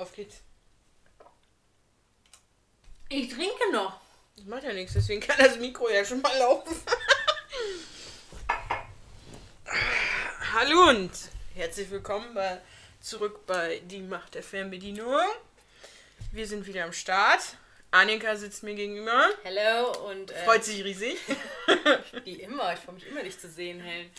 [0.00, 0.36] Auf geht's.
[3.10, 4.00] Ich trinke noch.
[4.34, 6.74] Das macht ja nichts, deswegen kann das Mikro ja schon mal laufen.
[10.54, 11.10] Hallo und
[11.54, 12.62] herzlich willkommen bei,
[13.02, 15.20] zurück bei Die Macht der Fernbedienung.
[16.32, 17.58] Wir sind wieder am Start.
[17.90, 19.28] Annika sitzt mir gegenüber.
[19.42, 21.18] Hello und äh, Freut sich riesig.
[22.24, 22.72] wie immer.
[22.72, 24.10] Ich freue mich immer, dich zu sehen, Helen.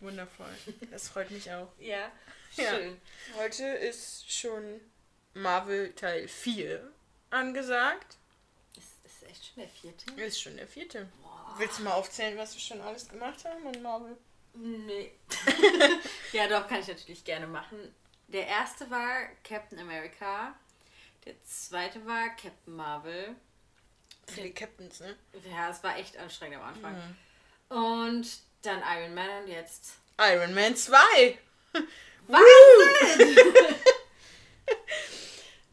[0.00, 0.52] Wundervoll.
[0.90, 1.68] Das freut mich auch.
[1.78, 2.12] Ja,
[2.56, 2.74] Ja.
[2.74, 3.00] schön.
[3.38, 4.82] Heute ist schon
[5.34, 6.92] Marvel Teil 4
[7.30, 8.16] angesagt.
[8.76, 10.20] Ist, ist echt schon der vierte?
[10.20, 11.08] Ist schon der vierte.
[11.22, 11.54] Boah.
[11.58, 14.16] Willst du mal aufzählen, was wir schon alles gemacht haben in Marvel?
[14.54, 15.12] Nee.
[16.32, 17.94] ja, doch, kann ich natürlich gerne machen.
[18.28, 20.54] Der erste war Captain America.
[21.24, 23.36] Der zweite war Captain Marvel.
[24.26, 25.16] Viele Captains, ne?
[25.50, 27.16] Ja, es war echt anstrengend am Anfang.
[27.68, 28.28] Und
[28.62, 29.94] dann Iron Man und jetzt.
[30.18, 31.38] Iron Man 2.
[32.26, 33.36] Wahnsinn!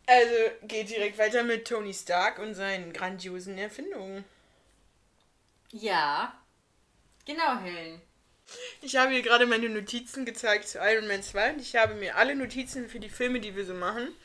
[0.08, 4.24] Also geht direkt weiter mit Tony Stark und seinen grandiosen Erfindungen.
[5.72, 6.34] ja.
[7.26, 8.02] Genau, Helen.
[8.82, 12.16] Ich habe hier gerade meine Notizen gezeigt zu Iron Man 2 und ich habe mir
[12.16, 14.16] alle Notizen für die Filme, die wir so machen,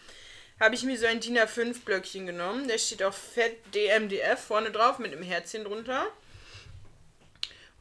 [0.60, 2.68] habe ich mir so ein DIN A5 Blöckchen genommen.
[2.68, 6.06] Da steht auch fett DMDF vorne drauf mit einem Herzchen drunter.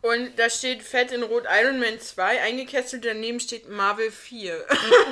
[0.01, 4.65] Und da steht fett in Rot Iron Man 2 eingekesselt, daneben steht Marvel 4.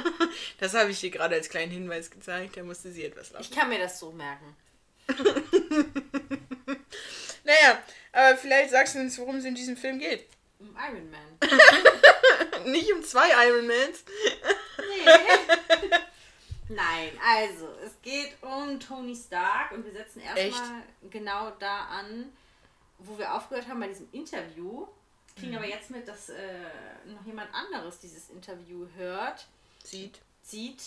[0.59, 3.45] das habe ich hier gerade als kleinen Hinweis gezeigt, da musste sie etwas lachen.
[3.47, 4.55] Ich kann mir das so merken.
[7.49, 10.27] Naja, aber vielleicht sagst du uns, worum es in diesem Film geht.
[10.59, 11.39] Um Iron Man.
[12.71, 14.03] Nicht um zwei Ironmans.
[14.77, 15.11] Nee.
[16.67, 22.31] Nein, also es geht um Tony Stark und wir setzen erstmal genau da an,
[22.99, 24.87] wo wir aufgehört haben bei diesem Interview.
[25.35, 26.37] Kriegen aber jetzt mit, dass äh,
[27.05, 29.47] noch jemand anderes dieses Interview hört,
[29.83, 30.19] Sieht.
[30.41, 30.81] sieht,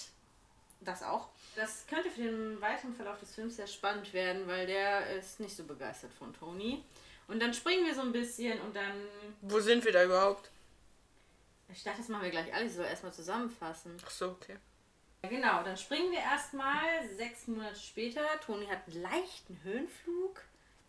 [0.81, 1.29] das auch.
[1.57, 5.57] Das könnte für den weiteren Verlauf des Films sehr spannend werden, weil der ist nicht
[5.57, 6.83] so begeistert von Tony.
[7.29, 9.07] Und dann springen wir so ein bisschen und dann.
[9.43, 10.51] Wo sind wir da überhaupt?
[11.73, 13.97] Ich dachte, das machen wir gleich alle, ich soll erstmal zusammenfassen.
[14.05, 14.57] Ach so, okay.
[15.23, 18.23] Genau, dann springen wir erstmal sechs Monate später.
[18.45, 20.43] Toni hat einen leichten Höhenflug,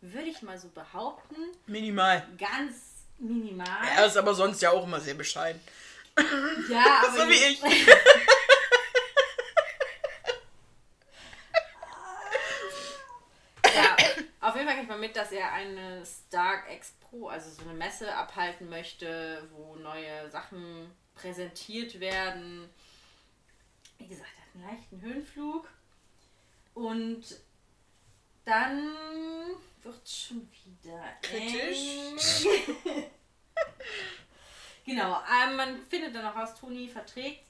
[0.03, 1.35] würde ich mal so behaupten.
[1.65, 2.27] Minimal.
[2.37, 2.75] Ganz
[3.17, 3.87] minimal.
[3.95, 5.61] Er ist aber sonst ja auch immer sehr bescheiden.
[6.69, 7.61] Ja, aber So wie ich.
[13.75, 13.95] Ja,
[14.39, 18.13] auf jeden Fall kriegt man mit, dass er eine Stark Expo, also so eine Messe
[18.15, 22.69] abhalten möchte, wo neue Sachen präsentiert werden.
[23.97, 25.67] Wie gesagt, er hat einen leichten Höhenflug.
[26.75, 27.23] Und
[28.45, 28.93] dann
[29.83, 32.45] wird schon wieder Kritisch.
[34.85, 37.43] genau, ähm, man findet dann auch raus, Toni verträgt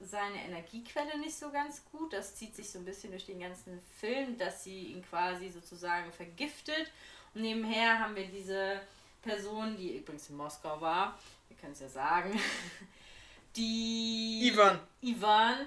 [0.00, 2.12] seine Energiequelle nicht so ganz gut.
[2.12, 6.10] Das zieht sich so ein bisschen durch den ganzen Film, dass sie ihn quasi sozusagen
[6.12, 6.90] vergiftet.
[7.34, 8.80] Und nebenher haben wir diese
[9.22, 11.18] Person, die übrigens in Moskau war,
[11.48, 12.40] wir können es ja sagen,
[13.56, 14.80] die Ivan.
[15.02, 15.66] Ivan,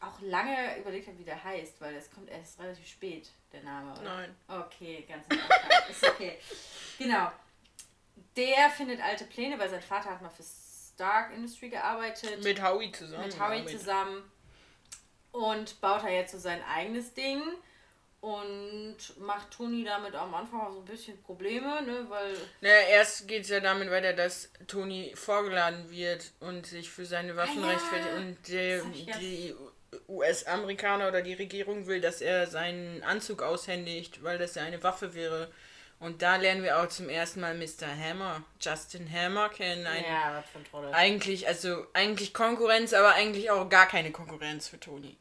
[0.00, 3.92] auch lange überlegt habe, wie der heißt, weil es kommt erst relativ spät, der Name.
[3.92, 4.02] Oder?
[4.02, 4.36] Nein.
[4.48, 5.90] Okay, ganz Anfang.
[5.90, 6.38] Ist okay.
[6.98, 7.30] Genau.
[8.36, 12.42] Der findet alte Pläne, weil sein Vater hat mal für Stark Industry gearbeitet.
[12.42, 13.24] Mit Howie zusammen.
[13.24, 13.80] mit Howie gearbeitet.
[13.80, 14.32] zusammen.
[15.32, 17.42] Und baut er jetzt so sein eigenes Ding.
[18.20, 22.06] Und macht Toni damit am Anfang auch so ein bisschen Probleme, ne?
[22.08, 22.36] Weil.
[22.60, 27.34] Naja, erst geht es ja damit weiter, dass Tony vorgeladen wird und sich für seine
[27.34, 28.14] Waffen Ah ja, rechtfertigt.
[28.14, 28.84] Und der,
[29.18, 29.56] die
[30.08, 35.14] US-Amerikaner oder die Regierung will, dass er seinen Anzug aushändigt, weil das ja eine Waffe
[35.14, 35.50] wäre.
[36.00, 37.86] Und da lernen wir auch zum ersten Mal Mr.
[37.86, 39.86] Hammer, Justin Hammer kennen.
[39.86, 40.92] Ein, ja, was für ein Trottel.
[40.92, 45.16] Eigentlich, also eigentlich Konkurrenz, aber eigentlich auch gar keine Konkurrenz für Tony.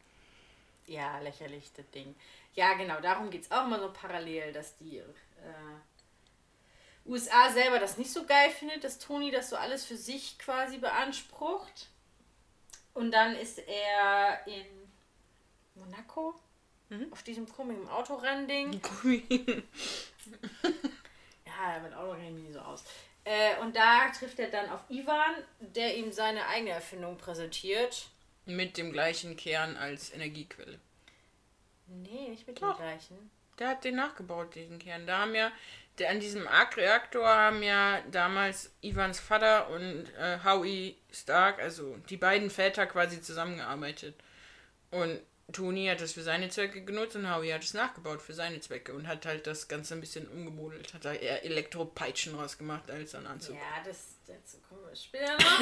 [0.88, 2.16] Ja, lächerlich, das Ding.
[2.56, 5.04] Ja, genau, darum geht es auch immer so parallel, dass die äh,
[7.06, 10.78] USA selber das nicht so geil findet, dass Tony das so alles für sich quasi
[10.78, 11.90] beansprucht.
[12.94, 14.66] Und dann ist er in
[15.76, 16.36] Monaco
[16.90, 17.08] Mhm.
[17.14, 18.82] auf diesem komischen Autorrennding.
[21.46, 22.84] Ja, mit Auto kenne ich nicht so aus.
[23.24, 28.08] Äh, und da trifft er dann auf Ivan, der ihm seine eigene Erfindung präsentiert.
[28.46, 30.80] Mit dem gleichen Kern als Energiequelle.
[31.88, 32.76] Nee, nicht mit Doch.
[32.78, 33.32] dem gleichen.
[33.60, 35.06] Der hat den nachgebaut, diesen Kern.
[35.06, 35.52] Da haben ja,
[36.08, 42.50] an diesem Arc-Reaktor haben ja damals Ivans Vater und äh, Howie Stark, also die beiden
[42.50, 44.16] Väter quasi zusammengearbeitet.
[44.90, 45.20] Und
[45.52, 48.94] Tony hat das für seine Zwecke genutzt und Howie hat es nachgebaut für seine Zwecke
[48.94, 50.94] und hat halt das Ganze ein bisschen umgemodelt.
[50.94, 53.56] Hat da eher Elektropeitschen rausgemacht als ein Anzug.
[53.56, 55.60] Ja, das dazu kommen wir später noch.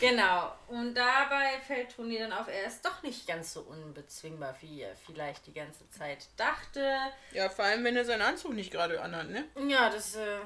[0.00, 0.52] genau.
[0.68, 4.94] Und dabei fällt Toni dann auf, er ist doch nicht ganz so unbezwingbar, wie er
[4.96, 6.98] vielleicht die ganze Zeit dachte.
[7.32, 9.44] Ja, vor allem, wenn er seinen Anzug nicht gerade anhat, ne?
[9.68, 10.38] Ja, das, äh,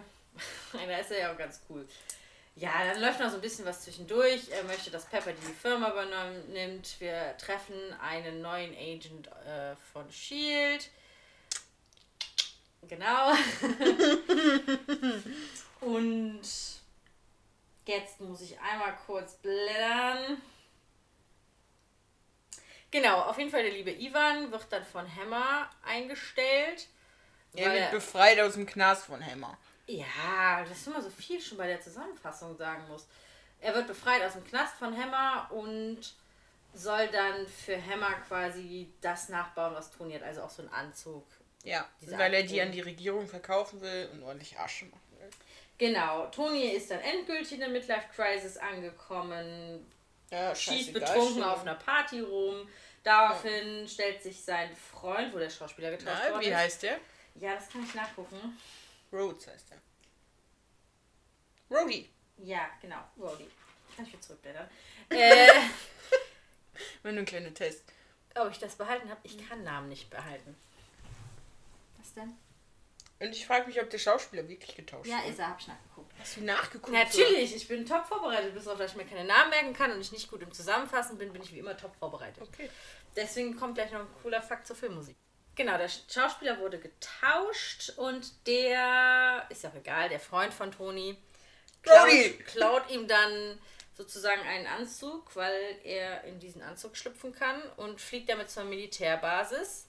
[0.73, 1.87] da ist er ja auch ganz cool.
[2.55, 4.51] Ja, dann läuft noch so ein bisschen was zwischendurch.
[4.51, 6.97] Er möchte, dass Pepper die Firma übernimmt.
[6.99, 10.91] Wir treffen einen neuen Agent äh, von Shield.
[12.83, 13.33] Genau.
[15.83, 16.43] Und
[17.87, 20.41] jetzt muss ich einmal kurz blättern.
[22.93, 26.89] Genau, auf jeden Fall der liebe Ivan wird dann von Hammer eingestellt.
[27.55, 29.59] Er wird befreit aus dem Knast von Hammer.
[29.87, 33.07] Ja, das ist immer so viel schon bei der Zusammenfassung sagen muss.
[33.61, 36.15] Er wird befreit aus dem Knast von Hammer und
[36.75, 41.27] soll dann für Hammer quasi das nachbauen, was Toni hat, also auch so ein Anzug.
[41.65, 45.12] Ja, weil er die an die Regierung verkaufen will und ordentlich Asche machen will.
[45.83, 49.85] Genau, Toni ist dann endgültig in der Midlife Crisis angekommen,
[50.31, 51.43] ja, schießt betrunken schon.
[51.43, 52.69] auf einer Party rum.
[53.03, 53.89] Daraufhin ja.
[53.89, 56.51] stellt sich sein Freund, wo der Schauspieler getroffen Na, worden wie ist.
[56.53, 57.01] Wie heißt der?
[57.35, 58.57] Ja, das kann ich nachgucken.
[59.13, 61.77] Rhodes heißt er.
[61.77, 62.09] Rhodey.
[62.37, 63.49] Ja, genau, Rhodey.
[63.97, 64.71] Kann ich wieder zurückblättern.
[65.09, 65.49] äh,
[67.03, 67.83] Wenn du einen kleinen Test.
[68.37, 69.21] Ob ich das behalten habe?
[69.25, 70.55] Ich kann Namen nicht behalten.
[71.99, 72.39] Was denn?
[73.23, 75.27] Und ich frage mich, ob der Schauspieler wirklich getauscht ja, wird.
[75.27, 76.13] Ja, ist er, hab ich nachgeguckt.
[76.19, 76.93] Hast du nachgeguckt?
[76.93, 77.57] Natürlich, oder?
[77.57, 78.53] ich bin top vorbereitet.
[78.53, 81.19] Bis auf, dass ich mir keine Namen merken kann und ich nicht gut im Zusammenfassen
[81.19, 82.43] bin, bin ich wie immer top vorbereitet.
[82.43, 82.69] Okay.
[83.15, 85.17] Deswegen kommt gleich noch ein cooler Fakt zur Filmmusik.
[85.55, 91.17] Genau, der Schauspieler wurde getauscht und der, ist ja auch egal, der Freund von Toni,
[91.83, 92.09] klaut,
[92.47, 93.59] klaut ihm dann
[93.95, 99.87] sozusagen einen Anzug, weil er in diesen Anzug schlüpfen kann und fliegt damit zur Militärbasis.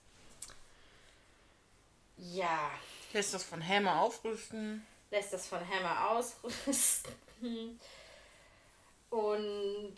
[2.18, 2.72] Ja.
[3.14, 4.86] Lässt das von Hammer aufrüsten.
[5.12, 7.14] Lässt das von Hammer ausrüsten.
[9.10, 9.96] Und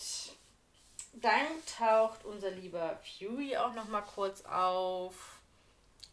[1.13, 1.47] dann
[1.77, 5.35] taucht unser lieber Fury auch noch mal kurz auf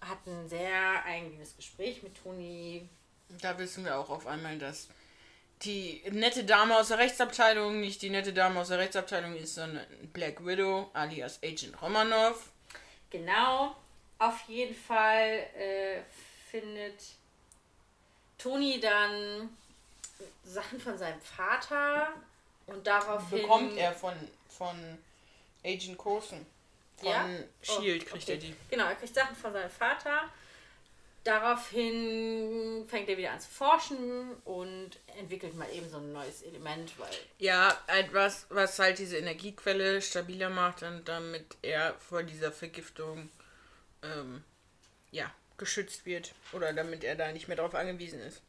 [0.00, 2.88] hat ein sehr eingehendes Gespräch mit Toni.
[3.40, 4.88] Da wissen wir auch auf einmal, dass
[5.62, 9.86] die nette Dame aus der Rechtsabteilung nicht die nette Dame aus der Rechtsabteilung ist, sondern
[10.12, 12.50] Black Widow alias Agent Romanov.
[13.10, 13.76] Genau.
[14.18, 16.00] Auf jeden Fall äh,
[16.52, 17.02] findet
[18.36, 19.48] Toni dann
[20.44, 22.12] Sachen von seinem Vater
[22.66, 24.14] und daraufhin bekommt er von,
[24.48, 24.76] von
[25.64, 26.44] Agent Coulson.
[26.98, 27.26] Von ja?
[27.62, 28.32] Shield oh, kriegt okay.
[28.32, 28.54] er die.
[28.70, 30.28] Genau, er kriegt Sachen von seinem Vater.
[31.24, 36.98] Daraufhin fängt er wieder an zu forschen und entwickelt mal eben so ein neues Element,
[36.98, 37.14] weil.
[37.38, 43.30] Ja, etwas, was halt diese Energiequelle stabiler macht und damit er vor dieser Vergiftung
[44.02, 44.42] ähm,
[45.12, 45.32] ja,
[45.62, 46.34] geschützt wird.
[46.52, 48.42] Oder damit er da nicht mehr darauf angewiesen ist.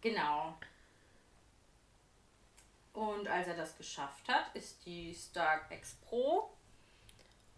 [0.00, 0.56] Genau.
[2.92, 6.50] Und als er das geschafft hat, ist die Stark X Pro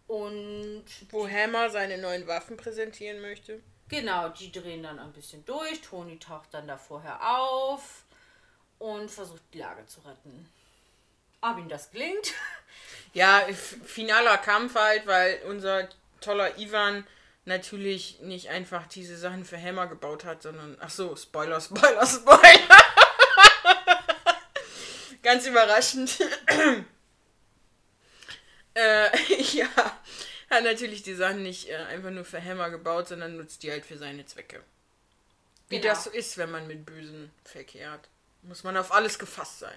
[0.07, 3.63] und wo Hammer seine neuen Waffen präsentieren möchte.
[3.89, 5.83] Genau, die drehen dann ein bisschen durch.
[5.83, 8.05] Toni taucht dann da vorher auf
[8.79, 10.49] und versucht die Lage zu retten.
[11.43, 12.33] Ob ihm das gelingt?
[13.13, 13.47] Ja,
[13.85, 15.89] finaler Kampf halt, weil unser
[16.21, 17.07] toller Ivan
[17.51, 20.79] natürlich nicht einfach diese Sachen für Hammer gebaut hat, sondern.
[20.81, 22.79] Ach so, Spoiler, Spoiler, Spoiler!
[25.23, 26.19] Ganz überraschend.
[28.73, 29.11] Äh,
[29.53, 29.67] ja,
[30.49, 33.85] hat natürlich die Sachen nicht äh, einfach nur für Hammer gebaut, sondern nutzt die halt
[33.85, 34.63] für seine Zwecke.
[35.69, 35.93] Wie genau.
[35.93, 38.09] das so ist, wenn man mit Bösen verkehrt.
[38.43, 39.77] Muss man auf alles gefasst sein.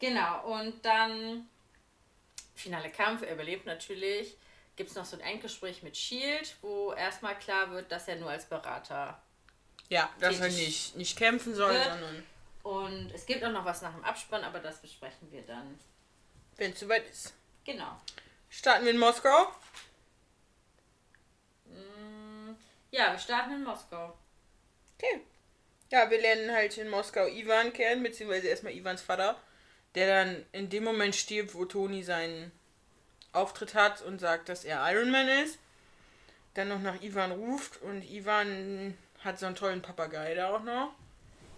[0.00, 1.48] Genau, und dann
[2.56, 4.36] finale Kampf, er überlebt natürlich.
[4.76, 8.30] Gibt es noch so ein Endgespräch mit Shield, wo erstmal klar wird, dass er nur
[8.30, 9.20] als Berater.
[9.88, 11.84] Ja, dass er nicht, nicht kämpfen soll, wird.
[11.84, 12.26] sondern.
[12.62, 15.78] Und es gibt auch noch was nach dem Abspann, aber das besprechen wir dann.
[16.56, 17.34] Wenn es soweit ist.
[17.64, 18.00] Genau.
[18.48, 19.46] Starten wir in Moskau?
[21.66, 22.52] Mm,
[22.90, 24.16] ja, wir starten in Moskau.
[24.96, 25.20] Okay.
[25.90, 29.40] Ja, wir lernen halt in Moskau Ivan kennen, beziehungsweise erstmal Ivans Vater,
[29.94, 32.52] der dann in dem Moment stirbt, wo Toni seinen
[33.32, 35.58] Auftritt hat und sagt, dass er Iron Man ist.
[36.54, 40.92] Dann noch nach Ivan ruft und Ivan hat so einen tollen Papagei da auch noch.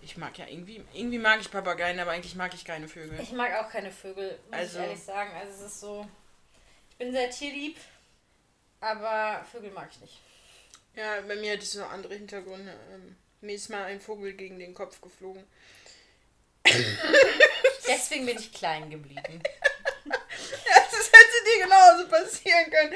[0.03, 3.19] Ich mag ja irgendwie, irgendwie mag ich Papageien, aber eigentlich mag ich keine Vögel.
[3.21, 5.31] Ich mag auch keine Vögel, muss also, ich ehrlich sagen.
[5.35, 6.07] Also es ist so,
[6.91, 7.77] ich bin sehr tierlieb,
[8.81, 10.21] aber Vögel mag ich nicht.
[10.97, 12.75] Ja, bei mir hat es noch andere Hintergründe.
[12.93, 15.45] Ähm, mir ist mal ein Vogel gegen den Kopf geflogen.
[17.87, 19.43] Deswegen bin ich klein geblieben.
[21.71, 22.93] Hätte dir können.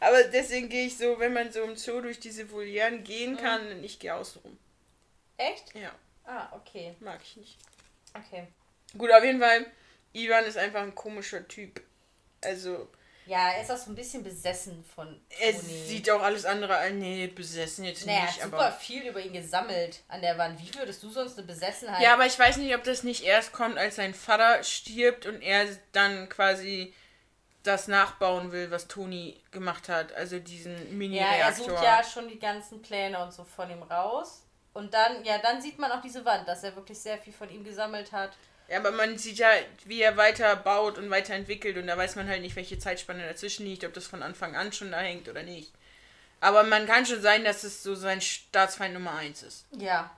[0.00, 3.38] Aber deswegen gehe ich so, wenn man so im Zoo durch diese Volieren gehen Mhm.
[3.38, 4.58] kann, ich gehe außen rum.
[5.38, 5.74] Echt?
[5.74, 5.92] Ja,
[6.24, 6.94] Ah, okay.
[7.00, 7.56] mag ich nicht.
[8.14, 8.46] Okay.
[8.98, 9.66] Gut, auf jeden Fall,
[10.12, 11.80] Ivan ist einfach ein komischer Typ.
[12.42, 12.88] Also,
[13.26, 15.62] Ja, er ist auch so ein bisschen besessen von er Toni.
[15.86, 19.20] sieht auch alles andere als, nee, besessen jetzt naja, er nicht, hat super viel über
[19.20, 20.60] ihn gesammelt an der Wand.
[20.60, 22.02] Wie würdest du sonst eine Besessenheit...
[22.02, 25.42] Ja, aber ich weiß nicht, ob das nicht erst kommt, als sein Vater stirbt und
[25.42, 26.94] er dann quasi
[27.66, 30.12] das nachbauen will, was Toni gemacht hat.
[30.14, 31.64] Also diesen Ja, er Mini-Reaktor.
[31.66, 34.42] sucht ja schon die ganzen Pläne und so von ihm raus.
[34.72, 37.48] Und dann, ja, dann sieht man auch diese Wand, dass er wirklich sehr viel von
[37.50, 38.32] ihm gesammelt hat.
[38.68, 39.48] Ja, aber man sieht ja,
[39.84, 43.64] wie er weiter baut und weiterentwickelt und da weiß man halt nicht, welche Zeitspanne dazwischen
[43.64, 45.72] liegt, ob das von Anfang an schon da hängt oder nicht.
[46.40, 49.66] Aber man kann schon sein, dass es so sein Staatsfeind Nummer 1 ist.
[49.70, 50.10] Ja.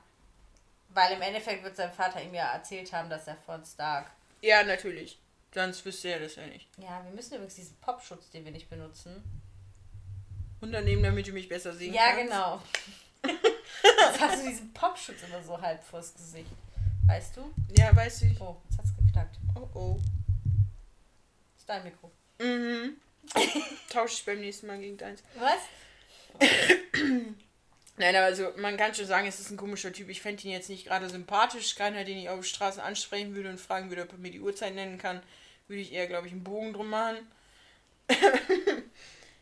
[0.89, 4.11] Weil im Endeffekt wird sein Vater ihm ja erzählt haben, dass er von Stark.
[4.41, 5.19] Ja, natürlich.
[5.55, 6.69] Sonst wüsste er das ja nicht.
[6.79, 9.23] Ja, wir müssen übrigens diesen Popschutz, den wir nicht benutzen.
[10.61, 12.25] Unternehmen, damit du mich besser sehen Ja, kannst.
[12.25, 12.63] genau.
[13.83, 16.51] Jetzt hast du diesen Popschutz immer so halb vors Gesicht.
[17.07, 17.55] Weißt du?
[17.77, 18.41] Ja, weiß ich.
[18.41, 19.39] Oh, jetzt hat's geknackt.
[19.55, 20.01] Oh, oh.
[21.55, 22.11] Das ist dein Mikro.
[22.39, 22.97] Mhm.
[23.89, 25.23] Tausche ich beim nächsten Mal gegen deins.
[25.39, 25.61] Was?
[27.99, 30.09] Nein, aber also man kann schon sagen, es ist ein komischer Typ.
[30.09, 31.75] Ich fände ihn jetzt nicht gerade sympathisch.
[31.75, 34.41] Keiner, den ich auf der Straße ansprechen würde und fragen würde, ob er mir die
[34.41, 35.21] Uhrzeit nennen kann,
[35.67, 37.19] würde ich eher, glaube ich, einen Bogen drum machen.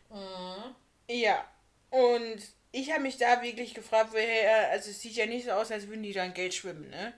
[0.09, 0.75] Mhm.
[1.09, 1.45] Ja.
[1.89, 2.37] Und
[2.71, 5.71] ich habe mich da wirklich gefragt, woher er, also es sieht ja nicht so aus,
[5.71, 7.13] als würden die da in Geld schwimmen, ne?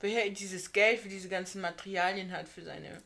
[0.00, 3.02] Woher er dieses Geld für diese ganzen Materialien hat für seine.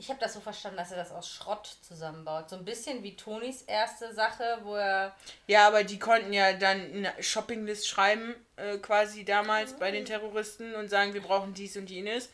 [0.00, 2.48] Ich habe das so verstanden, dass er das aus Schrott zusammenbaut.
[2.48, 5.12] So ein bisschen wie Tonis erste Sache, wo er.
[5.48, 10.76] Ja, aber die konnten ja dann eine Shoppinglist schreiben, äh, quasi damals bei den Terroristen
[10.76, 12.30] und sagen, wir brauchen dies und jenes.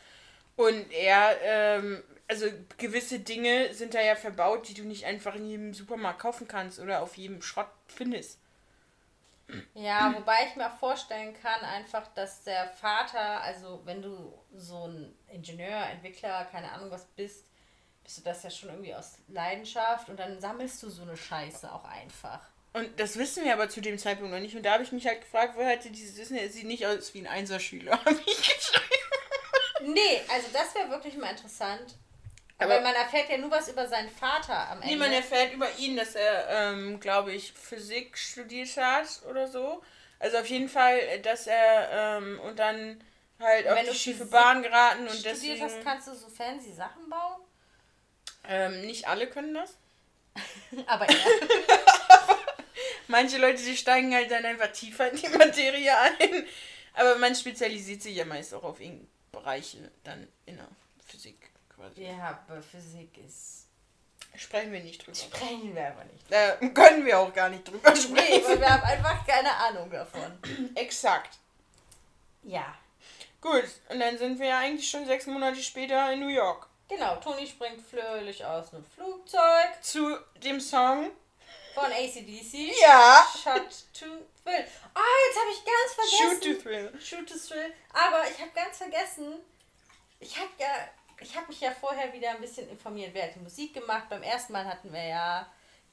[0.56, 5.48] Und er, ähm, also gewisse Dinge sind da ja verbaut, die du nicht einfach in
[5.48, 8.38] jedem Supermarkt kaufen kannst oder auf jedem Schrott findest.
[9.74, 14.86] Ja, wobei ich mir auch vorstellen kann, einfach, dass der Vater, also wenn du so
[14.86, 17.44] ein Ingenieur, Entwickler, keine Ahnung was bist,
[18.04, 21.72] bist du das ja schon irgendwie aus Leidenschaft und dann sammelst du so eine Scheiße
[21.72, 22.40] auch einfach.
[22.74, 24.56] Und das wissen wir aber zu dem Zeitpunkt noch nicht.
[24.56, 26.36] Und da habe ich mich halt gefragt, woher hatte dieses Wissen?
[26.36, 29.92] Er sieht nicht aus wie ein Einserschüler, habe ich geschrieben.
[29.94, 31.94] Nee, also das wäre wirklich mal interessant.
[32.58, 34.88] Aber, Aber- man erfährt ja nur was über seinen Vater am Ende.
[34.94, 39.82] Niemand erfährt über ihn, dass er, ähm, glaube ich, Physik studiert hat oder so.
[40.18, 43.02] Also auf jeden Fall, äh, dass er ähm, und dann
[43.40, 45.62] halt auf Wenn die du schiefe Bahn geraten und studiert deswegen.
[45.62, 47.42] hast, kannst du so fancy Sachen bauen.
[48.48, 49.76] Ähm, nicht alle können das.
[50.86, 51.16] Aber ja.
[53.08, 56.46] Manche Leute, die steigen halt dann einfach tiefer in die Materie ein.
[56.94, 60.68] Aber man spezialisiert sich ja meist auch auf irgendeine Bereiche dann in der
[61.06, 62.02] Physik quasi.
[62.04, 63.66] ja, aber Physik ist.
[64.36, 65.16] Sprechen wir nicht drüber.
[65.16, 66.24] Sprechen wir aber nicht.
[66.28, 68.44] Da können wir auch gar nicht drüber Nee, sprechen.
[68.48, 70.38] weil wir haben einfach keine Ahnung davon.
[70.74, 71.38] Exakt.
[72.42, 72.74] Ja.
[73.40, 76.66] Gut, und dann sind wir ja eigentlich schon sechs Monate später in New York.
[76.88, 81.10] Genau, Toni springt fröhlich aus einem Flugzeug Zu dem Song.
[81.74, 82.72] von ACDC.
[82.80, 83.26] Ja.
[83.32, 84.06] Shot to
[84.44, 84.64] Thrill.
[84.94, 86.56] Ah, jetzt habe ich ganz Shoot vergessen.
[86.56, 87.00] to Thrill.
[87.00, 87.72] Shoot to Thrill.
[87.92, 89.34] Aber ich habe ganz vergessen,
[90.20, 90.68] ich habe ja,
[91.20, 94.08] ich habe mich ja vorher wieder ein bisschen informiert, wer hat die Musik gemacht.
[94.10, 95.46] Beim ersten Mal hatten wir ja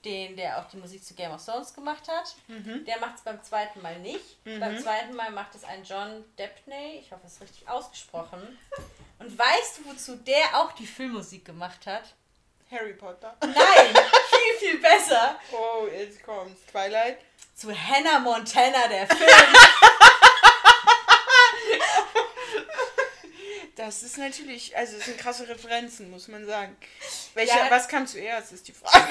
[0.03, 2.35] den, der auch die Musik zu Game of Thrones gemacht hat.
[2.47, 4.43] Der macht es beim zweiten Mal nicht.
[4.43, 6.99] Beim zweiten Mal macht es ein John Depney.
[6.99, 8.57] Ich hoffe, es ist richtig ausgesprochen.
[9.21, 12.15] Und weißt du, wozu der auch die Filmmusik gemacht hat?
[12.71, 13.35] Harry Potter.
[13.41, 13.53] Nein,
[14.29, 15.39] viel, viel besser.
[15.51, 16.61] Oh, jetzt kommt's.
[16.71, 17.19] Twilight.
[17.55, 19.29] Zu Hannah Montana, der Film.
[23.75, 26.77] Das ist natürlich, also es sind krasse Referenzen, muss man sagen.
[27.33, 27.71] Welcher, Ja.
[27.71, 29.07] was kam zuerst, ist die Frage.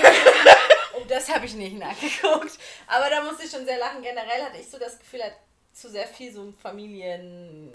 [0.94, 2.52] Oh, das habe ich nicht nachgeguckt.
[2.86, 4.02] Aber da musste ich schon sehr lachen.
[4.02, 5.36] Generell hatte ich so das Gefühl, er hat
[5.72, 7.72] zu sehr viel so Familien,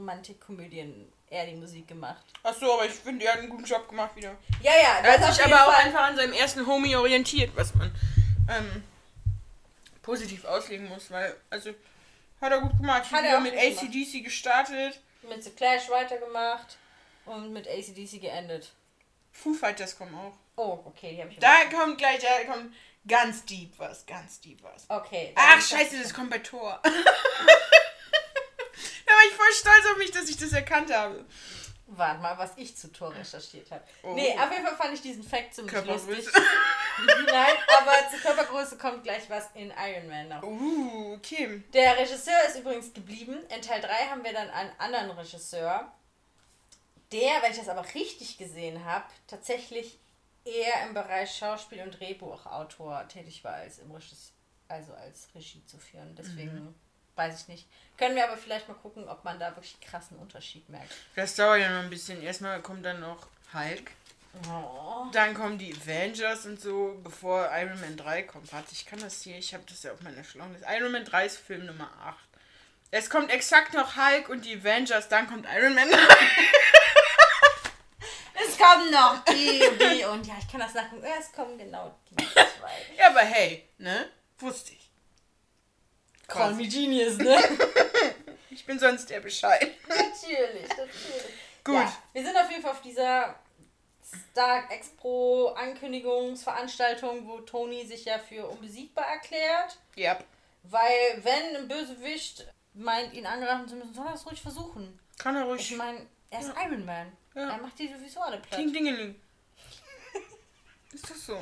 [0.00, 2.24] Romantikkomödien eher die Musik gemacht.
[2.42, 4.36] Ach so, aber ich finde, er hat einen guten Job gemacht wieder.
[4.62, 4.98] Ja, ja.
[5.02, 5.84] Er hat sich aber auch Fall.
[5.86, 7.94] einfach an seinem ersten Homie orientiert, was man
[8.48, 8.82] ähm,
[10.02, 11.70] positiv auslegen muss, weil, also,
[12.40, 13.02] hat er gut gemacht.
[13.06, 15.00] Ich Hat er auch mit ACDC gestartet.
[15.28, 16.78] mit The Clash weitergemacht
[17.26, 18.72] und mit ACDC geendet.
[19.30, 20.32] Foo Fighters kommen auch.
[20.56, 22.74] Oh, okay, die habe ich Da kommt gleich, da kommt
[23.06, 24.84] ganz deep was, ganz deep was.
[24.88, 25.32] Okay.
[25.36, 26.80] Ach, scheiße, das kommt bei Tor.
[29.28, 31.24] ich voll stolz auf mich, dass ich das erkannt habe.
[31.92, 33.82] Warte mal, was ich zu Tor recherchiert habe.
[34.04, 34.14] Oh.
[34.14, 36.24] Nee, auf jeden Fall fand ich diesen Fact ziemlich lustig.
[37.26, 40.42] Nein, aber zur Körpergröße kommt gleich was in Iron Man noch.
[40.44, 41.64] Uh, okay.
[41.72, 43.38] Der Regisseur ist übrigens geblieben.
[43.54, 45.90] In Teil 3 haben wir dann einen anderen Regisseur,
[47.10, 49.98] der, wenn ich das aber richtig gesehen habe, tatsächlich
[50.44, 54.32] eher im Bereich Schauspiel und Drehbuchautor tätig war, als im Regis
[54.68, 56.14] also als Regie zu führen.
[56.14, 56.74] Deswegen Mhm.
[57.16, 57.68] Weiß ich nicht.
[57.96, 60.92] Können wir aber vielleicht mal gucken, ob man da wirklich einen krassen Unterschied merkt.
[61.16, 62.22] Das dauert ja noch ein bisschen.
[62.22, 63.90] Erstmal kommt dann noch Hulk.
[64.48, 65.06] Oh.
[65.12, 68.52] Dann kommen die Avengers und so, bevor Iron Man 3 kommt.
[68.52, 70.62] Warte, ich kann das hier, ich habe das ja auf meiner Schlauchnis.
[70.68, 72.16] Iron Man 3 ist Film Nummer 8.
[72.92, 75.98] Es kommt exakt noch Hulk und die Avengers, dann kommt Iron Man 3.
[78.42, 81.02] Es kommen noch die, die und ja, ich kann das sagen.
[81.02, 82.96] Es kommen genau die zwei.
[82.96, 84.08] ja, aber hey, ne?
[84.38, 84.79] Wusste ich.
[86.30, 87.36] Call me genius, ne?
[88.52, 89.70] Ich bin sonst der Bescheid.
[89.88, 91.34] natürlich, natürlich.
[91.64, 91.74] Gut.
[91.76, 93.34] Ja, wir sind auf jeden Fall auf dieser
[94.32, 99.78] Stark Expo Ankündigungsveranstaltung, wo Tony sich ja für unbesiegbar erklärt.
[99.94, 100.18] Ja.
[100.64, 104.98] Weil, wenn ein Bösewicht meint, ihn angreifen zu müssen, soll er es ruhig versuchen.
[105.18, 105.76] Kann er Ich ruhig.
[105.76, 107.12] meine, er ist Iron Man.
[107.34, 107.50] Ja.
[107.50, 108.58] Er macht die sowieso alle platt.
[108.58, 109.14] Ding Dingeling.
[110.92, 111.40] Ist das so?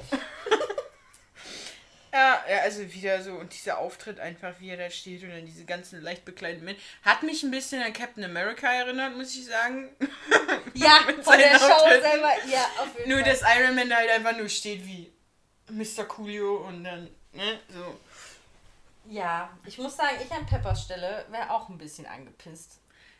[2.12, 5.44] Ja, ja, also wieder so, und dieser Auftritt einfach, wie er da steht und dann
[5.46, 6.82] diese ganzen leicht bekleideten Menschen.
[7.02, 9.88] Hat mich ein bisschen an Captain America erinnert, muss ich sagen.
[10.74, 12.02] Ja, von der Show Auftritten.
[12.02, 12.30] selber.
[12.50, 13.30] Ja, auf jeden Nur, Fall.
[13.30, 15.12] dass Iron Man da halt einfach nur steht wie
[15.70, 16.04] Mr.
[16.04, 17.98] Coolio und dann, ne, so.
[19.10, 22.78] Ja, ich muss sagen, ich an Peppers Stelle wäre auch ein bisschen angepisst.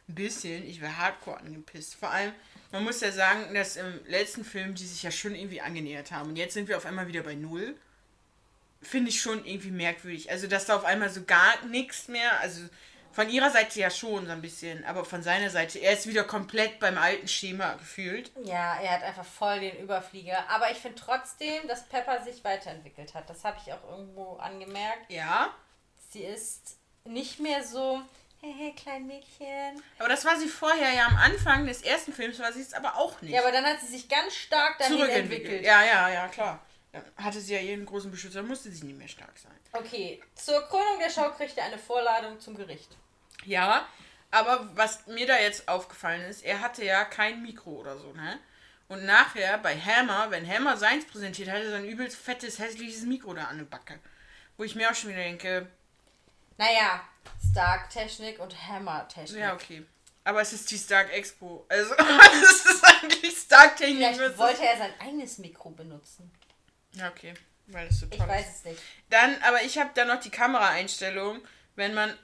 [0.08, 1.96] Ein bisschen, ich wäre hardcore angepisst.
[1.96, 2.32] Vor allem,
[2.72, 6.30] man muss ja sagen, dass im letzten Film die sich ja schon irgendwie angenähert haben.
[6.30, 7.76] Und jetzt sind wir auf einmal wieder bei Null.
[8.80, 10.30] Finde ich schon irgendwie merkwürdig.
[10.30, 12.60] Also, dass da auf einmal so gar nichts mehr, also
[13.10, 16.22] von ihrer Seite ja schon so ein bisschen, aber von seiner Seite, er ist wieder
[16.24, 18.30] komplett beim alten Schema gefühlt.
[18.44, 20.48] Ja, er hat einfach voll den Überflieger.
[20.48, 23.28] Aber ich finde trotzdem, dass Pepper sich weiterentwickelt hat.
[23.28, 25.10] Das habe ich auch irgendwo angemerkt.
[25.10, 25.52] Ja,
[26.10, 28.00] Sie ist nicht mehr so,
[28.40, 29.82] hey, hey, klein Mädchen.
[29.98, 32.96] aber das war sie vorher ja am Anfang des ersten Films, war sie es aber
[32.96, 33.32] auch nicht.
[33.32, 35.42] Ja, aber dann hat sie sich ganz stark dahin zurückentwickelt.
[35.42, 35.64] entwickelt.
[35.66, 36.60] Ja, ja, ja, klar.
[37.16, 39.52] Hatte sie ja ihren großen Beschützer, musste sie nicht mehr stark sein.
[39.72, 42.96] Okay, zur Krönung der Show kriegt er eine Vorladung zum Gericht.
[43.44, 43.86] Ja,
[44.30, 48.38] aber was mir da jetzt aufgefallen ist, er hatte ja kein Mikro oder so, ne?
[48.88, 53.02] Und nachher bei Hammer, wenn Hammer seins präsentiert, hatte er so ein übelst fettes, hässliches
[53.02, 53.98] Mikro da an der Backe.
[54.56, 55.66] Wo ich mir auch schon wieder denke,
[56.56, 57.02] Naja,
[57.50, 59.40] Stark-Technik und Hammer-Technik.
[59.40, 59.84] ja, okay.
[60.24, 61.66] Aber es ist die Stark Expo.
[61.68, 61.94] Also,
[62.42, 64.14] es ist eigentlich Stark Technik.
[64.14, 66.30] Vielleicht wollte er sein eigenes Mikro benutzen.
[66.98, 67.34] Ja, okay.
[67.68, 68.82] Weil das so toll Ich weiß es nicht.
[69.10, 71.40] Dann, aber ich habe da noch die Kameraeinstellung,
[71.76, 72.16] wenn man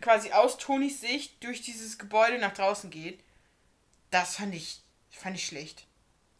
[0.00, 3.20] quasi aus Tonys Sicht durch dieses Gebäude nach draußen geht.
[4.10, 5.86] Das fand ich, fand ich schlecht.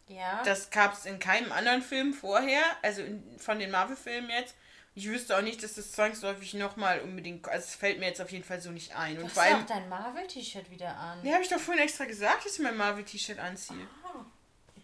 [0.07, 0.41] Ja.
[0.43, 4.55] Das gab es in keinem anderen Film vorher, also in, von den Marvel-Filmen jetzt.
[4.95, 8.31] Ich wüsste auch nicht, dass das zwangsläufig nochmal unbedingt, also es fällt mir jetzt auf
[8.31, 9.15] jeden Fall so nicht ein.
[9.15, 11.23] du hast vor allem, auch dein Marvel-T-Shirt wieder an.
[11.23, 13.87] ja, habe ich doch vorhin extra gesagt, dass ich mein Marvel-T-Shirt anziehe.
[14.03, 14.25] Ah.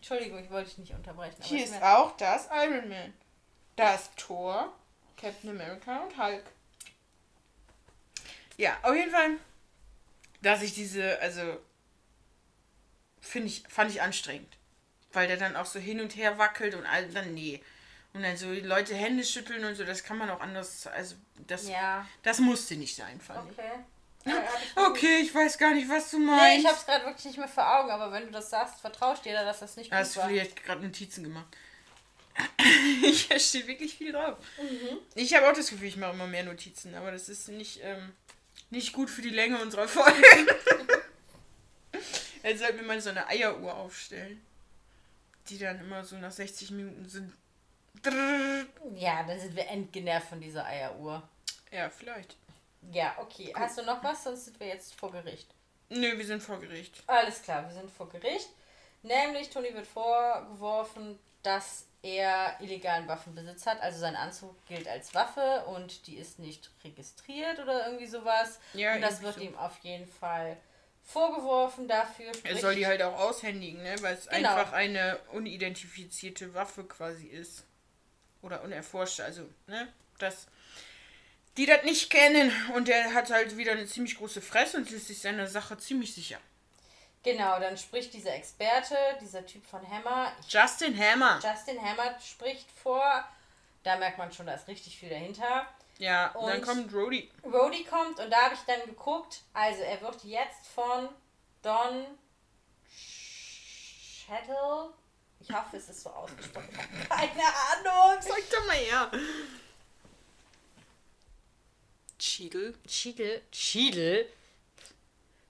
[0.08, 1.36] Entschuldigung, ich wollte dich nicht unterbrechen.
[1.42, 3.12] Hier ist auch das Iron Man.
[3.76, 4.72] Da ist Thor,
[5.18, 6.44] Captain America und Hulk.
[8.56, 9.38] Ja, auf jeden Fall,
[10.44, 11.58] dass ich diese, also,
[13.20, 14.56] finde ich, fand ich anstrengend.
[15.12, 17.64] Weil der dann auch so hin und her wackelt und all, dann, nee.
[18.14, 21.16] Und dann so die Leute Hände schütteln und so, das kann man auch anders, also,
[21.48, 23.72] das, Ja, das musste nicht sein, fand okay.
[23.74, 23.95] Ich.
[24.76, 26.66] Okay, ich weiß gar nicht, was du Nee, meinst.
[26.66, 29.34] ich hab's gerade wirklich nicht mehr vor Augen, aber wenn du das sagst, vertraust dir
[29.34, 30.28] da, dass das nicht gut Hast du war.
[30.30, 31.46] vielleicht gerade Notizen gemacht?
[33.02, 34.38] Hier steht wirklich viel drauf.
[34.62, 34.98] Mhm.
[35.16, 38.12] Ich habe auch das Gefühl, ich mache immer mehr Notizen, aber das ist nicht, ähm,
[38.72, 40.22] nicht gut für die Länge unserer Folge.
[42.44, 44.42] Jetzt sollten wir mal so eine Eieruhr aufstellen.
[45.50, 47.32] Die dann immer so nach 60 Minuten sind.
[48.96, 51.28] Ja, dann sind wir entgenervt von dieser Eieruhr.
[51.72, 52.36] Ja, vielleicht.
[52.92, 53.54] Ja, okay.
[53.56, 54.24] Hast du noch was?
[54.24, 55.48] Sonst sind wir jetzt vor Gericht.
[55.90, 57.04] Nö, wir sind vor Gericht.
[57.08, 58.50] Alles klar, wir sind vor Gericht.
[59.04, 63.82] Nämlich, Toni wird vorgeworfen, dass er illegalen Waffenbesitz hat.
[63.82, 68.60] Also sein Anzug gilt als Waffe und die ist nicht registriert oder irgendwie sowas.
[68.74, 69.42] Ja, und das wird so.
[69.42, 70.58] ihm auf jeden Fall
[71.04, 72.32] vorgeworfen dafür.
[72.44, 73.96] Er soll die halt auch aushändigen, ne?
[74.02, 74.56] Weil es Genau.
[74.56, 77.64] einfach eine unidentifizierte Waffe quasi ist.
[78.42, 79.88] Oder unerforschte, also, ne?
[80.20, 80.48] Das.
[81.58, 82.52] Die das nicht kennen.
[82.76, 86.14] Und der hat halt wieder eine ziemlich große Fresse und ist sich seiner Sache ziemlich
[86.14, 86.40] sicher.
[87.24, 91.40] Genau, dann spricht dieser Experte, dieser Typ von Hammer, Justin Hammer.
[91.42, 93.28] Justin Hammer spricht vor.
[93.82, 95.66] Da merkt man schon, da ist richtig viel dahinter.
[95.98, 97.32] Ja, und dann kommt Rhodey.
[97.44, 99.42] Rhodey kommt und da habe ich dann geguckt.
[99.54, 101.10] Also er wird jetzt von
[101.64, 102.06] Don
[104.28, 104.94] Chattel.
[105.40, 106.70] Ich hoffe, es ist so ausgesprochen.
[107.10, 108.22] Keine Ahnung.
[108.22, 109.12] Sag doch mal her.
[112.26, 112.74] Cheadle.
[112.88, 113.42] Cheadle.
[113.52, 114.26] Cheadle?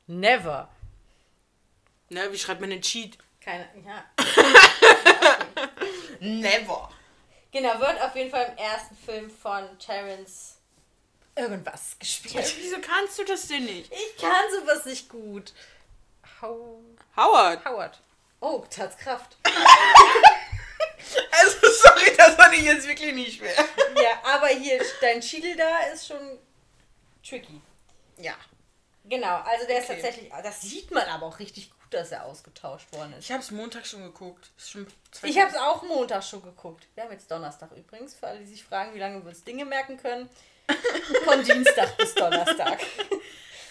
[0.07, 0.67] Never.
[2.09, 3.17] Na, wie schreibt man denn Cheat?
[3.39, 3.67] Keine.
[3.85, 4.03] Ja.
[6.19, 6.91] Never.
[7.51, 10.57] Genau, wird auf jeden Fall im ersten Film von Terrence
[11.35, 12.53] irgendwas gespielt.
[12.57, 13.89] Wieso kannst du das denn nicht?
[13.91, 15.53] Ich kann sowas nicht gut.
[16.41, 16.81] How
[17.15, 17.63] Howard.
[17.63, 18.01] Howard.
[18.41, 19.37] Oh, Tatskraft.
[21.31, 23.53] Also, sorry, das fand ich jetzt wirklich nicht schwer.
[23.95, 26.39] ja, aber hier, dein Schiedel da ist schon
[27.27, 27.61] tricky.
[28.17, 28.35] Ja.
[29.03, 30.01] Genau, also der ist Okay.
[30.01, 33.25] tatsächlich, das sieht man aber auch richtig gut, dass er ausgetauscht worden ist.
[33.25, 34.49] Ich habe es Montag schon geguckt.
[34.57, 34.87] Ist schon
[35.23, 36.87] Ich habe es auch Montag schon geguckt.
[36.95, 39.65] Wir haben jetzt Donnerstag übrigens, für alle, die sich fragen, wie lange wir uns Dinge
[39.65, 40.29] merken können.
[41.25, 42.79] Von Dienstag bis Donnerstag.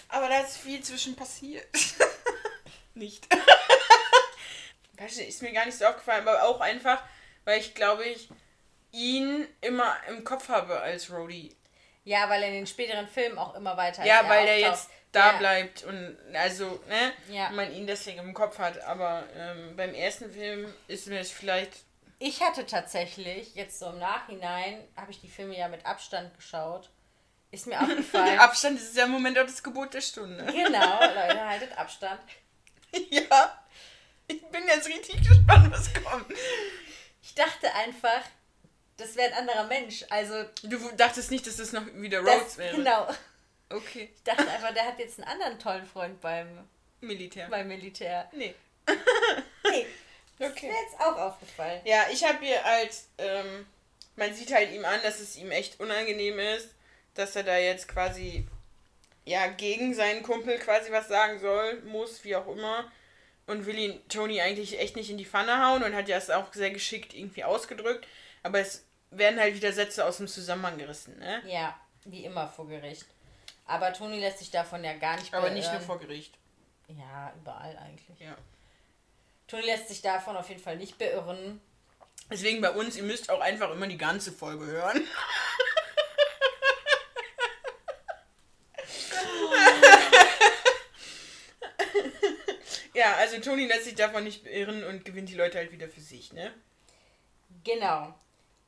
[0.07, 1.67] Aber da ist viel zwischen passiert.
[2.93, 3.27] nicht.
[4.97, 7.03] Weißt du, ist mir gar nicht so aufgefallen, aber auch einfach,
[7.43, 8.29] weil ich glaube ich
[8.93, 11.53] ihn immer im Kopf habe als Rhodey.
[12.05, 15.31] Ja, weil er in den späteren Filmen auch immer weiter Ja, weil er jetzt da
[15.33, 15.37] Ja.
[15.37, 17.49] bleibt und also, ne, Ja.
[17.49, 18.79] man ihn deswegen im Kopf hat.
[18.81, 21.73] Aber ähm, beim ersten Film ist mir das vielleicht.
[22.19, 26.89] Ich hatte tatsächlich, jetzt so im Nachhinein, habe ich die Filme ja mit Abstand geschaut.
[27.51, 28.25] Ist mir aufgefallen.
[28.25, 30.45] Der Abstand ist ja im Moment auch das Gebot der Stunde.
[30.45, 32.21] genau, Leute, haltet Abstand.
[33.09, 33.61] ja.
[34.27, 36.25] Ich bin jetzt richtig gespannt, was kommt.
[37.21, 38.21] Ich dachte einfach,
[38.97, 40.05] das wäre ein anderer Mensch.
[40.09, 42.75] Also, Du dachtest nicht, dass das noch wieder das, Rhodes wäre.
[42.75, 43.07] genau.
[43.69, 44.09] Okay.
[44.15, 46.47] Ich dachte einfach, der hat jetzt einen anderen tollen Freund beim,
[47.01, 47.47] Militär.
[47.49, 48.29] beim Militär.
[48.33, 48.53] Nee.
[49.67, 49.81] Nee,
[50.37, 50.67] ist Okay.
[50.67, 51.81] mir jetzt auch aufgefallen.
[51.85, 53.65] Ja, ich habe hier als, ähm,
[54.15, 56.69] man sieht halt ihm an, dass es ihm echt unangenehm ist,
[57.15, 58.45] dass er da jetzt quasi,
[59.25, 62.91] ja, gegen seinen Kumpel quasi was sagen soll, muss, wie auch immer.
[63.47, 66.29] Und will ihn Tony eigentlich echt nicht in die Pfanne hauen und hat ja es
[66.29, 68.05] auch sehr geschickt irgendwie ausgedrückt.
[68.45, 71.41] Aber es werden halt wieder Sätze aus dem Zusammenhang gerissen, ne?
[71.47, 73.07] Ja, wie immer vor Gericht.
[73.65, 75.85] Aber Toni lässt sich davon ja gar nicht Aber nicht nur beirren.
[75.87, 76.37] vor Gericht.
[76.87, 78.19] Ja, überall eigentlich.
[78.19, 78.37] Ja.
[79.47, 81.59] Toni lässt sich davon auf jeden Fall nicht beirren.
[82.29, 85.01] Deswegen bei uns, ihr müsst auch einfach immer die ganze Folge hören.
[92.93, 96.01] ja, also Toni lässt sich davon nicht beirren und gewinnt die Leute halt wieder für
[96.01, 96.53] sich, ne?
[97.63, 98.13] Genau.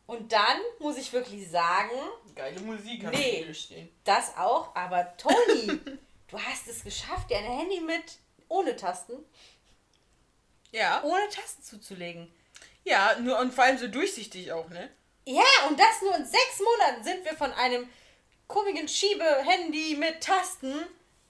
[0.07, 1.91] Und dann muss ich wirklich sagen,
[2.35, 3.43] Geile Musik ich Nee.
[3.45, 3.89] hier stehen.
[4.03, 5.67] das auch, aber Toni,
[6.29, 8.03] du hast es geschafft, dir ein Handy mit
[8.47, 9.13] ohne Tasten,
[10.71, 11.03] Ja.
[11.03, 12.31] ohne Tasten zuzulegen.
[12.83, 14.89] Ja, nur und vor allem so durchsichtig auch, ne?
[15.25, 17.89] Ja, und das nur in sechs Monaten sind wir von einem
[18.47, 20.73] komischen Schiebe-Handy mit Tasten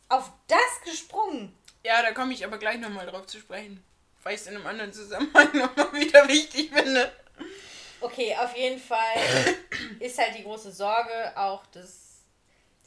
[0.10, 1.52] auf das gesprungen.
[1.84, 3.84] Ja, da komme ich aber gleich nochmal drauf zu sprechen.
[4.22, 7.12] Weil ich es in einem anderen Zusammenhang nochmal wieder wichtig finde.
[8.00, 9.56] Okay, auf jeden Fall
[10.00, 12.08] ist halt die große Sorge auch das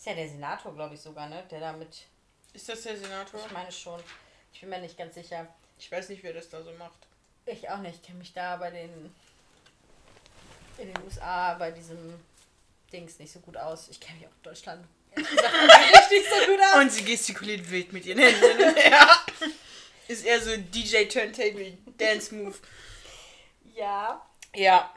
[0.00, 1.44] ist ja der Senator, glaube ich sogar, ne?
[1.50, 2.06] Der damit,
[2.54, 3.38] Ist das der Senator?
[3.44, 4.02] ich meine schon,
[4.50, 5.46] ich bin mir nicht ganz sicher.
[5.78, 7.06] Ich weiß nicht, wer das da so macht.
[7.44, 9.14] Ich auch nicht, kenne mich da bei den
[10.78, 12.18] in den USA bei diesem
[12.90, 13.88] Dings nicht so gut aus.
[13.90, 16.80] Ich kenne mich auch in Deutschland richtig so gut aus.
[16.80, 18.74] Und sie gestikuliert wild mit ihren Händen.
[18.90, 19.26] ja.
[20.08, 22.56] Ist eher so DJ Turntable Dance Move.
[23.74, 24.92] ja, Ja.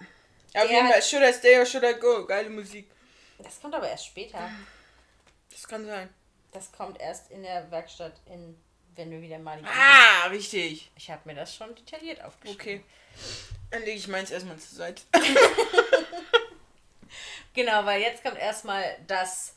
[0.56, 2.26] Auf jeden Fall, should I stay or should I go?
[2.26, 2.90] Geile Musik.
[3.40, 4.50] das kommt aber erst später.
[5.52, 6.10] Das kann sein.
[6.52, 8.56] Das kommt erst in der Werkstatt in
[8.96, 10.92] wenn wir wieder mal die Ah, richtig.
[10.96, 12.62] Ich habe mir das schon detailliert aufgeschrieben.
[12.62, 12.84] Okay.
[13.72, 15.02] Dann lege ich meins erstmal zur Seite.
[17.54, 19.56] Genau, weil jetzt kommt erstmal, dass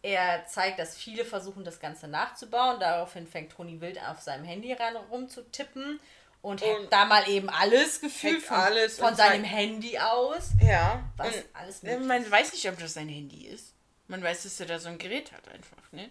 [0.00, 2.78] er zeigt, dass viele versuchen, das Ganze nachzubauen.
[2.78, 6.00] Daraufhin fängt Toni Wild auf seinem Handy ran rumzutippen
[6.42, 10.50] und Und da mal eben alles gefühlt von, alles von seinem Handy aus.
[10.60, 11.02] Ja.
[11.16, 13.72] Was und alles möglich man weiß nicht, ob das sein Handy ist.
[14.08, 16.10] Man weiß, dass er da so ein Gerät hat einfach, ne?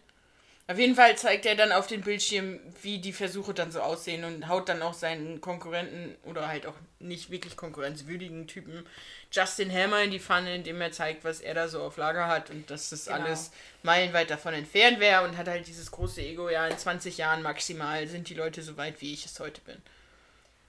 [0.67, 4.23] Auf jeden Fall zeigt er dann auf den Bildschirm, wie die Versuche dann so aussehen
[4.23, 8.85] und haut dann auch seinen Konkurrenten oder halt auch nicht wirklich konkurrenzwürdigen Typen
[9.33, 12.51] Justin Hammer in die Pfanne, indem er zeigt, was er da so auf Lager hat
[12.51, 13.17] und dass das Genau.
[13.17, 13.51] alles
[13.83, 18.07] meilenweit davon entfernt wäre und hat halt dieses große Ego, ja, in 20 Jahren maximal
[18.07, 19.81] sind die Leute so weit, wie ich es heute bin.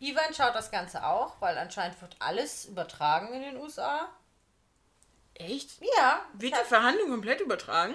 [0.03, 4.09] Ivan schaut das Ganze auch, weil anscheinend wird alles übertragen in den USA.
[5.35, 5.71] Echt?
[5.97, 6.21] Ja.
[6.35, 7.95] Wird die Verhandlung komplett übertragen?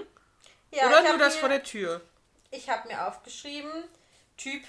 [0.72, 2.02] ja, Oder nur das mir, vor der Tür?
[2.50, 3.84] Ich habe mir aufgeschrieben,
[4.38, 4.64] Typ,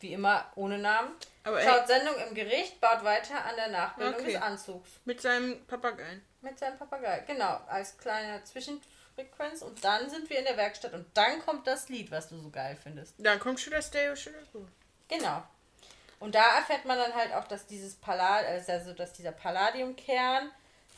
[0.00, 1.10] wie immer, ohne Namen.
[1.42, 4.32] Aber Schaut ey, Sendung im Gericht, baut weiter an der Nachbildung Okay.
[4.34, 4.90] des Anzugs.
[5.04, 6.24] mit seinem Papageien.
[6.42, 9.62] Mit seinem Papagei, genau, als kleine Zwischenfrequenz.
[9.62, 12.50] Und dann sind wir in der Werkstatt und dann kommt das Lied, was du so
[12.50, 13.14] geil findest.
[13.18, 14.64] Dann kommt das Stay or I go?
[15.08, 15.42] Genau.
[16.20, 20.50] Und da erfährt man dann halt auch, dass dieses Pallad, also dass dieser Palladiumkern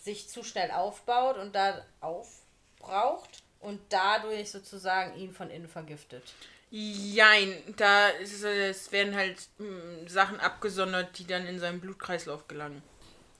[0.02, 6.22] sich zu schnell aufbaut und da aufbraucht und dadurch sozusagen ihn von innen vergiftet.
[6.70, 12.82] Jein, da ist es, werden halt mm, Sachen abgesondert, die dann in seinen Blutkreislauf gelangen.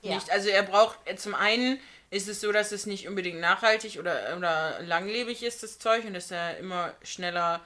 [0.03, 0.15] Ja.
[0.15, 0.31] nicht.
[0.31, 1.79] Also er braucht, äh, zum einen
[2.11, 6.15] ist es so, dass es nicht unbedingt nachhaltig oder, oder langlebig ist, das Zeug, und
[6.15, 7.61] dass er immer schneller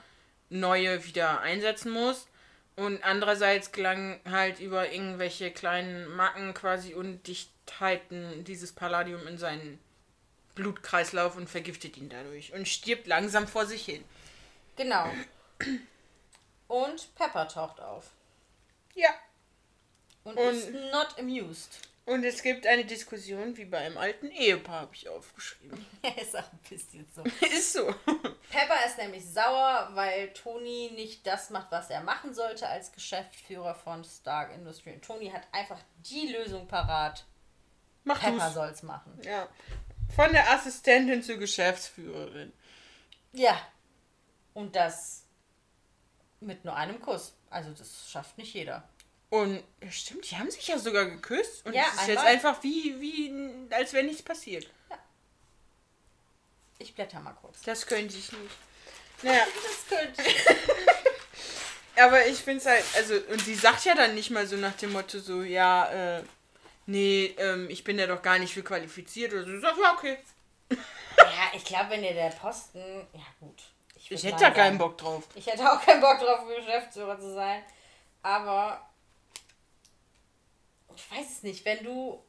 [0.50, 2.27] neue wieder einsetzen muss.
[2.76, 9.78] Und andererseits gelangen halt über irgendwelche kleinen Macken quasi Undichtheiten dieses Palladium in seinen
[10.56, 14.04] Blutkreislauf und vergiftet ihn dadurch und stirbt langsam vor sich hin.
[14.76, 15.08] Genau.
[16.66, 18.10] Und Pepper taucht auf.
[18.94, 19.10] Ja.
[20.24, 21.78] Und, Und- ist not amused.
[22.06, 25.86] Und es gibt eine Diskussion wie bei einem alten Ehepaar, habe ich aufgeschrieben.
[26.20, 27.22] ist auch ein bisschen so.
[27.46, 27.86] ist so.
[28.50, 33.74] Pepper ist nämlich sauer, weil Tony nicht das macht, was er machen sollte als Geschäftsführer
[33.74, 34.92] von Stark Industry.
[34.92, 37.24] Und Tony hat einfach die Lösung parat.
[38.04, 38.54] Mach Pepper du's.
[38.54, 39.18] soll's machen.
[39.22, 39.48] Ja.
[40.14, 42.52] Von der Assistentin zur Geschäftsführerin.
[43.32, 43.58] Ja.
[44.52, 45.24] Und das
[46.40, 47.34] mit nur einem Kuss.
[47.48, 48.86] Also das schafft nicht jeder.
[49.34, 51.66] Und ja, stimmt, die haben sich ja sogar geküsst.
[51.66, 52.32] Und Ja, es ist jetzt einmal.
[52.34, 54.68] einfach wie, wie, als wäre nichts passiert.
[56.78, 57.60] Ich blätter mal kurz.
[57.62, 58.56] Das könnte ich nicht.
[59.22, 60.22] Naja, Das könnte.
[61.96, 64.74] aber ich finde es halt, also, und sie sagt ja dann nicht mal so nach
[64.74, 66.22] dem Motto so, ja, äh,
[66.86, 69.50] nee, ähm, ich bin ja doch gar nicht für qualifiziert oder so.
[69.50, 70.18] Sie sagt, ja, okay.
[70.70, 73.04] ja, ich glaube, wenn dir der Posten.
[73.12, 73.62] Ja, gut.
[73.96, 75.24] Ich würd hätte da keinen Bock drauf.
[75.34, 77.64] Ich hätte auch keinen Bock drauf, Geschäftsführer zu sein.
[78.22, 78.93] Aber
[80.96, 82.22] ich weiß es nicht, wenn du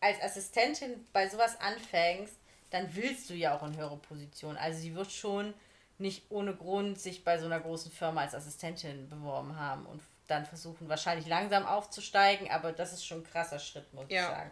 [0.00, 2.34] als Assistentin bei sowas anfängst,
[2.70, 4.56] dann willst du ja auch in höhere Position.
[4.56, 5.54] Also sie wird schon
[5.98, 10.46] nicht ohne Grund sich bei so einer großen Firma als Assistentin beworben haben und dann
[10.46, 14.22] versuchen wahrscheinlich langsam aufzusteigen, aber das ist schon ein krasser Schritt, muss Ja.
[14.22, 14.50] ich sagen.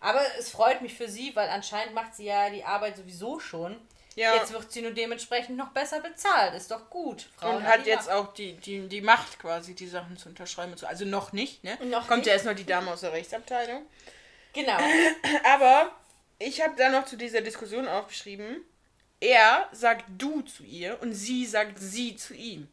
[0.00, 3.76] Aber es freut mich für sie, weil anscheinend macht sie ja die Arbeit sowieso schon.
[4.18, 4.34] Ja.
[4.34, 6.54] Jetzt wird sie nur dementsprechend noch besser bezahlt.
[6.54, 7.28] Ist doch gut.
[7.36, 8.16] Frauen Und hat jetzt Macht.
[8.16, 10.86] auch die, die, die Macht quasi, die Sachen zu unterschreiben und so.
[10.88, 11.78] Also noch nicht, ne?
[11.84, 12.26] Noch Kommt nicht.
[12.26, 13.86] ja erst noch die Dame aus der Rechtsabteilung.
[14.54, 14.76] Genau.
[15.44, 15.92] Aber
[16.40, 18.56] ich habe da noch zu dieser Diskussion aufgeschrieben,
[19.20, 22.68] er sagt du zu ihr und sie sagt sie zu ihm.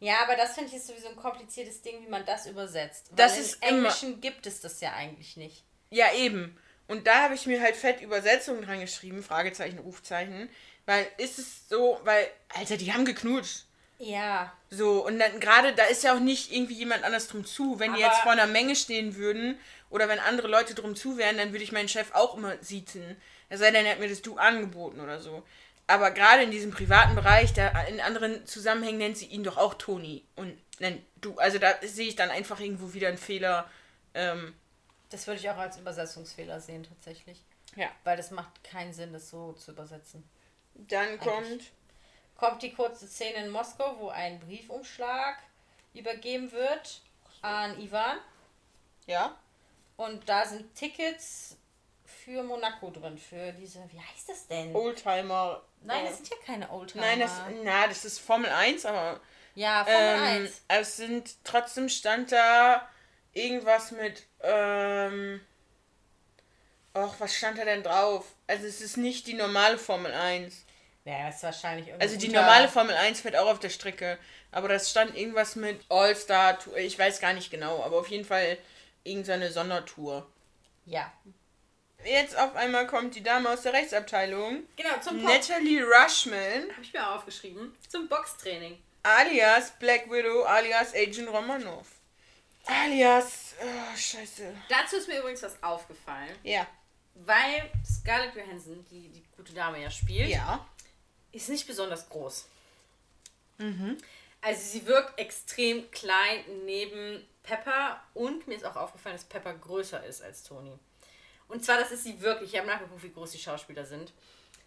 [0.00, 3.10] Ja, aber das finde ich ist sowieso ein kompliziertes Ding, wie man das übersetzt.
[3.16, 5.64] Das Weil ist im immer- Englischen gibt es das ja eigentlich nicht.
[5.90, 6.56] Ja, eben.
[6.88, 10.48] Und da habe ich mir halt fett Übersetzungen dran geschrieben, Fragezeichen, Rufzeichen.
[10.86, 13.66] Weil ist es so, weil, Alter, die haben geknutscht.
[13.98, 14.52] Ja.
[14.70, 17.78] So, und dann gerade, da ist ja auch nicht irgendwie jemand anders drum zu.
[17.78, 19.58] Wenn die Aber- jetzt vor einer Menge stehen würden
[19.90, 23.16] oder wenn andere Leute drum zu wären, dann würde ich meinen Chef auch immer siezen.
[23.50, 25.42] Es sei denn, er hat mir das Du angeboten oder so.
[25.86, 29.74] Aber gerade in diesem privaten Bereich, da in anderen Zusammenhängen nennt sie ihn doch auch
[29.74, 31.36] Toni und nennt du.
[31.38, 33.70] Also da sehe ich dann einfach irgendwo wieder einen Fehler.
[34.14, 34.54] Ähm,
[35.10, 37.42] Das würde ich auch als Übersetzungsfehler sehen, tatsächlich.
[37.76, 37.88] ja.
[38.04, 40.28] Weil das macht keinen Sinn, das so zu übersetzen.
[40.74, 41.72] Dann kommt.
[42.36, 45.38] Kommt die kurze Szene in Moskau, wo ein Briefumschlag
[45.92, 47.00] übergeben wird
[47.42, 48.18] an Ivan.
[49.06, 49.36] Ja.
[49.96, 51.56] Und da sind Tickets
[52.04, 53.18] für Monaco drin.
[53.18, 54.72] Für diese, wie heißt das denn?
[54.76, 55.62] Oldtimer.
[55.82, 57.02] Nein, das sind ja keine Oldtimer.
[57.04, 57.32] Nein, das,
[57.64, 59.20] na, das ist Formel 1, aber
[59.56, 60.62] Ja, Formel ähm, 1.
[60.68, 62.88] es sind trotzdem stand da
[63.38, 65.40] irgendwas mit ähm
[66.94, 68.24] Och, was stand da denn drauf?
[68.46, 70.64] Also es ist nicht die normale Formel 1.
[71.04, 72.02] Ja, ist wahrscheinlich irgendwie.
[72.02, 74.18] Also die normale Formel 1 fährt auch auf der Strecke,
[74.50, 78.24] aber das stand irgendwas mit All-Star Tour, ich weiß gar nicht genau, aber auf jeden
[78.24, 78.58] Fall
[79.04, 80.26] irgendeine Sondertour.
[80.86, 81.12] Ja.
[82.04, 86.92] Jetzt auf einmal kommt die Dame aus der Rechtsabteilung, Genau, zum Natalie Rushman, Habe ich
[86.92, 87.76] mir aufgeschrieben.
[87.88, 88.78] Zum Boxtraining.
[89.02, 91.86] alias Black Widow, alias Agent Romanov.
[92.66, 94.54] Alias, oh, scheiße.
[94.68, 96.66] Dazu ist mir übrigens was aufgefallen, Ja.
[97.14, 100.66] weil Scarlett Johansson, die die gute Dame ja spielt, Ja.
[101.32, 102.46] ist nicht besonders groß.
[104.40, 110.04] Also sie wirkt extrem klein neben Pepper und mir ist auch aufgefallen, dass Pepper größer
[110.04, 110.78] ist als Tony.
[111.48, 112.52] Und zwar, das ist sie wirklich.
[112.52, 114.12] Ich habe nachgeguckt, wie groß die Schauspieler sind.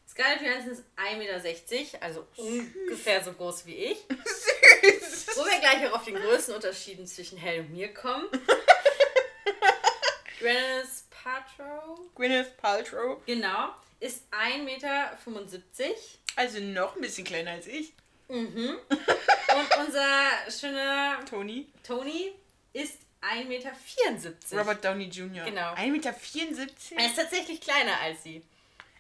[0.09, 3.97] Scarlett Johansson ist 1,60 Meter, also ungefähr so groß wie ich.
[4.09, 4.47] Süß.
[5.35, 8.27] Wo wir gleich auch auf den größten Unterschieden zwischen Hell und mir kommen.
[10.39, 15.17] Gwyneth Paltrow, Gwyneth Paltrow, genau, ist 1,75 Meter.
[16.35, 17.93] also noch ein bisschen kleiner als ich.
[18.27, 18.77] Mhm.
[18.89, 21.67] Und unser schöner Tony.
[21.83, 22.31] Tony
[22.71, 23.71] ist 1,74 Meter.
[24.53, 25.43] Robert Downey Jr.
[25.43, 25.73] Genau.
[25.73, 26.95] 1,74 Meter?
[26.95, 28.41] Er ist tatsächlich kleiner als sie.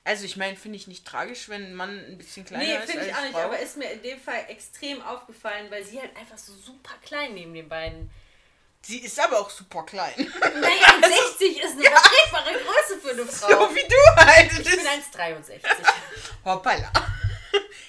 [0.03, 2.89] Also ich meine, finde ich nicht tragisch, wenn ein Mann ein bisschen kleiner nee, ist
[2.91, 3.41] finde ich als auch nicht, Frau.
[3.41, 7.35] aber ist mir in dem Fall extrem aufgefallen, weil sie halt einfach so super klein
[7.35, 8.09] neben den beiden.
[8.81, 10.13] Sie ist aber auch super klein.
[10.17, 10.31] Nein,
[11.03, 13.47] 1,60 ist eine vertretbare Größe für eine Frau.
[13.47, 14.51] so wie du halt.
[14.53, 15.61] Ich bin 1,63.
[16.45, 16.91] Hoppala.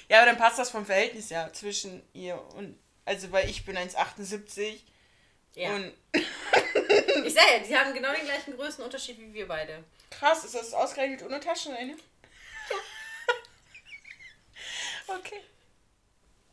[0.09, 2.77] Ja, aber dann passt das vom Verhältnis ja zwischen ihr und...
[3.05, 4.81] Also, weil ich bin 1,78
[5.55, 5.73] Ja.
[5.73, 5.93] Und
[7.25, 9.83] Ich sag ja, die haben genau den gleichen Größenunterschied wie wir beide.
[10.19, 11.95] Krass, ist das ausgerechnet ohne Taschenrechner?
[15.07, 15.41] okay.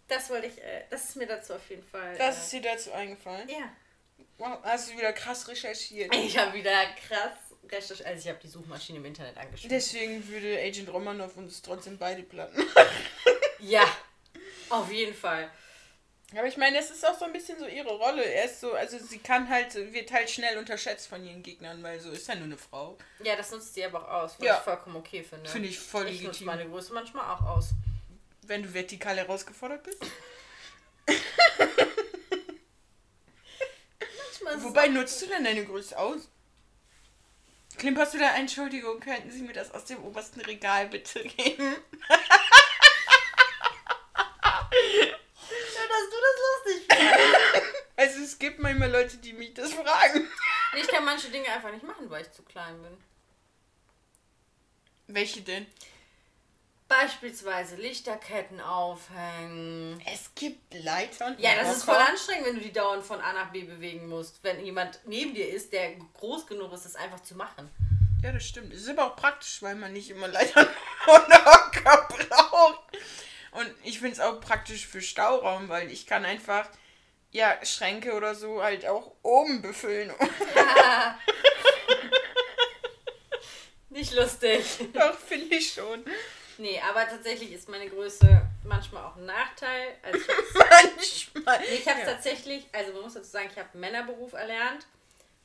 [0.09, 2.17] Das wollte ich, äh, das ist mir dazu auf jeden Fall.
[2.19, 3.49] Das äh, ist dir dazu eingefallen.
[3.49, 3.71] Ja.
[4.39, 6.15] Wow, hast du wieder krass recherchiert.
[6.15, 7.37] Ich habe wieder krass
[7.71, 8.09] recherchiert.
[8.09, 9.69] Also ich habe die Suchmaschine im Internet angeschmissen.
[9.69, 12.61] Deswegen würde Agent Romanov uns trotzdem beide platten.
[13.61, 13.85] Ja,
[14.71, 15.51] auf jeden Fall.
[16.37, 18.23] Aber ich meine, das ist auch so ein bisschen so ihre Rolle.
[18.25, 21.99] Er ist so, also sie kann halt, wird halt schnell unterschätzt von ihren Gegnern, weil
[21.99, 22.97] so ist ja nur eine Frau.
[23.25, 24.57] Ja, das nutzt sie aber auch aus, was Ja.
[24.59, 25.51] ich vollkommen okay finde.
[25.51, 26.47] Finde ich voll Ich nutze legitim.
[26.47, 27.71] meine Größe manchmal auch aus.
[28.43, 29.99] Wenn du vertikal herausgefordert bist.
[34.59, 36.29] Wobei nutzt du denn deine Größe aus?
[37.77, 41.77] Klimperst du da, Entschuldigung, könnten Sie mir das aus dem obersten Regal bitte geben?
[44.73, 47.75] schön, dass du das lustig findest.
[47.97, 50.29] Also es gibt manchmal Leute, die mich das fragen.
[50.77, 52.97] Ich kann manche Dinge einfach nicht machen, weil ich zu klein bin.
[55.09, 55.67] Welche denn?
[56.87, 60.01] Beispielsweise Lichterketten aufhängen.
[60.07, 61.37] Es gibt Leitern.
[61.39, 64.43] Ja, das ist voll anstrengend, wenn du die dauernd von A nach B bewegen musst.
[64.45, 67.69] Wenn jemand neben dir ist, der groß genug ist, das einfach zu machen.
[68.23, 68.73] Ja, das stimmt.
[68.73, 70.69] Es ist aber auch praktisch, weil man nicht immer Leitern
[71.07, 72.81] und Hocker braucht.
[73.53, 76.69] Und ich finde es auch praktisch für Stauraum, weil ich kann einfach,
[77.33, 80.13] ja, Schränke oder so halt auch oben befüllen.
[83.91, 84.65] Nicht lustig.
[84.93, 86.05] Doch, finde ich schon.
[86.59, 89.97] Nee, aber tatsächlich ist meine Größe manchmal auch ein Nachteil.
[90.03, 90.19] Also
[91.01, 91.59] ich Manchmal.
[91.61, 92.13] nee, ich habe es Ja.
[92.15, 94.87] tatsächlich, also man muss dazu sagen, ich habe Männerberuf erlernt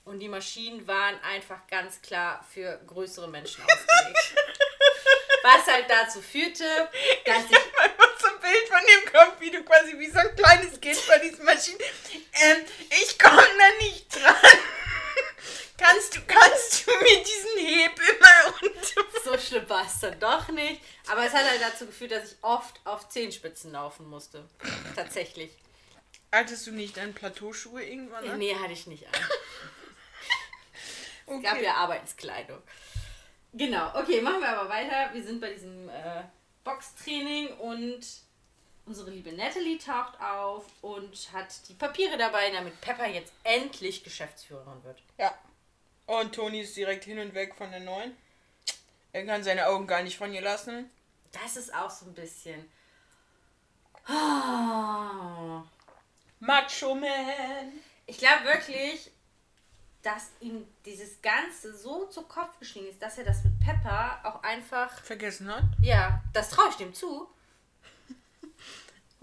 [0.04, 4.36] und die Maschinen waren einfach ganz klar für größere Menschen ausgelegt.
[5.44, 6.64] Was halt dazu führte,
[7.26, 10.10] dass ich Ich hab einfach so ein Bild von dem Kopf, wie du quasi wie
[10.10, 11.80] so ein kleines Kind bei diesen Maschinen.
[12.42, 14.36] Ähm, ich komme da nicht dran.
[15.78, 19.02] Kannst du, kannst du mir diesen Hebel mal runter?
[19.26, 20.82] so schlimm war es dann doch nicht.
[21.08, 24.48] Aber es hat halt dazu geführt, dass ich oft auf Zehenspitzen laufen musste.
[24.96, 25.52] Tatsächlich.
[26.32, 28.26] Hattest du nicht dann Plateauschuhe irgendwann?
[28.26, 28.40] an?
[28.40, 29.14] Nee, hatte ich nicht an.
[31.26, 31.38] okay.
[31.40, 32.62] Es gab ja Arbeitskleidung.
[33.52, 35.14] Genau, okay, machen wir aber weiter.
[35.14, 36.24] Wir sind bei diesem äh,
[36.64, 38.06] Boxtraining und
[38.86, 44.84] unsere liebe Natalie taucht auf und hat die Papiere dabei, damit Pepper jetzt endlich Geschäftsführerin
[44.84, 45.02] wird.
[45.18, 45.34] Ja.
[46.06, 48.16] Und Toni ist direkt hin und weg von der neuen.
[49.12, 50.90] Er kann seine Augen gar nicht von ihr lassen.
[51.32, 52.70] Das ist auch so ein bisschen.
[54.06, 55.64] Ah.
[56.40, 57.74] Macho Man.
[58.06, 59.12] Ich glaube wirklich,
[60.04, 64.44] dass ihm dieses Ganze so zu Kopf gestiegen ist, dass er das mit Pepper auch
[64.44, 64.92] einfach.
[65.02, 65.64] Vergessen hat.
[65.82, 67.28] Ja, das traue ich dem zu.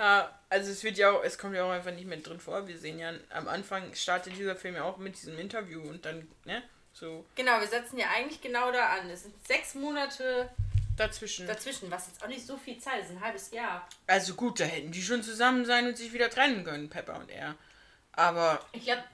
[0.03, 2.67] Ja, also es wird ja auch, es kommt ja auch einfach nicht mehr drin vor.
[2.67, 6.29] Wir sehen ja am Anfang startet dieser Film ja auch mit diesem Interview und dann,
[6.45, 6.61] ne,
[6.93, 9.09] so Genau, wir setzen ja eigentlich genau da an.
[9.11, 10.51] Es sind sechs Monate
[10.97, 11.47] dazwischen.
[11.47, 13.89] dazwischen, was jetzt auch nicht so viel Zeit ist, ein halbes Jahr.
[14.09, 17.31] Also gut, da hätten die schon zusammen sein und sich wieder trennen können, Pepper und
[17.31, 17.55] er.
[18.11, 19.05] Aber, Ich glaube,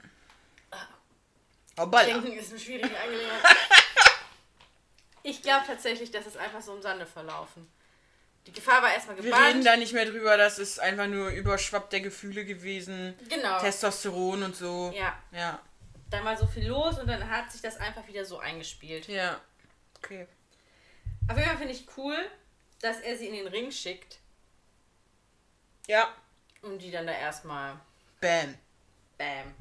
[1.77, 2.05] hoppala.
[2.05, 3.43] Denken ist eine schwierige Angelegenheit.
[5.21, 7.69] Ich glaube tatsächlich, dass es einfach so im Sande verlaufen.
[8.47, 9.45] Die Gefahr war erstmal Wir gebannt.
[9.47, 13.13] reden da nicht mehr drüber, das ist einfach nur Überschwapp der Gefühle gewesen.
[13.29, 13.59] genau.
[13.59, 14.91] Testosteron und so.
[14.95, 15.59] Ja, Ja.
[16.09, 19.07] da war so viel los und dann hat sich das einfach wieder so eingespielt.
[19.07, 19.39] Ja.
[19.97, 20.27] Okay.
[21.29, 22.17] Auf jeden Fall finde ich cool,
[22.81, 24.17] dass er sie in den Ring schickt
[25.87, 26.07] Ja.
[26.61, 27.79] und die dann da erstmal
[28.21, 28.55] Bam.
[29.17, 29.53] bam.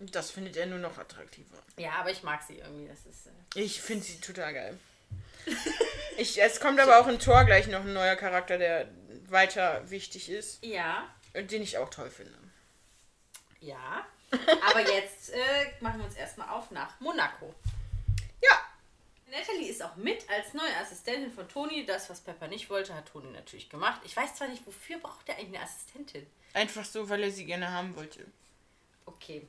[0.00, 1.56] Das findet er nur noch attraktiver.
[1.76, 2.88] Ja, aber ich mag sie irgendwie.
[2.88, 3.26] Das ist.
[3.26, 4.78] Äh, Ich finde sie total geil.
[6.16, 8.88] Ich, es kommt aber auch in Tor gleich noch ein neuer Charakter, der
[9.28, 12.32] weiter wichtig ist ja, den ich auch toll finde.
[13.60, 14.06] ja.
[14.68, 15.38] Aber jetzt äh,
[15.80, 17.54] machen wir uns erstmal auf nach Monaco.
[18.42, 18.58] Ja.
[19.30, 21.86] Natalie ist auch mit als neue Assistentin von Toni.
[21.86, 24.00] Das, was Pepper nicht wollte, hat Toni natürlich gemacht.
[24.04, 26.26] Ich weiß zwar nicht, wofür braucht er eigentlich eine Assistentin?
[26.52, 28.26] Einfach so, weil er sie gerne haben wollte.
[29.06, 29.46] Okay.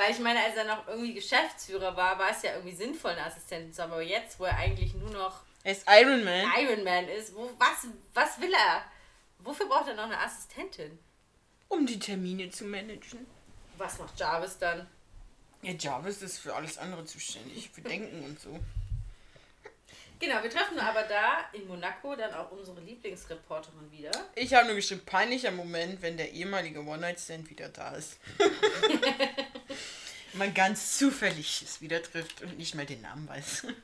[0.00, 3.26] Weil ich meine, als er noch irgendwie Geschäftsführer war, war es ja irgendwie sinnvoll, eine
[3.26, 3.92] Assistentin zu haben.
[3.92, 6.50] Aber jetzt, wo er eigentlich nur noch Er ist Iron Man.
[6.58, 8.82] Iron Man ist, wo, was, was will er?
[9.40, 10.98] Wofür braucht er noch eine Assistentin?
[11.68, 13.26] Um die Termine zu managen.
[13.76, 14.88] Was macht Jarvis dann?
[15.60, 17.68] Ja, Jarvis ist für alles andere zuständig.
[17.68, 18.58] Für Denken und so.
[20.18, 24.12] Genau, wir treffen aber da in Monaco dann auch unsere Lieblingsreporterin wieder.
[24.34, 28.18] Ich habe nur bestimmt peinlicher Moment, wenn der ehemalige One-Night-Stand wieder da ist.
[30.34, 33.66] Man ganz zufällig es wieder trifft und nicht mal den Namen weiß.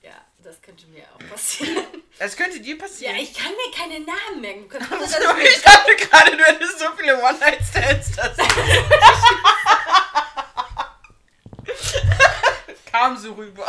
[0.00, 1.84] Ja, das könnte mir auch passieren.
[2.20, 3.16] Das könnte dir passieren.
[3.16, 4.68] Ja, ich kann mir keine Namen merken.
[4.68, 8.12] Du kannst So, ich dachte gerade, du hättest so viele One-Night-Stands.
[8.14, 8.36] Das
[12.92, 13.66] kam so rüber.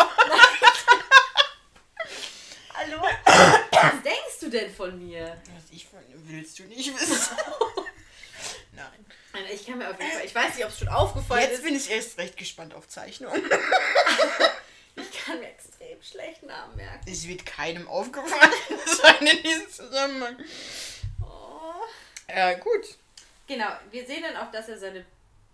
[2.75, 3.01] Hallo?
[3.25, 5.35] Was denkst du denn von mir?
[5.55, 7.35] Was ich von willst du nicht wissen.
[8.79, 9.05] Nein.
[9.33, 11.53] Also Ich kann mir auf jeden Fall, ich weiß nicht, ob es schon aufgefallen Jetzt
[11.59, 11.63] ist.
[11.63, 13.41] bin ich erst recht gespannt auf Zeichnungen.
[14.95, 17.09] Ich kann mir extrem schlecht Namen merken.
[17.09, 18.51] Es wird keinem aufgefallen
[19.01, 20.35] sein in diesem Zusammenhang.
[21.21, 21.85] Oh.
[22.29, 22.97] Ja, gut.
[23.47, 25.05] Genau, wir sehen dann auch, dass er seine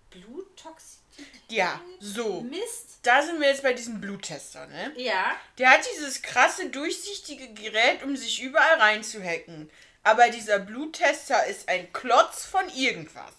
[0.10, 2.42] Bluttoxizität Ja, so.
[2.42, 3.00] misst.
[3.04, 4.92] Da sind wir jetzt bei diesem Bluttester, ne?
[4.96, 9.70] Ja, Der hat dieses krasse, durchsichtige Gerät, um sich überall reinzuhacken.
[10.06, 13.34] Aber dieser Bluttester ist ein Klotz von irgendwas.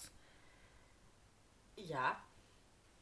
[1.77, 2.21] ja.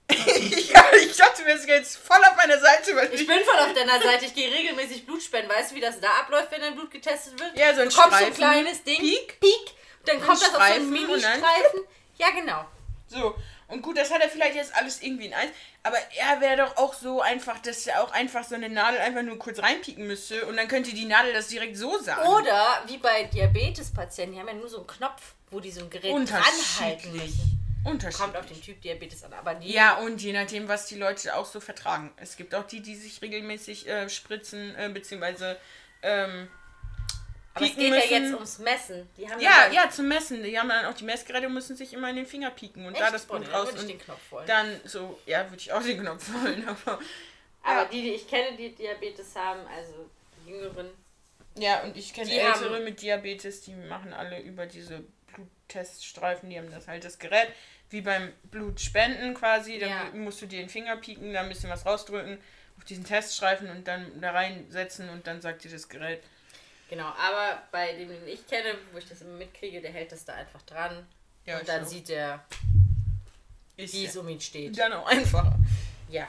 [0.10, 3.72] ja, ich dachte, du wärst jetzt voll auf meiner Seite, weil Ich bin voll auf
[3.72, 4.26] deiner Seite.
[4.26, 5.48] Ich gehe regelmäßig Blut spenden.
[5.50, 7.56] Weißt du, wie das da abläuft, wenn dein Blut getestet wird?
[7.56, 8.26] Ja, so ein du bekommst so Streifen.
[8.26, 9.00] ein kleines Ding.
[9.00, 9.40] Piek.
[9.40, 9.74] Piek.
[10.04, 11.80] Dann kommt das auf so einen Streifen und Mini-Streifen.
[12.18, 12.66] Ja, genau.
[13.08, 13.34] So,
[13.68, 15.50] und gut, das hat er vielleicht jetzt alles irgendwie in eins.
[15.82, 19.22] Aber er wäre doch auch so einfach, dass er auch einfach so eine Nadel einfach
[19.22, 22.26] nur kurz reinpieken müsste und dann könnte die Nadel das direkt so sagen.
[22.26, 25.90] Oder wie bei Diabetespatienten, die haben ja nur so einen Knopf, wo die so ein
[25.90, 27.60] Gerät dranhalten müssen.
[27.84, 28.18] Unterschiedlich.
[28.18, 29.34] Kommt auf den Typ Diabetes an.
[29.34, 29.72] Aber die.
[29.72, 32.12] Ja, und je nachdem, was die Leute auch so vertragen.
[32.16, 35.58] Es gibt auch die, die sich regelmäßig äh, spritzen, äh, beziehungsweise
[36.02, 36.48] ähm,
[37.54, 38.10] aber es geht müssen.
[38.10, 39.08] ja jetzt ums Messen.
[39.16, 40.42] Die haben Ja, dann- ja, zum Messen.
[40.42, 42.98] Die haben dann auch die Messgeräte und müssen sich immer in den Finger pieken und
[42.98, 43.14] da Echt?
[43.14, 43.68] das Boah, Blut dann raus.
[43.68, 44.46] würde ich den Knopf wollen.
[44.46, 46.98] dann so, ja, würde ich auch den Knopf wollen, aber.
[47.62, 47.84] Aber Ja.
[47.86, 50.08] die, die ich kenne, die Diabetes haben, also
[50.44, 50.90] die Jüngeren,
[51.56, 55.04] Ja, und ich kenne Die Ältere mit Diabetes, die machen alle über diese
[55.68, 57.48] Blutteststreifen, die haben das halt das Gerät,
[57.90, 60.04] wie beim Blutspenden quasi, dann Ja.
[60.14, 62.38] musst du dir den Finger pieken, da ein bisschen was rausdrücken,
[62.76, 66.22] auf diesen Teststreifen und dann da reinsetzen und dann sagt dir das Gerät.
[66.88, 67.06] Genau.
[67.06, 70.34] Aber bei dem, den ich kenne, wo ich das immer mitkriege, der hält das da
[70.34, 71.06] einfach dran.
[71.46, 72.44] Ja, und dann auch- sieht er,
[73.76, 74.80] wie ja es um ihn steht.
[74.80, 75.56] auch einfacher.
[76.08, 76.28] Ja.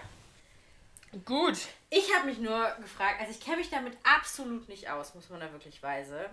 [1.23, 1.57] Gut.
[1.89, 5.39] Ich habe mich nur gefragt, also ich kenne mich damit absolut nicht aus, muss man
[5.39, 6.29] da wirklich weise.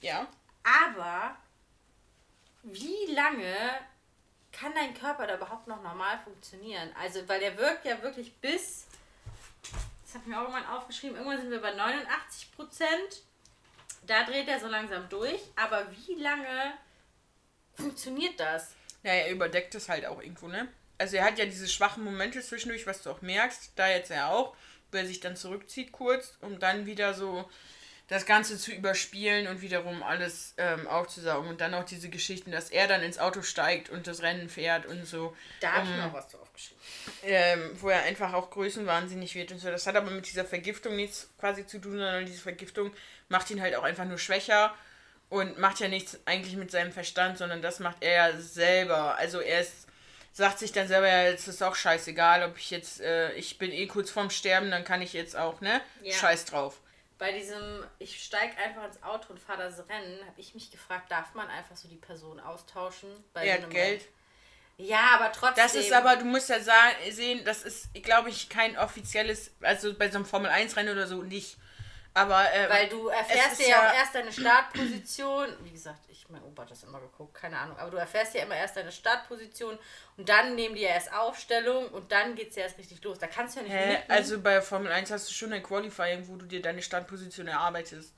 [0.00, 0.26] Ja.
[0.86, 1.36] Aber
[2.62, 3.54] wie lange
[4.52, 6.90] kann dein Körper da überhaupt noch normal funktionieren?
[6.98, 8.86] Also, weil der wirkt ja wirklich bis,
[10.04, 13.22] das hat mir auch irgendwann aufgeschrieben, irgendwann sind wir bei 89 Prozent.
[14.06, 15.40] Da dreht er so langsam durch.
[15.56, 16.74] Aber wie lange
[17.74, 18.74] funktioniert das?
[19.02, 20.68] Ja, er überdeckt es halt auch irgendwo, ne?
[20.98, 24.30] Also er hat ja diese schwachen Momente zwischendurch, was du auch merkst, da jetzt er
[24.30, 24.54] auch,
[24.90, 27.48] wo er sich dann zurückzieht kurz, um dann wieder so
[28.12, 31.48] das Ganze zu überspielen und wiederum alles ähm, aufzusaugen.
[31.48, 34.84] Und dann auch diese Geschichten, dass er dann ins Auto steigt und das Rennen fährt
[34.84, 35.34] und so.
[35.60, 36.82] Da habe ich um, mir auch was zu aufgeschrieben.
[37.24, 39.70] ähm, wo er einfach auch größenwahnsinnig wird und so.
[39.70, 42.92] Das hat aber mit dieser Vergiftung nichts quasi zu tun, sondern diese Vergiftung
[43.30, 44.74] macht ihn halt auch einfach nur schwächer
[45.30, 49.16] und macht ja nichts eigentlich mit seinem Verstand, sondern das macht er ja selber.
[49.16, 49.86] Also er ist,
[50.34, 53.72] sagt sich dann selber, ja, jetzt ist auch scheißegal, ob ich jetzt, äh, ich bin
[53.72, 55.80] eh kurz vorm Sterben, dann kann ich jetzt auch, ne?
[56.02, 56.12] Ja.
[56.12, 56.78] Scheiß drauf.
[57.22, 61.08] Bei diesem, ich steige einfach ins Auto und fahre das Rennen, habe ich mich gefragt,
[61.08, 63.08] darf man einfach so die Person austauschen?
[63.32, 64.00] Bei Er so hat einem Geld.
[64.00, 64.88] Rennen?
[64.88, 65.62] Ja, aber trotzdem.
[65.62, 69.94] Das ist aber, du musst ja sagen, sehen, das ist, glaube ich, kein offizielles, also
[69.94, 71.58] bei so einem Formel-1-Rennen oder so nicht.
[72.14, 75.48] Aber, äh, Weil du erfährst ist ja auch ja- erst deine Startposition.
[75.62, 77.78] Wie gesagt, ich, mein Opa hat das immer geguckt, keine Ahnung.
[77.78, 79.78] Aber du erfährst ja immer erst deine Startposition
[80.18, 83.18] und dann nehmen die ja erst Aufstellung und dann geht es ja erst richtig los.
[83.18, 83.92] Da kannst du ja nicht Hä?
[83.98, 87.46] mitten- Also bei Formel 1 hast du schon ein Qualifying, wo du dir deine Startposition
[87.48, 88.12] erarbeitest.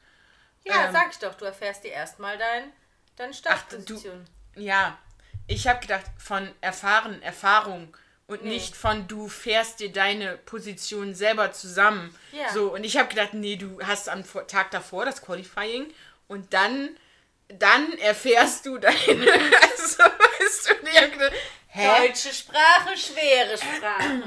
[0.65, 2.73] Ja, ähm, sag ich doch, du erfährst dir erstmal dein,
[3.17, 4.25] deine Ach, Startposition.
[4.57, 4.99] Ja,
[5.47, 7.97] ich habe gedacht von erfahren, Erfahrung
[8.27, 8.51] und Nee.
[8.51, 12.15] nicht von du fährst dir deine Position selber zusammen.
[12.33, 12.53] Ja.
[12.53, 15.93] So, und ich habe gedacht, nee, du hast am Tag davor das Qualifying
[16.29, 16.97] und dann
[17.49, 21.33] dann erfährst du deine also weißt du, gedacht,
[21.69, 22.09] hä?
[22.09, 24.23] Deutsche Sprache, schwere Sprache.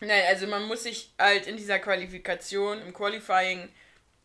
[0.00, 3.68] Nein, also man muss sich halt in dieser Qualifikation, im Qualifying,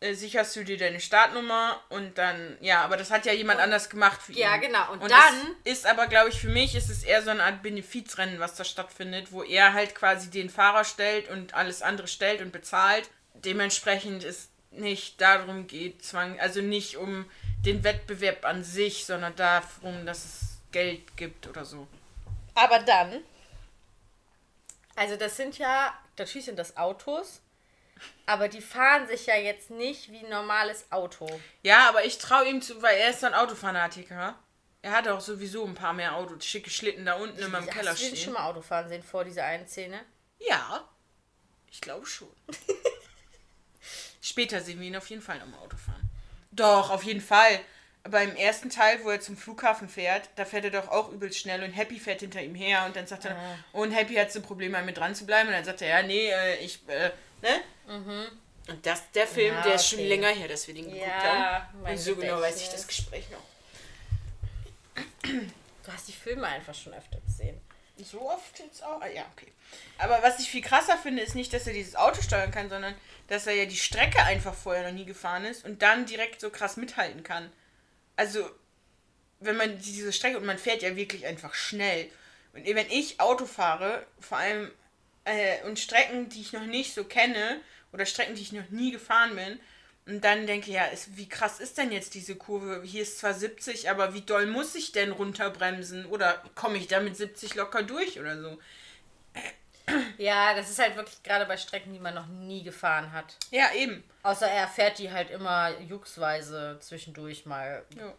[0.02, 3.88] äh, sicherst du dir deine Startnummer und dann, ja, aber das hat ja jemand anders
[3.88, 4.38] gemacht für ihn.
[4.38, 4.92] Ja, genau.
[4.92, 7.62] Und Und dann- ist aber, glaube ich, für mich ist es eher so eine Art
[7.62, 12.40] Benefizrennen, was da stattfindet, wo er halt quasi den Fahrer stellt und alles andere stellt
[12.40, 13.08] und bezahlt.
[13.34, 17.30] Dementsprechend es nicht darum geht, zwang, also nicht um
[17.66, 20.40] den Wettbewerb an sich, sondern darum, dass es
[20.72, 21.86] Geld gibt oder so.
[22.54, 23.22] Aber dann,
[24.96, 27.41] also das sind ja, natürlich sind das Autos,
[28.26, 31.26] aber die fahren sich ja jetzt nicht wie ein normales Auto.
[31.62, 34.38] Ja, aber ich traue ihm zu, weil er ist ein Autofanatiker.
[34.82, 37.72] Er hat auch sowieso ein paar mehr Autos, schicke Schlitten da unten in meinem Hast
[37.74, 38.32] Keller du den schon stehen.
[38.32, 40.00] mal Autofahren sehen vor dieser einen Szene?
[40.40, 40.88] Ja,
[41.70, 42.28] ich glaube schon.
[44.20, 46.10] Später sehen wir ihn auf jeden Fall noch im Auto fahren.
[46.52, 47.60] Doch, auf jeden Fall.
[48.04, 51.62] Beim ersten Teil, wo er zum Flughafen fährt, da fährt er doch auch übelst schnell
[51.62, 53.54] und Happy fährt hinter ihm her und dann sagt er, Ah.
[53.72, 56.28] und Happy hat so Probleme, mit dran zu bleiben und dann sagt er, ja, nee,
[56.30, 57.10] äh, ich, äh,
[57.42, 57.60] ne?
[57.86, 59.58] Und das, der Film, Mhm.
[59.58, 61.82] Ja, der ist schon länger her, dass wir den geguckt Ja, haben.
[61.84, 63.42] Und so genau weiß ich das Gespräch noch.
[65.22, 67.60] Du hast die Filme einfach schon öfter gesehen.
[67.98, 69.00] So oft jetzt auch?
[69.00, 69.52] Ah, ja, okay.
[69.98, 72.94] Aber was ich viel krasser finde, ist nicht, dass er dieses Auto steuern kann, sondern
[73.28, 76.50] dass er ja die Strecke einfach vorher noch nie gefahren ist und dann direkt so
[76.50, 77.52] krass mithalten kann.
[78.16, 78.48] Also,
[79.40, 82.10] wenn man diese Strecke und man fährt ja wirklich einfach schnell.
[82.54, 84.70] Und wenn ich Auto fahre, vor allem
[85.24, 87.60] äh, und Strecken, die ich noch nicht so kenne
[87.92, 89.60] oder Strecken, die ich noch nie gefahren bin,
[90.04, 92.82] und dann denke ja, ist, wie krass ist denn jetzt diese Kurve?
[92.82, 96.06] Hier ist zwar 70, aber wie doll muss ich denn runterbremsen?
[96.06, 98.58] Oder komme ich da mit 70 locker durch oder so?
[100.18, 103.36] Ja, das ist halt wirklich gerade bei Strecken, die man noch nie gefahren hat.
[103.50, 104.02] Ja, eben.
[104.24, 108.12] Außer er fährt die halt immer jucksweise zwischendurch mal Ja,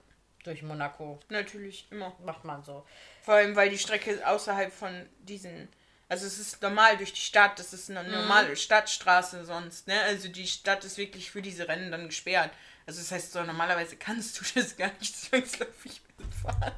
[0.43, 1.19] durch Monaco.
[1.29, 2.15] natürlich, immer.
[2.23, 2.85] Macht man so.
[3.23, 5.67] Vor allem, weil die Strecke außerhalb von diesen.
[6.13, 9.99] Also es ist normal durch die Stadt, das ist eine normale Stadtstraße sonst, ne?
[10.03, 12.51] Also die Stadt ist wirklich für diese Rennen dann gesperrt.
[12.85, 16.75] Also das heißt, so normalerweise kannst du das gar nicht zwangsläufig mitfahren.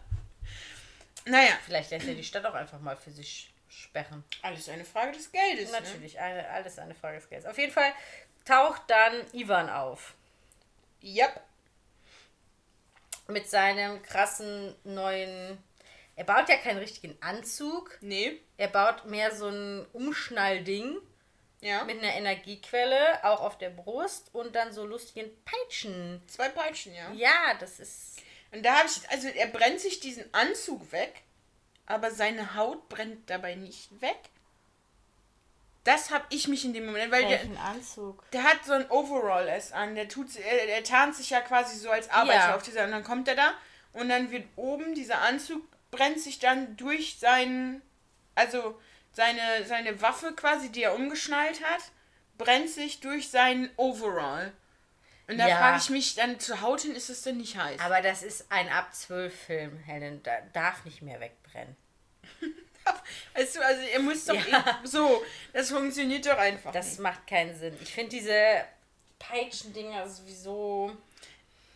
[1.25, 4.23] Naja, Vielleicht lässt er die Stadt auch einfach mal für sich sperren.
[4.41, 5.69] alles eine Frage des Geldes.
[5.69, 5.81] Ne?
[5.81, 7.45] Natürlich, eine, alles eine Frage des Geldes.
[7.45, 7.91] Auf jeden Fall
[8.45, 10.13] taucht dann Ivan auf.
[11.03, 11.41] Yep.
[13.27, 15.61] Mit seinem krassen neuen.
[16.15, 17.97] Er baut ja keinen richtigen Anzug.
[18.01, 18.39] Nee.
[18.57, 20.97] Er baut mehr so ein Umschnallding
[21.61, 21.83] Ja.
[21.83, 26.21] mit einer Energiequelle, auch auf der Brust und dann so lustigen Peitschen.
[26.27, 27.11] Zwei Peitschen, ja.
[27.11, 28.17] Ja, das ist.
[28.51, 31.23] Und da habe ich, also er brennt sich diesen Anzug weg,
[31.85, 34.17] aber seine Haut brennt dabei nicht weg.
[35.83, 38.23] Das habe ich mich in dem Moment, weil der, Anzug?
[38.31, 41.77] der hat so ein Overall erst an, der tut, er, er tarnt sich ja quasi
[41.77, 42.55] so als Arbeiter Ja.
[42.55, 43.53] auf dieser, und dann kommt er da
[43.93, 45.61] und dann wird oben dieser Anzug
[45.95, 47.81] brennt sich dann durch seinen,
[48.35, 48.79] also
[49.13, 51.81] seine, seine Waffe quasi, die er umgeschnallt hat,
[52.37, 54.51] brennt sich durch seinen Overall.
[55.27, 55.57] Und da Ja.
[55.57, 57.79] frage ich mich dann, zur Haut hin ist es denn nicht heiß?
[57.81, 60.21] Aber das ist ein ab 12 Film, Helen.
[60.23, 61.75] Da darf nicht mehr wegbrennen.
[63.33, 64.79] Weißt du, also ihr müsst doch Ja.
[64.83, 65.23] eh, so,
[65.53, 66.71] das funktioniert doch einfach.
[66.73, 66.99] Das nicht.
[66.99, 67.75] macht keinen Sinn.
[67.81, 68.63] Ich finde diese
[69.17, 70.95] Peitschendinger sowieso.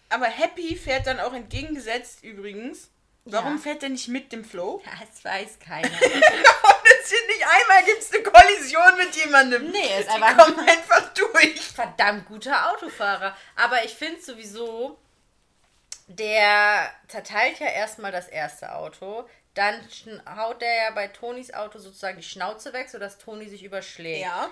[0.10, 2.90] Aber Happy fährt dann auch entgegengesetzt übrigens.
[3.32, 3.62] Warum Ja.
[3.62, 4.82] fährt er nicht mit dem Flow?
[5.00, 5.88] Das weiß keiner.
[6.02, 9.72] Und nicht einmal gibt es eine Kollision mit jemandem.
[9.72, 11.62] Nee, ist Die einfach- kommen einfach durch.
[11.72, 13.36] Verdammt guter Autofahrer.
[13.56, 15.00] Aber ich finde sowieso,
[16.08, 19.28] der zerteilt ja erstmal das erste Auto.
[19.54, 19.76] Dann
[20.36, 24.22] haut er ja bei Tonis Auto sozusagen die Schnauze weg, sodass Toni sich überschlägt.
[24.22, 24.50] Ja.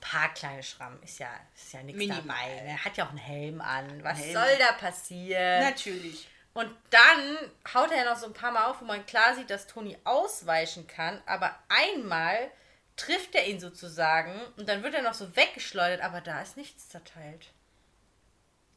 [0.00, 2.22] paar kleine Schrammen ist ja, ist ja nichts Minimal.
[2.26, 2.62] dabei.
[2.66, 4.02] Er hat ja auch einen Helm an.
[4.02, 4.32] Was Helm.
[4.32, 5.60] soll da passieren?
[5.64, 6.26] Natürlich.
[6.52, 7.38] Und dann
[7.72, 9.96] haut er ja noch so ein paar Mal auf, wo man klar sieht, dass Toni
[10.04, 11.22] ausweichen kann.
[11.26, 12.50] Aber einmal
[12.96, 16.88] trifft er ihn sozusagen und dann wird er noch so weggeschleudert, aber da ist nichts
[16.88, 17.46] zerteilt.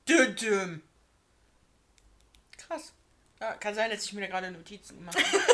[0.07, 0.81] Düdüm.
[2.57, 2.93] Krass.
[3.41, 5.43] Ja, kann sein, dass ich mir da gerade Notizen gemacht habe.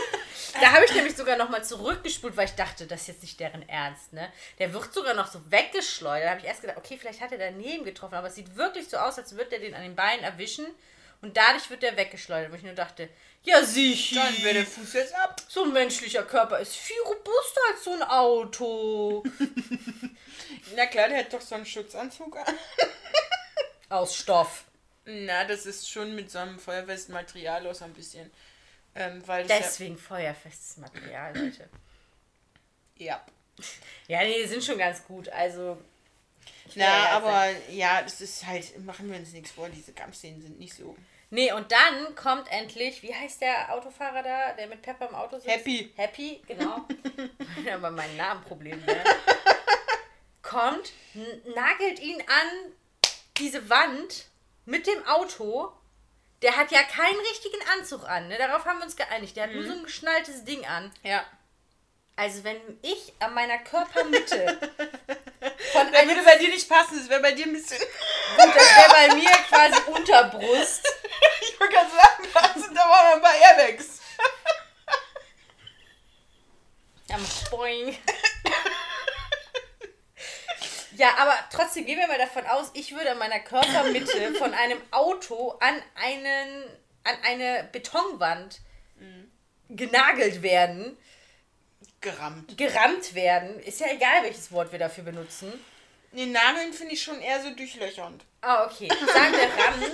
[0.61, 3.39] Da habe ich nämlich sogar noch mal zurückgespult, weil ich dachte, das ist jetzt nicht
[3.39, 4.31] deren Ernst, ne?
[4.57, 6.25] Der wird sogar noch so weggeschleudert.
[6.25, 8.89] Da habe ich erst gedacht, okay, vielleicht hat er daneben getroffen, aber es sieht wirklich
[8.89, 10.65] so aus, als würde er den an den Beinen erwischen
[11.21, 12.51] und dadurch wird er weggeschleudert.
[12.51, 13.09] Wo ich nur dachte,
[13.43, 15.41] ja sicher, Dann wäre der Fuß jetzt ab.
[15.47, 19.23] so ein menschlicher Körper ist viel robuster als so ein Auto.
[20.75, 22.55] Na klar, der hat doch so einen Schutzanzug an.
[23.89, 24.65] Aus Stoff.
[25.05, 28.29] Na, das ist schon mit so einem feuerfesten Material aus ein bisschen.
[28.93, 31.67] Ähm, weil Deswegen feuerfestes Material, Leute.
[32.97, 33.25] ja.
[34.07, 34.27] Ja, ja.
[34.27, 35.29] nee, die sind schon ganz gut.
[35.29, 35.81] Also.
[36.75, 40.59] Na, ja aber ja, das ist halt, machen wir uns nichts vor, diese Kampfszenen sind
[40.59, 40.95] nicht so.
[41.31, 45.35] Nee, und dann kommt endlich, wie heißt der Autofahrer da, der mit Pepper im Auto
[45.37, 45.47] sitzt?
[45.47, 45.93] Happy.
[45.95, 46.85] Happy, genau.
[47.73, 49.03] aber mein Namenproblem wäre.
[50.41, 52.73] kommt, n- nagelt ihn an
[53.37, 54.25] diese Wand
[54.65, 55.71] mit dem Auto.
[56.41, 58.37] Der hat ja keinen richtigen Anzug an, ne?
[58.37, 59.35] Darauf haben wir uns geeinigt.
[59.35, 60.89] Der hat nur so ein geschnalltes Ding an.
[61.03, 61.23] Ja.
[62.15, 64.57] Also wenn ich an meiner Körpermitte
[65.71, 67.79] von einem würde bei dir nicht passen, das wäre bei dir ein bisschen.
[67.79, 70.87] Gut, das wäre bei mir quasi Unterbrust.
[71.41, 73.99] ich wollte gerade sagen, da sind da waren noch ein paar Airbags.
[77.11, 77.97] Am Boing.
[80.95, 84.81] Ja, aber trotzdem gehen wir mal davon aus, ich würde an meiner Körpermitte von einem
[84.91, 86.65] Auto an einen
[87.05, 88.59] an eine Betonwand
[89.69, 90.97] genagelt werden,
[92.01, 92.57] Gerammt.
[92.57, 93.59] gerammt werden.
[93.59, 95.51] Ist ja egal, welches Wort wir dafür benutzen.
[96.11, 98.23] Nee, Nageln finde ich schon eher so durchlöchernd.
[98.41, 98.87] Ah, okay.
[98.87, 99.91] Sagen wir ran.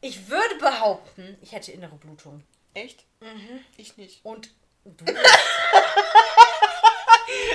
[0.00, 2.42] Ich würde behaupten, ich hätte innere Blutung.
[2.74, 3.04] Echt?
[3.20, 3.64] Mhm.
[3.76, 4.20] Ich nicht.
[4.24, 4.50] Und
[4.84, 5.04] du?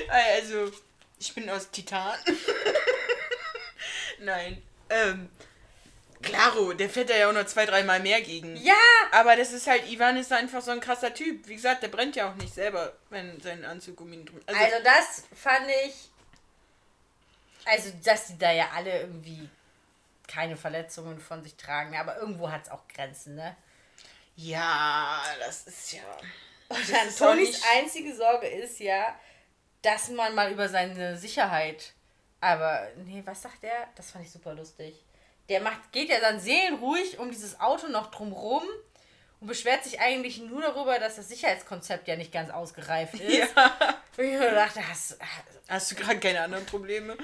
[0.08, 0.72] Also,
[1.18, 2.16] ich bin aus Titan.
[4.20, 4.62] Nein.
[4.89, 5.30] Ähm,
[6.24, 8.56] Claro, der fährt da ja auch noch zwei, dreimal mehr gegen.
[8.58, 8.74] Ja!
[9.12, 11.48] Aber das ist halt, Ivan ist einfach so ein krasser Typ.
[11.48, 14.40] Wie gesagt, der brennt ja auch nicht selber, wenn sein Anzug um ihn drum.
[14.48, 16.10] Also, das fand ich.
[17.66, 19.50] Also, dass die da ja alle irgendwie
[20.28, 23.56] keine Verletzungen von sich tragen, aber irgendwo hat es auch Grenzen, ne?
[24.36, 26.02] ja, das ist ja.
[26.70, 26.80] Und
[27.20, 29.16] dann nicht- einzige Sorge ist ja,
[29.84, 31.94] dass man mal über seine Sicherheit.
[32.42, 33.88] Aber, nee, was sagt der?
[33.96, 34.96] Das fand ich super lustig.
[35.50, 38.64] Der macht, geht ja dann seelenruhig um dieses Auto noch drumrum
[39.41, 43.54] und beschwert sich eigentlich nur darüber, dass das Sicherheitskonzept ja nicht ganz ausgereift ist.
[43.56, 44.00] Ja.
[44.18, 45.18] Und ich dachte, hast,
[45.68, 47.18] Hast du gerade keine anderen Probleme?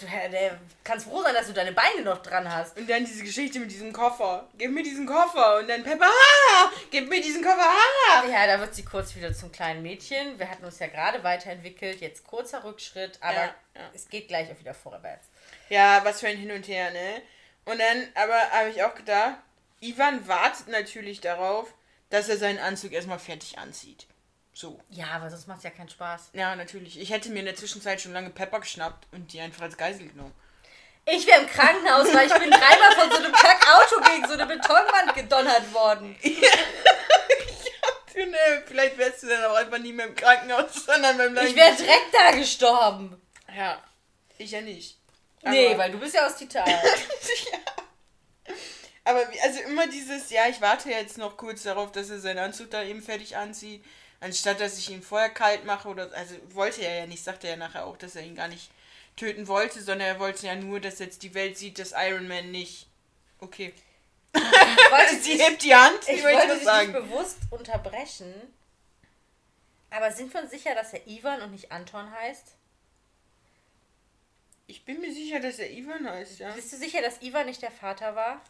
[0.00, 2.78] du der, kannst froh sein, dass du deine Beine noch dran hast.
[2.78, 4.48] Und dann diese Geschichte mit diesem Koffer.
[4.56, 5.58] Gib mir diesen Koffer.
[5.58, 8.24] Und dann Pepper, ah, gib mir diesen Koffer, ah.
[8.30, 10.38] Ja, da wird sie kurz wieder zum kleinen Mädchen.
[10.38, 13.90] Wir hatten uns ja gerade weiterentwickelt, jetzt kurzer Rückschritt, aber Ja, ja.
[13.94, 15.28] es geht gleich auch wieder vorwärts.
[15.68, 17.22] Ja, was für ein Hin und Her, ne?
[17.64, 19.36] Und dann, aber habe ich auch gedacht,
[19.80, 21.72] Ivan wartet natürlich darauf,
[22.10, 24.06] dass er seinen Anzug erstmal fertig anzieht.
[24.54, 24.80] So.
[24.88, 26.30] Ja, aber sonst macht es ja keinen Spaß.
[26.32, 26.98] Ja, natürlich.
[26.98, 30.08] Ich hätte mir in der Zwischenzeit schon lange Pepper geschnappt und die einfach als Geisel
[30.08, 30.34] genommen.
[31.04, 34.46] Ich wäre im Krankenhaus, weil ich bin dreimal von so einem Kackauto gegen so eine
[34.46, 36.16] Betonwand gedonnert worden.
[38.14, 41.54] Du, ne, vielleicht wärst du dann auch einfach nie mehr im Krankenhaus, sondern beim Ich
[41.54, 43.22] wäre direkt da gestorben.
[43.56, 43.80] Ja,
[44.38, 44.98] ich ja nicht.
[45.44, 46.68] Nee, Aber- weil du bist ja aus Titan.
[49.04, 52.38] Aber wie- also immer dieses, ja, ich warte jetzt noch kurz darauf, dass er seinen
[52.38, 53.82] Anzug da eben fertig anzieht,
[54.20, 57.52] anstatt dass ich ihn vorher kalt mache oder also wollte er ja nicht, sagte er
[57.54, 58.70] ja nachher auch, dass er ihn gar nicht
[59.16, 62.50] töten wollte, sondern er wollte ja nur, dass jetzt die Welt sieht, dass Iron Man
[62.50, 62.86] nicht.
[63.40, 63.72] Okay.
[65.22, 66.92] Sie hebt die Hand, ich ich wollte dich sagen.
[66.92, 68.34] nicht bewusst unterbrechen.
[69.90, 72.44] Aber sind wir uns sicher, dass er Ivan und nicht Anton heißt?
[74.68, 76.52] Ich bin mir sicher, dass er Ivan heißt, ja.
[76.52, 78.42] Bist du sicher, dass Ivan nicht der Vater war?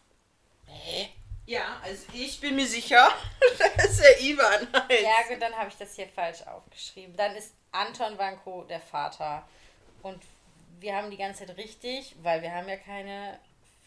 [0.67, 1.11] Hä?
[1.47, 3.09] Ja, also ich bin mir sicher,
[3.77, 5.03] dass er Ivan heißt.
[5.03, 7.17] Ja, gut, dann habe ich das hier falsch aufgeschrieben.
[7.17, 9.49] Dann ist Anton Vanko der Vater.
[10.03, 10.21] Und
[10.81, 13.39] wir haben die ganze Zeit richtig, weil wir haben ja keine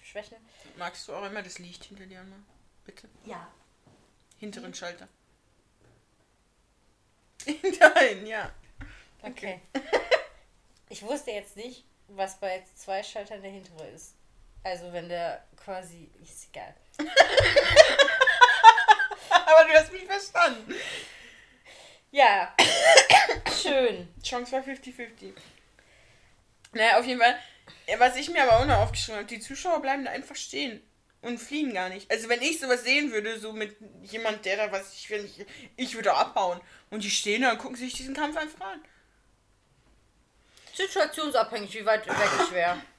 [0.02, 0.38] Schwächen.
[0.78, 2.46] Magst du auch immer das Licht hinter dir anmachen?
[2.86, 3.10] Bitte.
[3.26, 3.46] Ja.
[4.40, 5.10] Hinteren Schalter.
[7.46, 8.52] Nein, ja.
[9.22, 9.60] Okay.
[10.88, 11.84] Ich wusste jetzt nicht,
[12.16, 14.16] was bei zwei Schaltern der hintere ist.
[14.64, 16.10] Also wenn der quasi.
[16.22, 16.74] Ist egal.
[19.30, 20.76] Aber du hast mich verstanden.
[22.12, 22.56] Ja.
[23.62, 24.08] Schön.
[24.24, 25.34] Chance war 50-50.
[26.74, 27.38] Naja, auf jeden Fall.
[27.98, 30.82] Was ich mir aber auch noch aufgeschrieben habe, die Zuschauer bleiben da einfach stehen
[31.22, 32.10] und fliehen gar nicht.
[32.12, 35.46] Also wenn ich sowas sehen würde, so mit jemand, der da was ich will, ich,
[35.78, 36.60] ich würde abhauen.
[36.90, 38.82] Und die stehen da und gucken sich diesen Kampf einfach an.
[40.88, 42.82] Situationsabhängig, wie weit weg ich wäre.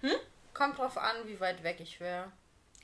[0.00, 0.14] Hm?
[0.54, 2.30] Kommt drauf an, wie weit weg ich wäre.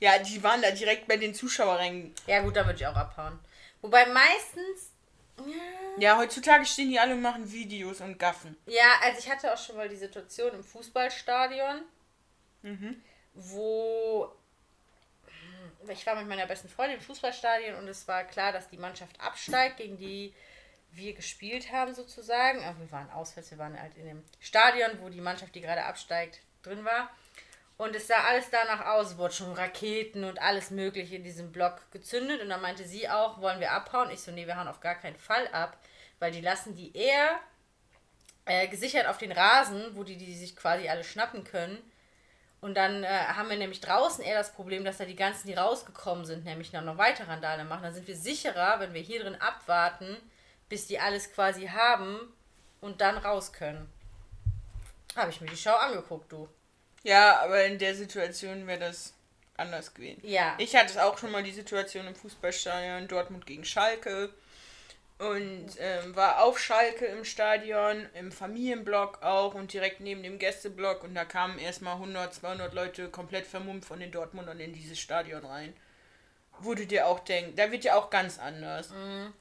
[0.01, 2.13] Ja, die waren da direkt bei den Zuschauerrängen.
[2.27, 3.39] Ja, gut, da würde ich auch abhauen.
[3.81, 4.91] Wobei meistens.
[5.97, 8.57] Ja, heutzutage stehen die alle und machen Videos und gaffen.
[8.65, 11.83] Ja, also ich hatte auch schon mal die Situation im Fußballstadion,
[12.63, 13.01] Mhm.
[13.33, 14.29] wo
[15.87, 19.19] ich war mit meiner besten Freundin im Fußballstadion und es war klar, dass die Mannschaft
[19.21, 20.33] absteigt, gegen die
[20.95, 22.63] wir gespielt haben sozusagen.
[22.63, 25.85] Aber wir waren auswärts, wir waren halt in dem Stadion, wo die Mannschaft, die gerade
[25.85, 27.09] absteigt, drin war.
[27.77, 31.51] Und es sah alles danach aus, es wurden schon Raketen und alles mögliche in diesem
[31.51, 32.41] Block gezündet.
[32.41, 34.09] Und dann meinte sie auch, wollen wir abhauen?
[34.11, 35.77] Ich so, nee, wir hauen auf gar keinen Fall ab,
[36.19, 37.39] weil die lassen die eher
[38.45, 41.77] äh, gesichert auf den Rasen, wo die, die sich quasi alle schnappen können.
[42.61, 45.53] Und dann äh, haben wir nämlich draußen eher das Problem, dass da die ganzen, die
[45.53, 47.83] rausgekommen sind, nämlich noch, noch weitere Randale machen.
[47.83, 50.17] Dann sind wir sicherer, wenn wir hier drin abwarten,
[50.69, 52.19] bis die alles quasi haben
[52.81, 53.91] und dann raus können.
[55.15, 56.49] Habe ich mir die Show angeguckt, du.
[57.03, 59.13] Ja, aber in der Situation wäre das
[59.57, 60.21] anders gewesen.
[60.23, 60.55] Ja.
[60.57, 64.33] Ich hatte auch schon mal die Situation im Fußballstadion Dortmund gegen Schalke
[65.17, 71.03] und ähm, war auf Schalke im Stadion, im Familienblock auch und direkt neben dem Gästeblock
[71.03, 75.45] und da kamen erstmal 100, 200 Leute komplett vermummt von den Dortmundern in dieses Stadion
[75.45, 75.73] rein.
[76.59, 78.91] Wo du dir auch denkst, da wird ja auch ganz anders.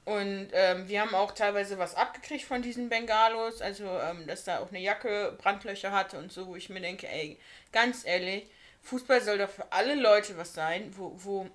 [0.05, 4.59] Und ähm, wir haben auch teilweise was abgekriegt von diesen Bengalos, also ähm, dass da
[4.59, 7.39] auch eine Jacke Brandlöcher hatte und so, wo ich mir denke, ey,
[7.73, 8.47] ganz ehrlich,
[8.83, 11.49] Fußball soll doch für alle Leute was sein, wo, wo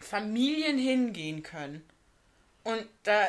[0.00, 1.88] Familien hingehen können.
[2.64, 3.28] Und da,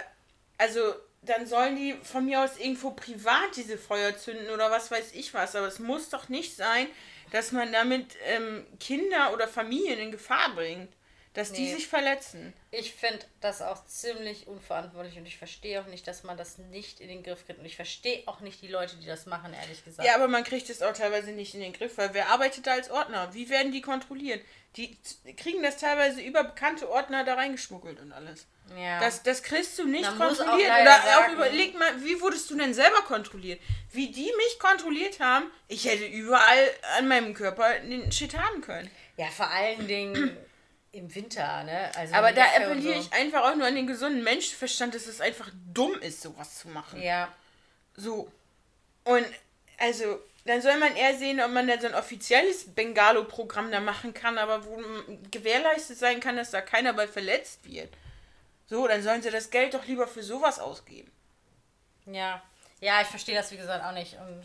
[0.58, 5.14] also dann sollen die von mir aus irgendwo privat diese Feuer zünden oder was weiß
[5.14, 5.56] ich was.
[5.56, 6.88] Aber es muss doch nicht sein,
[7.32, 10.90] dass man damit ähm, Kinder oder Familien in Gefahr bringt.
[11.40, 11.74] Dass die Nee.
[11.76, 12.54] sich verletzen.
[12.72, 17.00] Ich finde das auch ziemlich unverantwortlich und ich verstehe auch nicht, dass man das nicht
[17.00, 17.60] in den Griff kriegt.
[17.60, 20.08] Und ich verstehe auch nicht die Leute, die das machen, ehrlich gesagt.
[20.08, 22.74] Ja, aber man kriegt es auch teilweise nicht in den Griff, weil wer arbeitet da
[22.74, 23.34] als Ordner?
[23.34, 24.42] Wie werden die kontrolliert?
[24.76, 24.98] Die
[25.38, 28.46] kriegen das teilweise über bekannte Ordner da reingeschmuggelt und alles.
[28.78, 29.00] Ja.
[29.00, 30.68] Das, das kriegst du nicht Man auch kontrolliert.
[30.70, 33.60] leider Oder auch sagen- überleg mal, wie wurdest du denn selber kontrolliert?
[33.92, 38.92] Wie die mich kontrolliert haben, ich hätte überall an meinem Körper den Shit haben können.
[39.18, 40.38] ja, vor allen Dingen
[40.92, 41.92] im Winter, ne?
[41.96, 43.00] Also Aber da appelliere so.
[43.02, 46.68] ich einfach auch nur an den gesunden Menschenverstand, dass es einfach dumm ist, sowas zu
[46.70, 47.02] machen.
[47.02, 47.32] Ja.
[47.96, 48.32] So.
[49.04, 49.26] Und
[49.78, 54.14] also, dann soll man eher sehen, ob man da so ein offizielles Bengalo-Programm da machen
[54.14, 54.82] kann, aber wo
[55.32, 57.94] gewährleistet sein kann, dass da keiner bei verletzt wird.
[58.68, 61.12] So, dann sollen sie das Geld doch lieber für sowas ausgeben.
[62.06, 62.42] Ja.
[62.82, 64.14] Ja, ich verstehe das, wie gesagt, auch nicht.
[64.16, 64.44] Und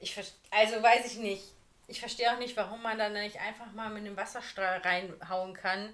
[0.00, 1.44] ich ver- also weiß ich nicht.
[1.92, 5.92] Ich verstehe auch nicht, warum man dann nicht einfach mal mit einem Wasserstrahl reinhauen kann.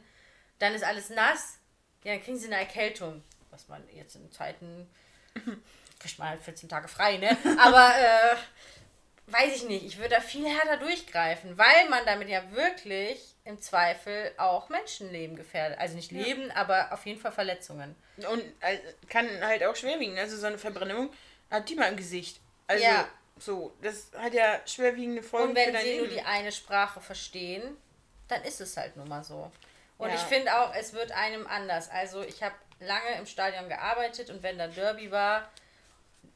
[0.61, 1.59] Dann ist alles nass.
[2.05, 3.25] Ja, dann kriegen sie eine Erkältung.
[3.51, 4.89] Was man jetzt in Zeiten.
[5.99, 7.37] Kriegt man halt 14 Tage frei, ne?
[7.59, 8.37] Aber äh,
[9.33, 9.85] weiß ich nicht.
[9.85, 15.35] Ich würde da viel härter durchgreifen, weil man damit ja wirklich im Zweifel auch Menschenleben
[15.35, 15.81] gefährdet.
[15.81, 17.97] Also nicht Leben, aber auf jeden Fall Verletzungen.
[18.31, 18.79] Und äh,
[19.09, 20.17] kann halt auch schwerwiegen.
[20.17, 21.11] Also so eine Verbrennung
[21.51, 22.41] hat die mal im Gesicht.
[22.69, 23.09] Also, Ja.
[23.43, 26.15] So, das hat ja schwerwiegende Folgen Und wenn sie nur Leben.
[26.17, 27.77] die eine Sprache verstehen,
[28.29, 29.51] dann ist es halt nun mal so.
[29.99, 30.15] Und Ja.
[30.15, 31.91] ich finde auch, es wird einem anders.
[31.91, 35.49] Also ich habe lange im Stadion gearbeitet und wenn da Derby war,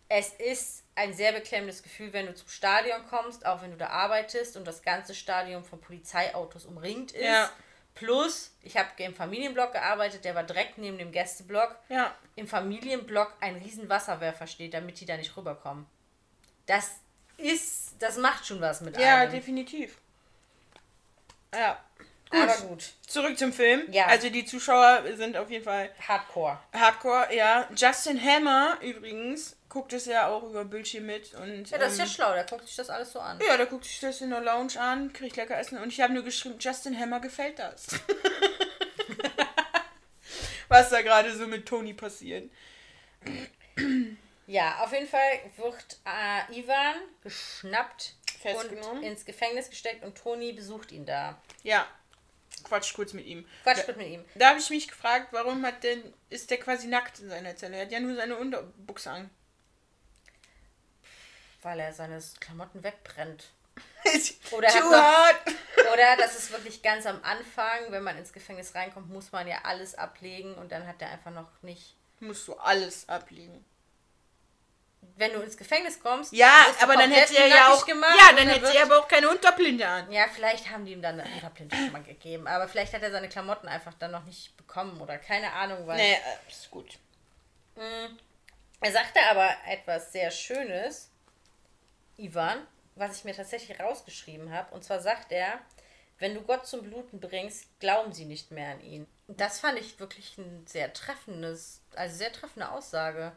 [0.09, 3.89] es ist ein sehr beklemmendes Gefühl, wenn du zum Stadion kommst, auch wenn du da
[3.89, 7.25] arbeitest und das ganze Stadion von Polizeiautos umringt ist.
[7.25, 7.51] Ja.
[7.95, 11.77] Plus, ich habe im Familienblock gearbeitet, der war direkt neben dem Gästeblock.
[11.89, 12.15] Ja.
[12.37, 15.87] Im Familienblock ein riesen Wasserwerfer steht, damit die da nicht rüberkommen.
[16.67, 16.91] Das
[17.37, 19.33] ist, das macht schon was mit Ja, einem.
[19.33, 19.97] definitiv.
[21.55, 21.79] Ja.
[22.31, 22.93] Aber gut.
[23.07, 23.83] Zurück zum Film.
[23.93, 24.07] Ja.
[24.07, 26.59] Also die Zuschauer sind auf jeden Fall Hardcore.
[26.73, 27.69] Hardcore, ja.
[27.77, 32.05] Justin Hammer übrigens guckt es ja auch über Bildschirm mit und Ja, das ist ja
[32.05, 33.39] ähm, schlau, der guckt sich das alles so an.
[33.47, 36.13] ja, der guckt sich das in der Lounge an, kriegt lecker Essen und ich habe
[36.15, 37.87] nur geschrieben, Justin Hammer gefällt das.
[40.69, 42.51] Was da gerade so mit Tony passiert.
[44.53, 50.93] Ja, auf jeden Fall wird äh, Ivan geschnappt und ins Gefängnis gesteckt und Toni besucht
[50.93, 51.41] ihn da.
[51.63, 51.87] Ja.
[52.63, 53.49] Quatsch kurz mit ihm.
[53.63, 54.23] Quatsch Da, wird mit ihm.
[54.35, 57.77] da habe ich mich gefragt, warum hat denn ist der quasi nackt in seiner Zelle?
[57.77, 59.31] Er hat ja nur seine Unterbuchse an.
[61.63, 63.53] Weil er seine Klamotten wegbrennt.
[64.51, 65.93] Oder er hat Too noch-.
[65.95, 69.61] Oder das ist wirklich ganz am Anfang, wenn man ins Gefängnis reinkommt, muss man ja
[69.65, 71.97] alles ablegen und dann hat er einfach noch nicht.
[72.21, 73.65] Musst du alles ablegen.
[75.17, 77.85] Wenn du ins Gefängnis kommst, Ja, aber dann hätte er ja auch.
[77.85, 80.11] gemacht ja, dann hätte er aber auch keine Unterblinde an.
[80.11, 82.47] Ja, vielleicht haben die ihm dann eine Unterblinde schon mal gegeben.
[82.47, 85.97] Aber vielleicht hat er seine Klamotten einfach dann noch nicht bekommen oder keine Ahnung, weil.
[85.97, 86.99] Nee, äh, ist gut.
[88.81, 91.11] Er sagte aber etwas sehr Schönes,
[92.17, 94.75] Ivan, was ich mir tatsächlich rausgeschrieben habe.
[94.75, 95.59] Und zwar sagt er,
[96.19, 99.07] wenn du Gott zum Bluten bringst, glauben sie nicht mehr an ihn.
[99.29, 103.33] Das fand ich wirklich ein sehr treffendes, also sehr treffende Aussage.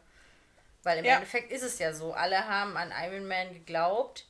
[0.85, 1.15] Weil im Ja.
[1.15, 4.25] Endeffekt ist es ja so, alle haben an Iron Man geglaubt,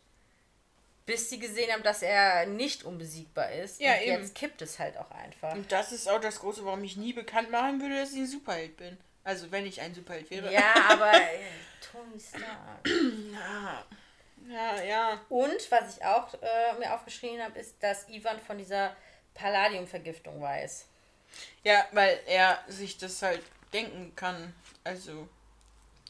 [1.06, 3.80] bis sie gesehen haben, dass er nicht unbesiegbar ist.
[3.82, 4.22] Ja, und eben.
[4.22, 5.52] jetzt kippt es halt auch einfach.
[5.54, 8.28] Und das ist auch das Große, warum ich nie bekannt machen würde, dass ich ein
[8.28, 8.98] Superheld bin.
[9.26, 10.52] Also, wenn ich ein Superheld wäre.
[10.52, 11.40] Ja, aber äh,
[11.92, 12.88] Tony Stark.
[13.34, 13.86] Ja.
[14.48, 15.22] Ja, ja.
[15.28, 18.96] Und was ich auch äh, mir aufgeschrieben habe, ist, dass Ivan von dieser
[19.34, 20.86] Palladium-Vergiftung weiß.
[21.64, 23.42] Ja, weil er sich das halt
[23.74, 24.54] denken kann.
[24.86, 25.28] Also,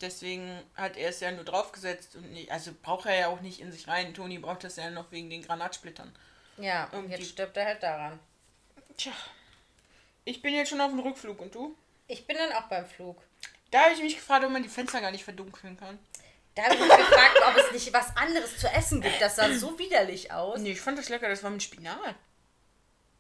[0.02, 2.52] deswegen hat er es ja nur draufgesetzt und nicht.
[2.52, 4.14] Also, braucht er ja auch nicht in sich rein.
[4.14, 6.14] Toni braucht das ja noch wegen den Granatsplittern.
[6.58, 8.20] Ja, und jetzt stirbt er halt daran.
[8.98, 9.12] Tja.
[10.24, 11.76] Ich bin jetzt schon auf dem Rückflug und du?
[12.08, 13.22] Ich bin dann auch beim Flug.
[13.72, 16.00] Da habe ich mich gefragt, ob man die Fenster gar nicht verdunkeln kann.
[16.56, 19.22] Da habe ich mich gefragt, ob es nicht was anderes zu essen gibt.
[19.22, 20.60] Das sah so widerlich aus.
[20.60, 22.16] Nee, ich fand das lecker, das war mit Spinat.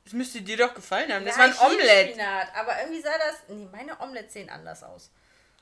[0.06, 1.26] Das müsste dir doch gefallen haben.
[1.26, 2.10] Das Ja, war ein ich liebe Omelett.
[2.12, 3.36] Spinat, aber irgendwie sah das.
[3.50, 5.12] Nee, meine Omelettes sehen anders aus.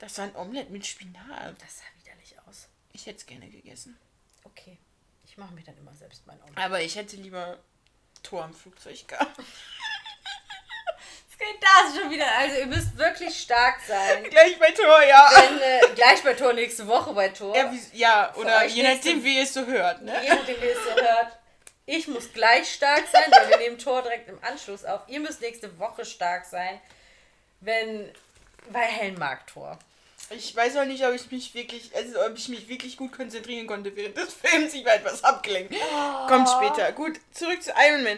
[0.04, 1.56] Das war ein Omelett mit Spinat.
[1.62, 2.68] Das sah widerlich aus.
[2.92, 3.98] Ich hätte es gerne gegessen.
[4.44, 4.78] Okay.
[5.26, 6.58] Ich mache mir dann immer selbst mein Omelett.
[6.58, 7.58] Aber ich hätte lieber
[8.22, 9.32] Tor am Flugzeug gehabt.
[11.32, 12.28] Es geht das schon wieder.
[12.38, 14.24] Also, ihr müsst wirklich stark sein.
[14.30, 15.28] Gleich bei Tor, ja.
[15.42, 17.56] Denn, äh, gleich bei Tor, nächste Woche bei Tor.
[17.58, 20.14] Ja, wie, ja oder je nachdem, wie ihr es so hört, ne?
[20.24, 21.40] Je nachdem, wie ihr es so hört.
[21.88, 25.02] Ich muss gleich stark sein, weil wir nehmen Tor direkt im Anschluss auf.
[25.08, 26.80] Ihr müsst nächste Woche stark sein,
[27.62, 28.14] wenn.
[28.70, 29.80] Weil Helen mag Tor.
[30.30, 33.68] Ich weiß auch nicht, ob ich mich wirklich, also ob ich mich wirklich gut konzentrieren
[33.68, 34.74] konnte während des Films.
[34.74, 35.76] Ich war etwas abgelenkt.
[35.76, 36.28] Oh.
[36.28, 36.92] Kommt später.
[36.94, 38.18] Gut, zurück zu Iron Man.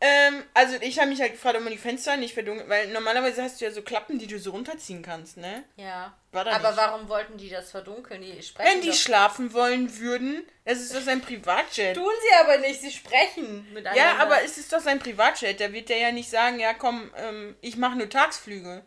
[0.00, 3.42] Ähm, also ich habe mich halt gefragt, ob man die Fenster nicht verdunkelt, weil normalerweise
[3.42, 5.64] hast du ja so Klappen, die du so runterziehen kannst, ne?
[5.76, 6.12] Ja.
[6.32, 6.76] Aber nicht.
[6.76, 8.20] warum wollten die das verdunkeln?
[8.20, 8.96] Die sprechen Wenn die doch.
[8.96, 11.96] schlafen wollen würden, es ist doch sein Privatjet.
[11.96, 13.98] Tun sie aber nicht, sie sprechen miteinander.
[13.98, 15.60] Ja, aber es ist doch sein Privatjet.
[15.60, 18.82] Da wird der ja nicht sagen, ja komm, ähm, ich mache nur Tagsflüge.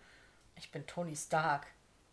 [0.58, 1.66] Ich bin Tony Stark.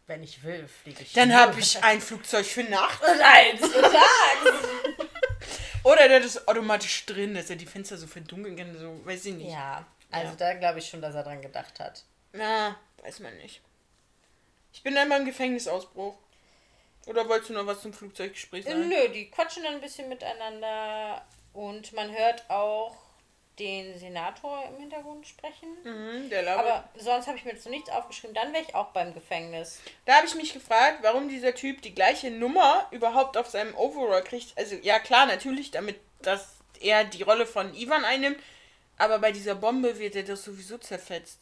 [0.07, 1.13] Wenn ich will, fliege ich.
[1.15, 4.55] Dann habe ich ein Flugzeug für Nacht und eins für Tag.
[5.85, 9.35] Oder der ist automatisch drin, dass er die Fenster so verdunkeln kann, so, weiß ich
[9.35, 9.53] nicht.
[9.53, 10.37] Ja, also ja.
[10.37, 12.05] da glaube ich schon, dass er dran gedacht hat.
[12.33, 13.61] Na, weiß man nicht.
[14.73, 16.17] Ich bin dann beim Gefängnisausbruch.
[17.07, 18.89] Oder wolltest du noch was zum Flugzeuggespräch sagen?
[18.89, 22.97] Nö, die quatschen dann ein bisschen miteinander und man hört auch
[23.59, 25.69] den Senator im Hintergrund sprechen.
[25.85, 26.59] Mhm, der.
[26.59, 28.35] Aber sonst habe ich mir jetzt noch nichts aufgeschrieben.
[28.35, 29.81] Dann wäre ich auch beim Gefängnis.
[30.07, 34.25] Da habe ich mich gefragt, warum dieser Typ die gleiche Nummer überhaupt auf seinem Overall
[34.25, 34.57] kriegt.
[34.59, 38.39] Also ja klar, natürlich, damit dass er die Rolle von Ivan einnimmt.
[38.97, 41.39] Aber bei dieser Bombe wird er doch sowieso zerfetzt.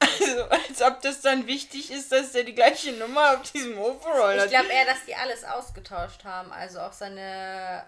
[0.18, 4.38] Also, als ob das dann wichtig ist, dass er die gleiche Nummer auf diesem Overall
[4.38, 4.46] hat.
[4.46, 6.52] Ich glaube eher, dass die alles ausgetauscht haben.
[6.52, 7.84] Also auch seine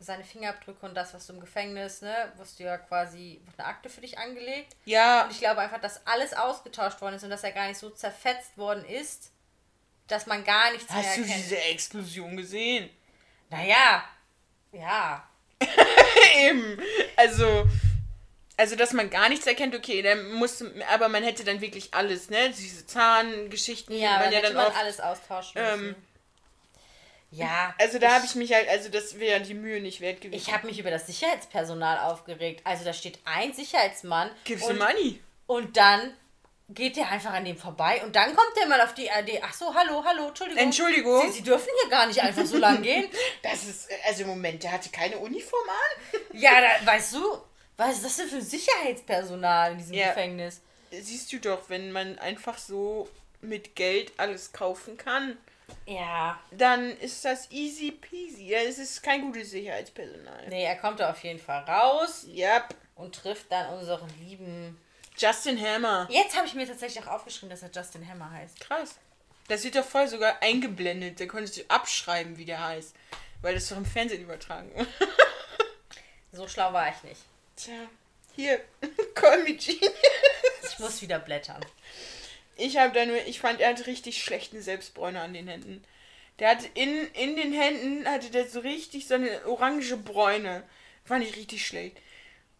[0.00, 3.88] seine Fingerabdrücke und das, was du im Gefängnis, ne, wirst du ja quasi eine Akte
[3.88, 4.76] für dich angelegt.
[4.84, 5.24] Ja.
[5.24, 7.90] Und ich glaube einfach, dass alles ausgetauscht worden ist und dass er gar nicht so
[7.90, 9.32] zerfetzt worden ist,
[10.06, 12.90] dass man gar nichts Hast mehr Hast du diese Explosion gesehen?
[13.50, 14.04] Naja,
[14.72, 15.28] ja.
[16.36, 16.80] Eben.
[17.16, 17.66] Also,
[18.56, 22.30] also, dass man gar nichts erkennt, okay, dann musste, aber man hätte dann wirklich alles,
[22.30, 22.50] ne?
[22.50, 24.76] Diese Zahngeschichten, ja, man ja dann auch.
[24.76, 25.88] alles austauschen ähm, müssen.
[25.88, 26.07] Ähm,
[27.30, 27.74] ja.
[27.78, 30.40] Also da habe ich mich halt, also das wäre die Mühe nicht wert gewesen.
[30.40, 32.62] Ich habe mich über das Sicherheitspersonal aufgeregt.
[32.64, 34.30] Also da steht ein Sicherheitsmann.
[34.44, 35.20] Gib's und, money.
[35.46, 36.14] Und dann
[36.70, 39.40] geht der einfach an dem vorbei und dann kommt der mal auf die Idee.
[39.42, 40.62] Ach so, hallo, hallo, Entschuldigung.
[40.62, 41.22] Entschuldigung.
[41.22, 43.08] Sie, Sie dürfen hier gar nicht einfach so lang gehen.
[43.42, 46.20] Das ist, also im Moment, der hatte keine Uniform an.
[46.38, 47.38] ja, da, weißt du,
[47.76, 50.08] was ist das denn für Sicherheitspersonal in diesem ja.
[50.08, 50.60] Gefängnis?
[50.90, 53.08] Siehst du doch, wenn man einfach so
[53.40, 55.38] mit Geld alles kaufen kann.
[55.86, 56.38] Ja.
[56.50, 58.48] Dann ist das easy peasy.
[58.48, 60.48] Ja, es ist kein gutes Sicherheitspersonal.
[60.48, 62.26] Nee, er kommt da auf jeden Fall raus.
[62.28, 62.74] Yep.
[62.94, 64.78] Und trifft dann unseren lieben
[65.16, 66.06] Justin Hammer.
[66.10, 68.60] Jetzt habe ich mir tatsächlich auch aufgeschrieben, dass er Justin Hammer heißt.
[68.60, 68.96] Krass.
[69.48, 71.20] Das wird doch voll sogar eingeblendet.
[71.20, 72.94] Der konnte sich abschreiben, wie der heißt.
[73.40, 74.70] Weil das doch im Fernsehen übertragen
[76.32, 77.22] So schlau war ich nicht.
[77.56, 77.88] Tja,
[78.36, 78.60] hier,
[79.14, 79.92] call me genius.
[80.68, 81.64] Ich muss wieder blättern.
[82.58, 85.84] Ich habe da nur, ich fand, er hatte richtig schlechten Selbstbräuner an den Händen.
[86.40, 90.64] Der hatte in, in den Händen, hatte der so richtig so eine orange Bräune.
[91.04, 91.96] Fand ich richtig schlecht.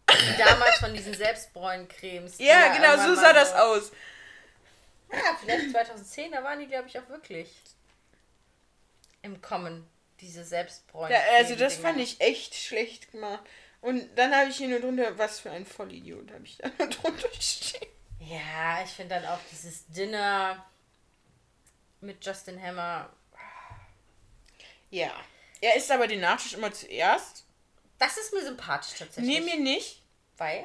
[0.09, 2.39] Wie damals von diesen Selbstbräuncremes.
[2.39, 3.93] Ja, genau, so sah das aus.
[5.13, 7.51] Ja, vielleicht 2010, da waren die, glaube ich, auch wirklich
[9.23, 9.89] im Kommen,
[10.21, 11.15] diese Selbstbräune.
[11.15, 13.45] Ja, also das fand ich echt schlecht gemacht.
[13.81, 16.89] Und dann habe ich hier nur drunter, was für ein Vollidiot habe ich da nur
[16.89, 17.98] drunter stehen.
[18.21, 20.65] Ja, ich finde dann auch dieses Dinner
[22.01, 23.11] mit Justin Hammer.
[24.91, 25.13] Ja.
[25.61, 27.45] Er isst aber den Nachtisch immer zuerst.
[27.99, 29.39] Das ist mir sympathisch tatsächlich.
[29.39, 30.03] Nee, mir nicht.
[30.37, 30.65] Weil?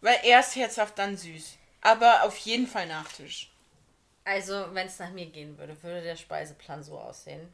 [0.00, 1.56] Weil erst herzhaft, dann süß.
[1.80, 3.52] Aber auf jeden Fall Nachtisch.
[4.24, 7.52] Also, wenn es nach mir gehen würde, würde der Speiseplan so aussehen.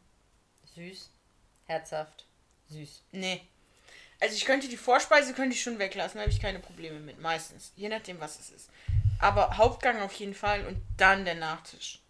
[0.75, 1.11] Süß,
[1.67, 2.27] herzhaft,
[2.69, 3.03] süß.
[3.13, 3.41] Nee.
[4.21, 7.21] Also ich könnte die Vorspeise könnte ich schon weglassen, da habe ich keine Probleme mit.
[7.21, 7.73] Meistens.
[7.77, 8.71] Je nachdem, was es ist.
[9.19, 12.01] Aber Hauptgang auf jeden Fall und dann der Nachtisch.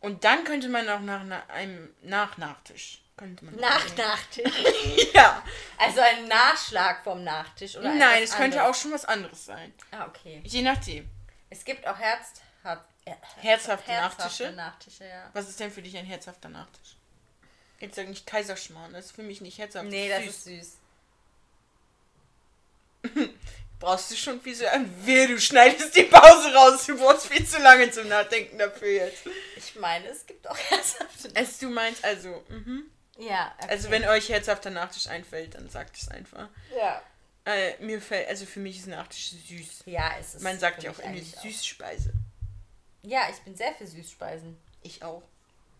[0.00, 3.02] Und dann könnte man auch nach, nach einem Nach-Nachtisch.
[3.16, 4.52] Könnte man nach Nachtisch?
[5.14, 5.42] ja.
[5.76, 7.92] Also ein Nachschlag vom Nachtisch, oder?
[7.92, 9.74] Nein, es könnte auch schon was anderes sein.
[9.90, 10.40] Ah, okay.
[10.44, 11.10] Je nachdem.
[11.50, 14.52] Es gibt auch Herz, Herz, äh, herzhafte, herzhafte Nachtische.
[14.52, 15.30] Nachtische ja.
[15.32, 16.96] Was ist denn für dich ein herzhafter Nachtisch?
[17.80, 19.86] Jetzt sag nicht Kaiserschmarrn, das ist für mich nicht herzhaft.
[19.86, 20.78] Nee, das ist süß.
[23.78, 26.86] brauchst du schon viel so ein Wehe, du schneidest die Pause raus.
[26.86, 29.22] Du brauchst viel zu lange zum Nachdenken dafür jetzt.
[29.56, 32.90] Ich meine, es gibt auch herzhafte Es, du meinst also, mhm.
[33.18, 33.52] Ja.
[33.58, 33.70] Okay.
[33.70, 36.48] Also wenn euch herzhafter Nachtisch einfällt, dann sagt es einfach.
[36.76, 37.02] Ja.
[37.44, 39.84] Äh, mir fällt, also für mich ist Nachtisch süß.
[39.86, 40.42] Ja, es ist.
[40.42, 42.12] Man sagt ja auch eine Süßspeise.
[43.02, 44.56] Ja, ich bin sehr für Süßspeisen.
[44.82, 45.22] Ich auch.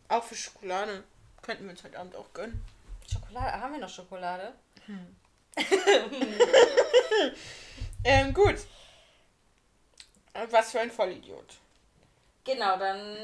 [0.08, 1.04] Auch für Schokolade.
[1.42, 2.64] Könnten wir uns heute Abend auch gönnen.
[3.10, 3.60] Schokolade?
[3.60, 4.52] Haben wir noch Schokolade?
[4.86, 5.16] Hm.
[8.04, 8.56] Ähm, gut.
[10.50, 11.56] Was für ein Vollidiot.
[12.44, 13.16] Genau, dann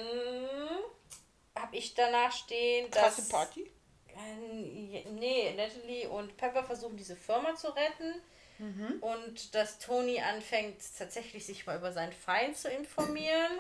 [1.55, 3.29] habe ich danach stehen, Krasse dass...
[3.29, 3.71] Party?
[4.09, 8.15] Äh, nee, Natalie und Pepper versuchen diese Firma zu retten.
[8.59, 8.99] Mhm.
[9.01, 13.59] Und dass Tony anfängt, tatsächlich sich mal über seinen Feind zu informieren.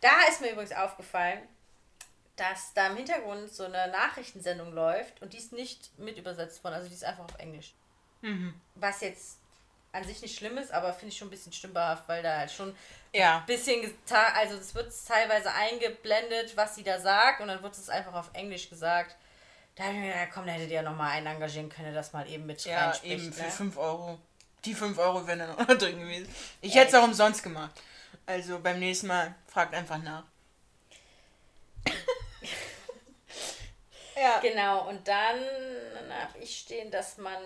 [0.00, 1.40] Da ist mir übrigens aufgefallen,
[2.36, 6.74] dass da im Hintergrund so eine Nachrichtensendung läuft und die ist nicht mit übersetzt worden,
[6.74, 7.74] also die ist einfach auf Englisch.
[8.74, 9.38] Was jetzt
[9.92, 12.50] an sich nicht schlimm ist, aber finde ich schon ein bisschen stümperhaft, weil da halt
[12.50, 12.74] schon
[13.12, 13.38] Ja.
[13.38, 17.74] ein bisschen, geta- also es wird teilweise eingeblendet, was sie da sagt und dann wird
[17.76, 19.16] es einfach auf Englisch gesagt.
[19.76, 21.94] Da habe ich mir gedacht, komm, da hättet ihr noch mal einen engagieren können, der
[21.94, 23.12] das mal eben mit Ja, reinspricht.
[23.12, 23.50] eben für ne?
[23.50, 24.18] 5 Euro.
[24.64, 26.28] Die 5 Euro wären dann auch drin gewesen.
[26.60, 27.70] Ich hätte es auch umsonst gemacht.
[28.26, 30.24] Also beim nächsten Mal fragt einfach nach.
[34.20, 34.38] Ja.
[34.40, 35.38] Genau, und dann
[36.10, 37.36] habe ich stehen, dass man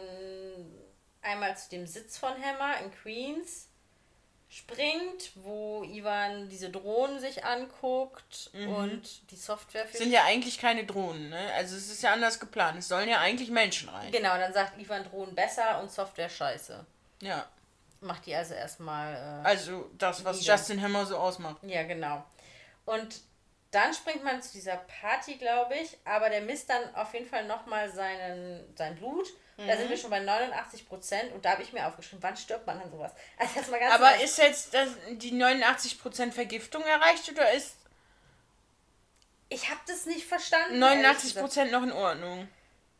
[1.22, 3.68] einmal zu dem Sitz von Hammer in Queens
[4.48, 10.02] springt, wo Ivan diese Drohnen sich anguckt und die Software für Mhm.
[10.02, 11.52] Sind ja eigentlich keine Drohnen, ne?
[11.54, 12.78] Also es ist ja anders geplant.
[12.78, 14.12] Es sollen ja eigentlich Menschen rein.
[14.12, 16.84] Genau, dann sagt Ivan Drohnen besser und Software scheiße.
[17.22, 17.46] Ja.
[18.00, 19.14] Macht die also erstmal.
[19.14, 20.44] Äh, Also das, was.
[20.44, 21.56] Justin Hammer so ausmacht.
[21.62, 22.22] ja, genau.
[22.84, 23.20] Und
[23.72, 27.44] dann springt man zu dieser Party, glaube ich, aber der misst dann auf jeden Fall
[27.46, 29.26] nochmal sein Blut.
[29.56, 29.78] Da Mhm.
[29.78, 32.80] sind wir schon bei 89 Prozent und da habe ich mir aufgeschrieben, wann stirbt man
[32.80, 33.12] an sowas?
[33.38, 37.76] Also das mal ganz Aber ist jetzt das, die 89% Vergiftung erreicht oder ist
[39.48, 40.80] ich habe das nicht verstanden.
[40.82, 41.46] ehrlich gesagt.
[41.46, 42.48] 89% noch in Ordnung?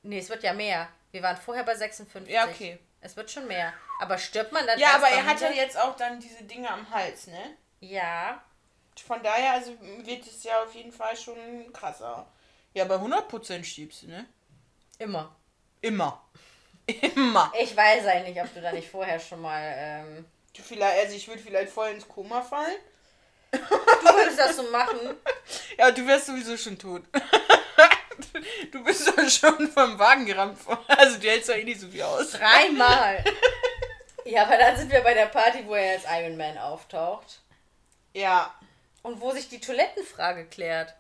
[0.03, 0.89] Nee, es wird ja mehr.
[1.11, 2.31] Wir waren vorher bei 56.
[2.33, 2.79] Ja, okay.
[3.01, 3.73] Es wird schon mehr.
[4.01, 5.55] Aber stirbt man dann Ja, aber er hat ja 100?
[5.57, 7.57] jetzt auch dann diese Dinge am Hals, ne?
[7.81, 8.43] Ja.
[9.01, 9.73] Von daher also
[10.05, 12.27] wird es ja auf jeden Fall schon krasser.
[12.75, 14.27] Ja, bei 100% stirbst du, ne?
[14.99, 15.35] Immer.
[15.81, 16.23] Immer.
[17.15, 17.53] Immer.
[17.61, 19.61] Ich weiß eigentlich nicht, ob du da nicht vorher schon mal.
[19.63, 20.25] Ähm,
[20.55, 22.77] Du vielleicht, also ich würde vielleicht voll ins Koma fallen.
[23.53, 24.99] du würdest das so machen.
[25.79, 27.03] Ja, du wärst sowieso schon tot.
[28.73, 30.59] du bist doch schon vom Wagen gerammt.
[30.87, 32.33] Also du hältst doch eh nicht so viel aus.
[32.33, 33.25] Dreimal.
[34.25, 37.41] Ja, aber dann sind wir bei der Party, wo er als Iron Man auftaucht.
[38.15, 38.55] Ja.
[39.03, 40.95] Und wo sich die Toilettenfrage klärt.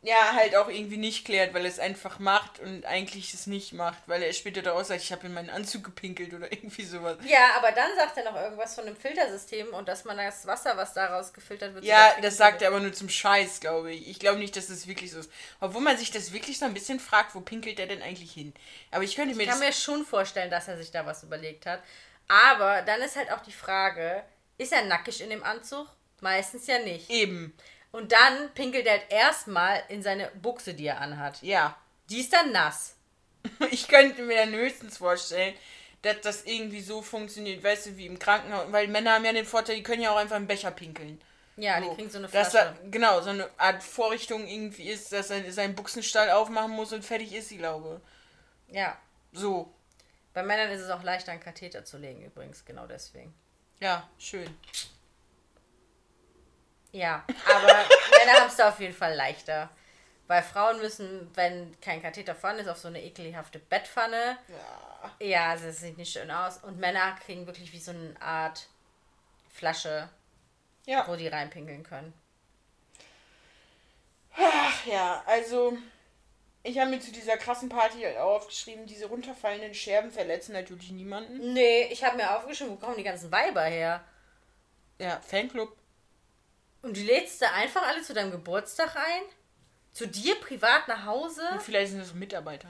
[0.00, 3.72] Ja, halt auch irgendwie nicht klärt, weil er es einfach macht und eigentlich es nicht
[3.72, 7.16] macht, weil er später daraus sagt, ich habe in meinen Anzug gepinkelt oder irgendwie sowas.
[7.24, 10.76] Ja, aber dann sagt er noch irgendwas von einem Filtersystem und dass man das Wasser,
[10.76, 14.08] was daraus gefiltert wird, Ja, das sagt er aber nur zum Scheiß, glaube ich.
[14.08, 15.32] Ich glaube nicht, dass das wirklich so ist.
[15.60, 18.54] Obwohl man sich das wirklich so ein bisschen fragt, wo pinkelt er denn eigentlich hin?
[18.92, 21.66] Aber ich könnte mir Ich kann mir schon vorstellen, dass er sich da was überlegt
[21.66, 21.82] hat.
[22.28, 24.22] Aber dann ist halt auch die Frage,
[24.58, 25.88] ist er nackig in dem Anzug?
[26.20, 27.08] Meistens ja nicht.
[27.10, 27.54] Eben.
[27.90, 31.42] Und dann pinkelt er halt erstmal in seine Buchse, die er anhat.
[31.42, 31.76] Ja.
[32.10, 32.94] Die ist dann nass.
[33.70, 35.54] Ich könnte mir dann höchstens vorstellen,
[36.02, 38.70] dass das irgendwie so funktioniert, weißt du, wie im Krankenhaus.
[38.70, 41.20] Weil Männer haben ja den Vorteil, die können ja auch einfach im Becher pinkeln.
[41.56, 42.76] Ja, So, die kriegen so eine dass Flasche.
[42.82, 47.04] da, genau, so eine Art Vorrichtung irgendwie ist, dass er seinen Buchsenstall aufmachen muss und
[47.04, 48.00] fertig ist sie, glaube
[48.68, 48.96] Ja.
[49.32, 49.72] So.
[50.34, 53.34] Bei Männern ist es auch leichter, einen Katheter zu legen, übrigens, genau deswegen.
[53.80, 54.56] Ja, schön.
[56.98, 57.66] Ja, aber
[58.18, 59.70] Männer haben es da auf jeden Fall leichter.
[60.26, 64.36] Weil Frauen müssen, wenn kein Katheter vorhanden ist, auf so eine ekelhafte Bettpfanne.
[64.48, 65.26] Ja.
[65.26, 66.58] Ja, das sieht nicht schön aus.
[66.58, 68.66] Und Männer kriegen wirklich wie so eine Art
[69.54, 70.08] Flasche,
[70.86, 71.06] Ja.
[71.08, 72.12] wo die reinpinkeln können.
[74.36, 75.78] Ach ja, also
[76.64, 80.90] ich habe mir zu dieser krassen Party halt auch aufgeschrieben, diese runterfallenden Scherben verletzen natürlich
[80.90, 81.52] niemanden.
[81.54, 84.02] Nee, ich habe mir aufgeschrieben, wo kommen die ganzen Weiber her?
[84.98, 85.74] Ja, Fanclub.
[86.82, 89.22] Und die lädst du einfach alle zu deinem Geburtstag ein?
[89.92, 91.42] Zu dir privat nach Hause?
[91.52, 92.68] Und vielleicht sind das Mitarbeiter.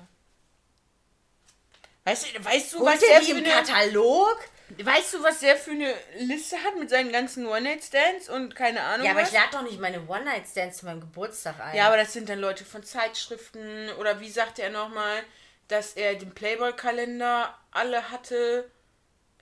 [2.04, 4.38] Weißt du, weißt du, was der für im eine, Katalog?
[4.78, 9.04] weißt du, was der für eine Liste hat mit seinen ganzen One-Night-Stands und keine Ahnung
[9.04, 9.28] Ja, aber was?
[9.28, 11.76] ich lade doch nicht meine One-Night-Stands zu meinem Geburtstag ein.
[11.76, 15.22] Ja, aber das sind dann Leute von Zeitschriften oder wie sagte er nochmal,
[15.68, 18.70] dass er den Playboy-Kalender alle hatte.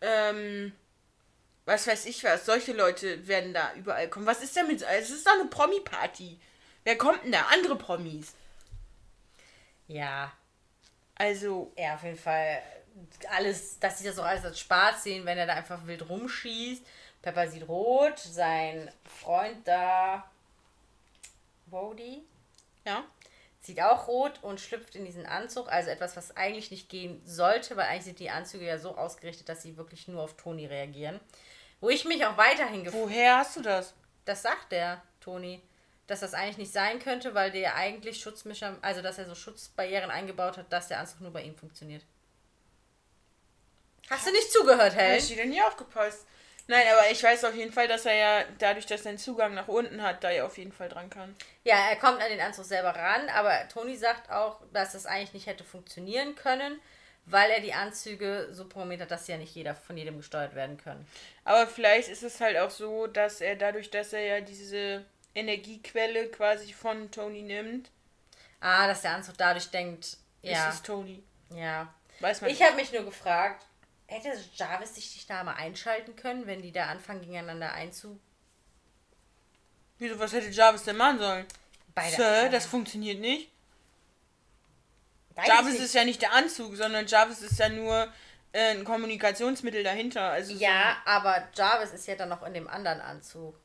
[0.01, 0.73] Ähm,
[1.67, 2.47] was weiß ich was.
[2.47, 4.27] Solche Leute werden da überall kommen.
[4.27, 4.83] Was ist denn mit.
[4.83, 6.41] Es ist doch eine Promi-Party.
[6.85, 7.43] Wer kommt denn da?
[7.53, 8.33] Andere Promis.
[9.89, 10.33] Ja,
[11.17, 12.62] Also, ja, auf jeden Fall
[13.31, 16.85] alles, dass sie das auch alles als Spaß sehen, wenn er da einfach wild rumschießt.
[17.23, 20.31] Pepper sieht rot, sein Freund da,
[21.67, 22.23] Wody,
[22.85, 23.05] ja.
[23.61, 25.69] sieht auch rot und schlüpft in diesen Anzug.
[25.71, 29.49] Also etwas, was eigentlich nicht gehen sollte, weil eigentlich sind die Anzüge ja so ausgerichtet,
[29.49, 31.21] dass sie wirklich nur auf Toni reagieren.
[31.81, 33.95] Wo ich mich auch weiterhin gefragt Woher hast du das?
[34.24, 35.62] Das sagt der, Toni.
[36.07, 40.11] Dass das eigentlich nicht sein könnte, weil der eigentlich Schutzmischer, also dass er so Schutzbarrieren
[40.11, 42.05] eingebaut hat, dass der Anzug nur bei ihm funktioniert.
[44.09, 45.18] Hast du nicht zugehört, Helen?
[45.18, 46.27] ich wieder nie aufgepasst.
[46.68, 49.55] Nein, aber ich weiß auf jeden Fall, dass er ja dadurch, dass er einen Zugang
[49.55, 51.37] nach unten hat, da ja auf jeden Fall dran kann.
[51.62, 55.33] Ja, er kommt an den Anzug selber ran, aber Toni sagt auch, dass das eigentlich
[55.33, 56.81] nicht hätte funktionieren können,
[57.24, 60.57] weil er die Anzüge so programmiert hat, dass sie ja nicht jeder von jedem gesteuert
[60.57, 61.07] werden können.
[61.47, 66.28] Aber vielleicht ist es halt auch so, dass er dadurch, dass er ja diese Energiequelle
[66.28, 67.88] quasi von Tony nimmt.
[68.59, 70.68] Ah, dass der Anzug dadurch denkt, ja.
[70.68, 71.22] Ist es Tony?
[71.51, 71.94] Ja.
[72.18, 73.64] Weiß man Ich habe mich nur gefragt,
[74.09, 78.18] hätte Jarvis sich nicht da mal einschalten können, wenn die da anfangen gegeneinander einzu...
[79.99, 81.47] Wieso, was hätte Jarvis denn machen sollen?
[81.94, 83.53] Beide- Sir, das funktioniert nicht.
[85.36, 88.12] Weiß Jarvis ich ist ja nicht der Anzug, sondern Jarvis ist ja nur
[88.57, 90.30] äh, ein Kommunikationsmittel dahinter.
[90.30, 93.59] Also so- Ja, aber Jarvis ist ja dann noch in dem anderen Anzug.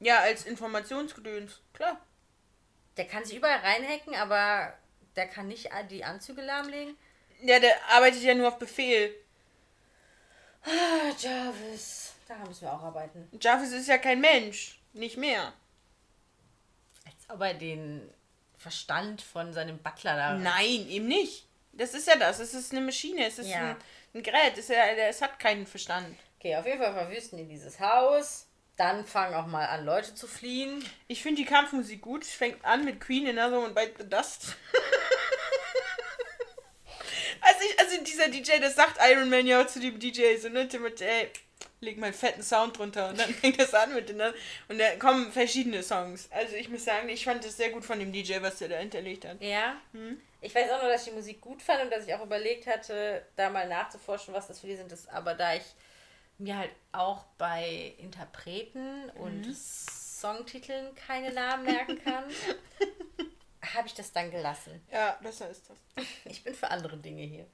[0.00, 2.00] ja, als Informationsgedöns, klar.
[2.96, 4.72] Der kann sich überall reinhacken, aber
[5.16, 6.96] der kann nicht die Anzüge lahmlegen.
[7.42, 9.14] Ja, der arbeitet ja nur auf Befehl.
[10.64, 12.14] Ah, Jarvis.
[12.26, 13.28] Daran müssen wir auch arbeiten.
[13.40, 15.52] Jarvis ist ja kein Mensch, nicht mehr.
[17.06, 18.08] Als ob er den
[18.56, 20.34] Verstand von seinem Butler da.
[20.34, 21.46] Nein, eben nicht.
[21.78, 22.40] Das ist ja das.
[22.40, 23.70] Es ist eine Maschine, es ist Ja.
[23.70, 23.76] ein,
[24.14, 24.58] ein Gerät.
[24.58, 26.14] Es, ja, es hat keinen Verstand.
[26.38, 28.46] Okay, auf jeden Fall verwüsten die dieses Haus.
[28.76, 30.84] Dann fangen auch mal an, Leute zu fliehen.
[31.08, 32.22] Ich finde die Kampfmusik gut.
[32.24, 34.56] Es fängt an mit Queen Another One Bite the Dust.
[37.40, 40.48] also, ich, also dieser DJ, das sagt Iron Man ja auch zu dem DJ, so
[40.48, 41.30] ne, Timothy, ey,
[41.80, 44.96] leg mal einen fetten Sound drunter und dann fängt das an mit den, und da
[44.96, 46.28] kommen verschiedene Songs.
[46.30, 48.76] Also ich muss sagen, ich fand das sehr gut von dem DJ, was der da
[48.76, 49.40] hinterlegt hat.
[49.40, 49.76] Ja.
[49.92, 50.20] Hm?
[50.40, 52.66] Ich weiß auch nur, dass ich die Musik gut fand und dass ich auch überlegt
[52.66, 54.90] hatte, da mal nachzuforschen, was das für die sind.
[54.90, 55.64] Das, aber da ich
[56.38, 62.24] mir halt auch bei Interpreten und Songtiteln keine Namen merken kann,
[63.74, 64.80] habe ich das dann gelassen.
[64.92, 66.06] Ja, besser ist das.
[66.24, 67.46] Ich bin für andere Dinge hier.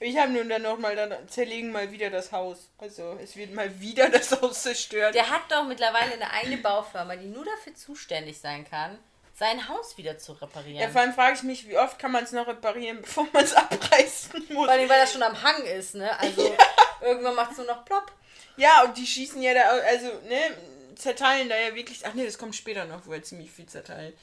[0.00, 2.68] Ich habe nun dann nochmal, dann zerlegen mal wieder das Haus.
[2.78, 5.14] Also es wird mal wieder das Haus zerstört.
[5.14, 8.98] Der hat doch mittlerweile eine eigene Baufirma, die nur dafür zuständig sein kann,
[9.34, 10.80] sein Haus wieder zu reparieren.
[10.80, 13.44] Ja, vor allem frage ich mich, wie oft kann man es noch reparieren, bevor man
[13.44, 14.66] es abreißen muss.
[14.66, 16.18] Vor allem, weil das schon am Hang ist, ne?
[16.18, 16.54] Also
[17.00, 18.12] irgendwann macht es nur noch plopp.
[18.56, 20.56] Ja, und die schießen ja da, also, ne,
[20.96, 22.06] zerteilen da ja wirklich.
[22.06, 24.16] Ach ne, das kommt später noch, wo er ziemlich viel zerteilt.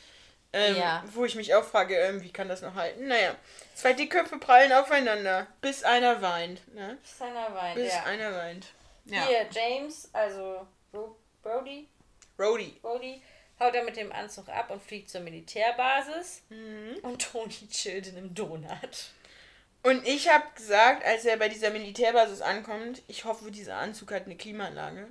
[0.53, 1.03] Ähm, Ja.
[1.13, 3.07] Wo ich mich auch frage, ähm, wie kann das noch halten?
[3.07, 3.35] Naja,
[3.73, 6.61] zwei Dickköpfe prallen aufeinander, bis einer weint.
[6.73, 6.97] Ne?
[7.03, 8.03] Seiner Wein, Bis ja.
[8.03, 8.67] einer weint.
[9.05, 9.25] Ja.
[9.27, 11.87] Hier, James, also Ro Brody,
[12.37, 12.77] Rhodey.
[12.81, 13.21] Brody,
[13.59, 16.41] haut er mit dem Anzug ab und fliegt zur Militärbasis.
[16.49, 16.97] Mhm.
[17.01, 19.11] Und Tony chillt in einem Donut.
[19.83, 24.25] Und ich habe gesagt, als er bei dieser Militärbasis ankommt, ich hoffe, dieser Anzug hat
[24.25, 25.07] eine Klimaanlage.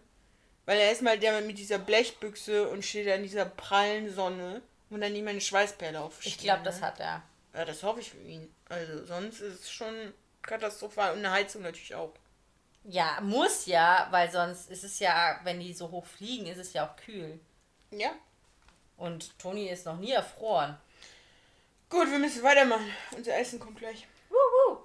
[0.66, 4.62] Weil er ist mal der mit dieser Blechbüchse und steht da in dieser prallen Sonne
[4.91, 6.24] und dann mehr eine Schweißperle auf.
[6.24, 7.22] Ich glaube, das hat er.
[7.55, 8.53] Ja, das hoffe ich für ihn.
[8.68, 10.12] Also sonst ist es schon
[10.43, 11.12] katastrophal.
[11.12, 12.12] Und eine Heizung natürlich auch.
[12.84, 16.72] Ja, muss ja, weil sonst ist es ja, wenn die so hoch fliegen, ist es
[16.72, 17.38] ja auch kühl.
[17.91, 18.11] Ja.
[18.97, 20.76] Und Tony ist noch nie erfroren.
[21.88, 22.91] Gut, wir müssen weitermachen.
[23.16, 24.07] Unser Essen kommt gleich.
[24.28, 24.78] Wuhu.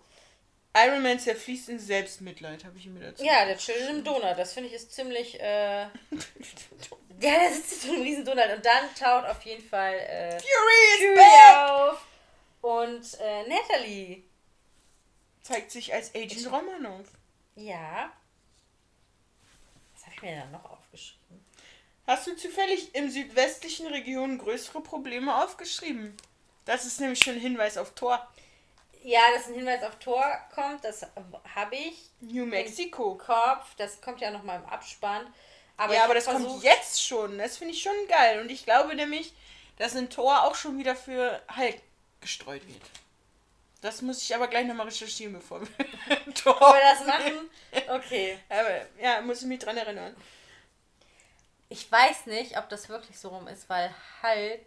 [0.75, 3.23] Iron Man zerfließt in Selbstmitleid, habe ich mir dazu.
[3.23, 4.37] Ja, der einem Donut.
[4.37, 5.39] Das finde ich ist ziemlich.
[5.39, 5.87] Äh...
[7.19, 8.49] Ja, der sitzt so einem riesen Donut.
[8.55, 11.69] Und dann taucht auf jeden Fall äh, Fury is back!
[11.69, 12.05] auf.
[12.61, 14.23] Und äh, Natalie.
[15.41, 17.07] Zeigt sich als Agent Romanov.
[17.55, 18.11] Ja.
[19.93, 21.45] Was habe ich mir dann noch aufgeschrieben?
[22.07, 26.15] Hast du zufällig im südwestlichen Region größere Probleme aufgeschrieben?
[26.65, 28.27] Das ist nämlich schon ein Hinweis auf Tor.
[29.03, 31.05] Ja, dass ein Hinweis auf Tor kommt, das
[31.53, 32.09] habe ich.
[32.21, 33.15] New Mexico.
[33.15, 35.31] Kopf, das kommt ja noch mal im Abspann.
[35.77, 37.37] Aber ja, aber das kommt versucht- jetzt schon.
[37.37, 38.39] Das finde ich schon geil.
[38.41, 39.33] Und ich glaube nämlich,
[39.77, 41.81] dass ein Tor auch schon wieder für Hulk
[42.21, 42.81] gestreut wird.
[43.81, 45.67] Das muss ich aber gleich nochmal recherchieren, bevor wir
[46.33, 46.59] Tor.
[46.59, 47.49] Wollen wir das machen?
[47.89, 48.39] Okay.
[48.49, 50.15] Aber ja, muss ich mich dran erinnern.
[51.69, 54.65] Ich weiß nicht, ob das wirklich so rum ist, weil Hulk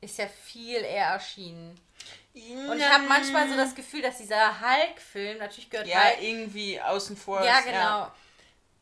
[0.00, 1.78] ist ja viel eher erschienen.
[2.34, 6.22] Und ich habe manchmal so das Gefühl, dass dieser Hulk-Film, natürlich gehört Ja, Hulk.
[6.22, 7.44] irgendwie außen vor.
[7.44, 8.10] Ja, genau.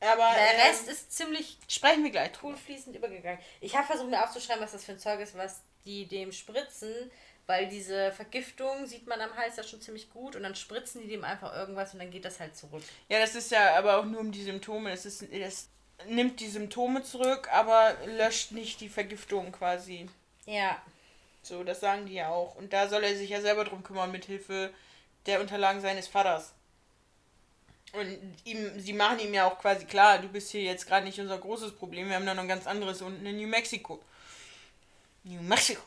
[0.02, 2.56] Aber Der ähm, Rest ist ziemlich sprechen wir gleich cool drüber.
[2.56, 3.38] fließend übergegangen.
[3.60, 7.10] Ich habe versucht mir aufzuschreiben, was das für ein Zeug ist, was die dem spritzen,
[7.46, 11.08] weil diese Vergiftung sieht man am Hals ja schon ziemlich gut und dann spritzen die
[11.08, 12.82] dem einfach irgendwas und dann geht das halt zurück.
[13.08, 14.90] Ja, das ist ja aber auch nur um die Symptome.
[14.90, 15.68] Das, ist, das
[16.08, 20.08] nimmt die Symptome zurück, aber löscht nicht die Vergiftung quasi.
[20.46, 20.80] Ja.
[21.42, 22.54] So, das sagen die ja auch.
[22.56, 24.72] Und da soll er sich ja selber drum kümmern, mit Hilfe
[25.26, 26.52] der Unterlagen seines Vaters.
[27.92, 31.20] Und ihm, sie machen ihm ja auch quasi klar, du bist hier jetzt gerade nicht
[31.20, 34.00] unser großes Problem, wir haben da noch ein ganz anderes unten in New Mexico.
[35.24, 35.82] New Mexico.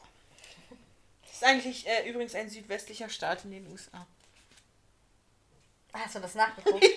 [1.23, 4.05] Das ist eigentlich äh, übrigens ein südwestlicher Staat in den USA.
[5.93, 6.85] Hast du das nachgeguckt?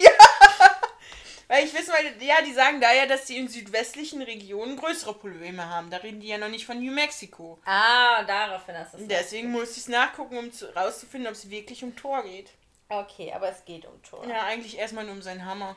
[1.49, 5.15] Weil ich wissen, weil, ja, die sagen da ja, dass sie in südwestlichen Regionen größere
[5.15, 5.89] Probleme haben.
[5.89, 7.59] Da reden die ja noch nicht von New Mexico.
[7.65, 9.09] ah, daraufhin hast du es.
[9.09, 12.51] Deswegen muss ich es nachgucken, um zu, rauszufinden, ob es wirklich um Tor geht.
[12.89, 14.27] Okay, aber es geht um Thor.
[14.27, 15.77] Ja, eigentlich erstmal nur um seinen Hammer.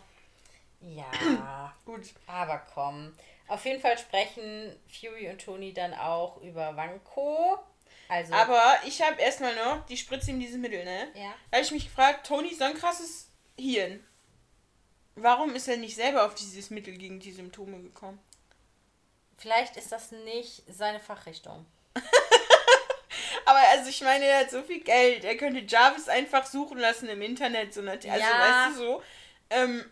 [0.79, 1.73] Ja.
[1.85, 2.13] Gut.
[2.25, 3.13] Aber komm.
[3.47, 7.59] Auf jeden Fall sprechen Fury und Tony dann auch über Wanko.
[8.07, 8.33] Also.
[8.33, 11.09] Aber ich habe erstmal noch, die spritze ihm dieses Mittel, ne?
[11.13, 11.33] Ja.
[11.49, 14.05] Da habe ich mich gefragt, Tony so ein krasses Hirn.
[15.15, 18.19] Warum ist er nicht selber auf dieses Mittel gegen die Symptome gekommen?
[19.37, 21.65] Vielleicht ist das nicht seine Fachrichtung.
[23.45, 25.23] Aber also ich meine, er hat so viel Geld.
[25.23, 27.73] Er könnte Jarvis einfach suchen lassen im Internet.
[27.73, 28.17] So also Ja.
[28.17, 29.03] weißt du so.
[29.49, 29.85] Ähm,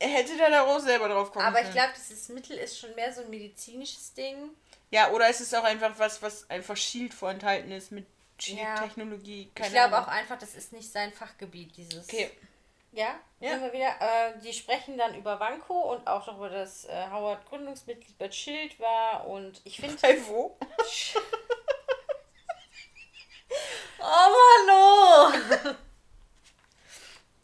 [0.00, 3.12] er hätte da daraus selber drauf kommen Aber ich glaube, dieses Mittel ist schon mehr
[3.12, 4.50] so ein medizinisches Ding.
[4.90, 8.06] Ja, oder es ist auch einfach was, was einfach Shield vorenthalten ist mit
[8.40, 8.76] Ja.
[8.76, 9.50] Shield-Technologie.
[9.58, 12.04] ich glaube auch einfach, das ist nicht sein Fachgebiet, dieses.
[12.08, 12.30] Okay.
[12.92, 13.50] Ja, Ja.
[13.50, 13.94] sind wir wieder.
[14.00, 18.78] Äh, die sprechen dann über Wanko und auch darüber, dass äh, Howard Gründungsmitglied bei Schild
[18.80, 19.26] war.
[19.26, 19.96] Und ich finde.
[20.00, 20.56] Bei wo?
[24.00, 25.32] Oh, Mano!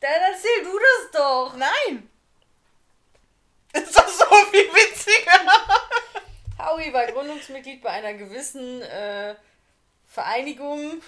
[0.00, 1.56] Dann erzähl du das doch.
[1.56, 2.10] Nein!
[3.72, 5.40] Ist doch so viel witziger.
[6.58, 9.34] Howie war Gründungsmitglied bei einer gewissen äh,
[10.06, 11.02] Vereinigung.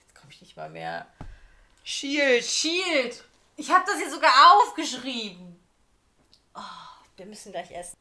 [0.00, 1.06] Jetzt komme ich nicht mal mehr.
[1.84, 2.44] Shield.
[2.44, 3.24] Shield!
[3.56, 5.60] Ich habe das hier sogar aufgeschrieben.
[6.54, 6.60] Oh,
[7.16, 7.96] wir müssen gleich essen.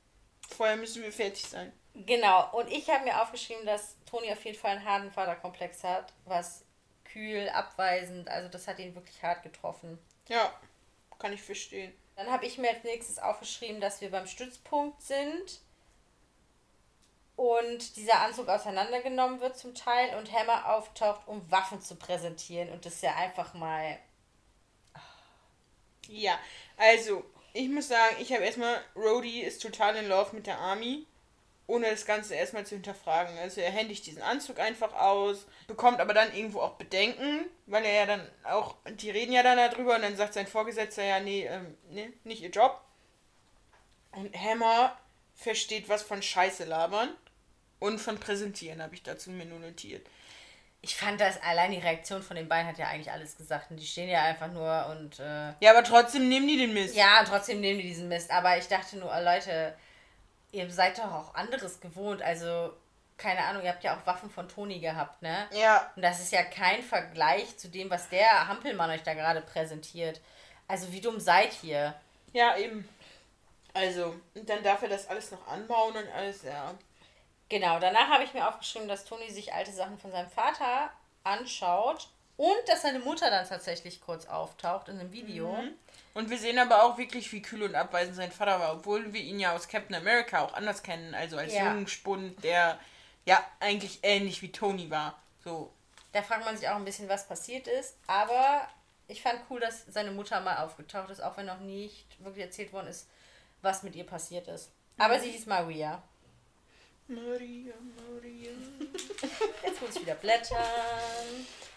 [0.55, 1.73] Vorher müssen wir fertig sein.
[1.93, 6.13] Genau, und ich habe mir aufgeschrieben, dass Toni auf jeden Fall einen harten Vaterkomplex hat,
[6.25, 6.63] was
[7.03, 9.99] kühl, abweisend, also das hat ihn wirklich hart getroffen.
[10.27, 10.53] Ja,
[11.17, 11.93] kann ich verstehen.
[12.15, 15.61] Dann habe ich mir als nächstes aufgeschrieben, dass wir beim Stützpunkt sind
[17.35, 22.85] und dieser Anzug auseinandergenommen wird zum Teil und Hammer auftaucht, um Waffen zu präsentieren und
[22.85, 23.97] das ja einfach mal.
[26.07, 26.37] Ja,
[26.75, 31.05] also, ich muss sagen, ich habe erstmal, Rhodey ist total in Love mit der Army,
[31.69, 33.37] ohne das Ganze erstmal zu hinterfragen.
[33.37, 37.93] Also er händigt diesen Anzug einfach aus, bekommt aber dann irgendwo auch Bedenken, weil er
[37.93, 41.45] ja dann auch, die reden ja dann darüber und dann sagt sein Vorgesetzter ja, nee,
[41.45, 42.81] ähm, nee, nicht ihr Job.
[44.11, 44.97] Und Hammer
[45.35, 47.09] versteht was von Scheiße labern
[47.77, 50.05] und von präsentieren, habe ich dazu mir nur notiert.
[50.81, 53.77] Ich fand das allein die Reaktion von den beiden hat ja eigentlich alles gesagt und
[53.77, 55.19] die stehen ja einfach nur und.
[55.19, 56.95] Äh, Ja, aber trotzdem nehmen die den Mist.
[56.95, 58.31] Ja, trotzdem nehmen die diesen Mist.
[58.31, 59.75] Aber ich dachte nur, Leute,
[60.51, 62.21] ihr seid doch auch anderes gewohnt.
[62.21, 62.73] Also,
[63.17, 65.47] keine Ahnung, ihr habt ja auch Waffen von Toni gehabt, ne?
[65.51, 69.41] Ja, Und das ist ja kein Vergleich zu dem, was der Hampelmann euch da gerade
[69.41, 70.21] präsentiert.
[70.67, 71.93] Also, wie dumm seid ihr?
[72.33, 72.87] ja, eben.
[73.73, 76.73] Also, und dann darf er das alles noch anbauen und alles, ja.
[77.49, 80.91] Genau, danach habe ich mir aufgeschrieben, dass Toni sich alte Sachen von seinem Vater
[81.23, 85.55] anschaut und dass seine Mutter dann tatsächlich kurz auftaucht in einem Video.
[86.13, 89.21] Und wir sehen aber auch wirklich, wie kühl und abweisend sein Vater war, obwohl wir
[89.21, 91.65] ihn ja aus Captain America auch anders kennen, also als Ja.
[91.71, 92.79] jungen Spund, der
[93.25, 95.21] ja eigentlich ähnlich wie Tony war.
[95.43, 95.71] So.
[96.11, 97.95] Da fragt man sich auch ein bisschen, was passiert ist.
[98.07, 98.67] Aber
[99.07, 102.73] ich fand cool, dass seine Mutter mal aufgetaucht ist, auch wenn noch nicht wirklich erzählt
[102.73, 103.07] worden ist,
[103.61, 104.71] was mit ihr passiert ist.
[104.97, 106.01] Aber sie hieß Maria.
[107.07, 107.73] Maria,
[108.11, 108.51] Maria.
[109.65, 110.57] Jetzt muss ich wieder blättern.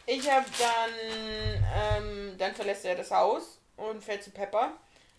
[0.07, 4.73] Ich habe dann, ähm, dann verlässt er das Haus und fährt zu Pepper.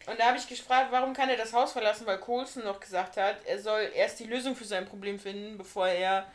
[0.06, 3.16] Und da habe ich gefragt, warum kann er das Haus verlassen, weil Coulson noch gesagt
[3.18, 6.26] hat, er soll erst die Lösung für sein Problem finden, bevor er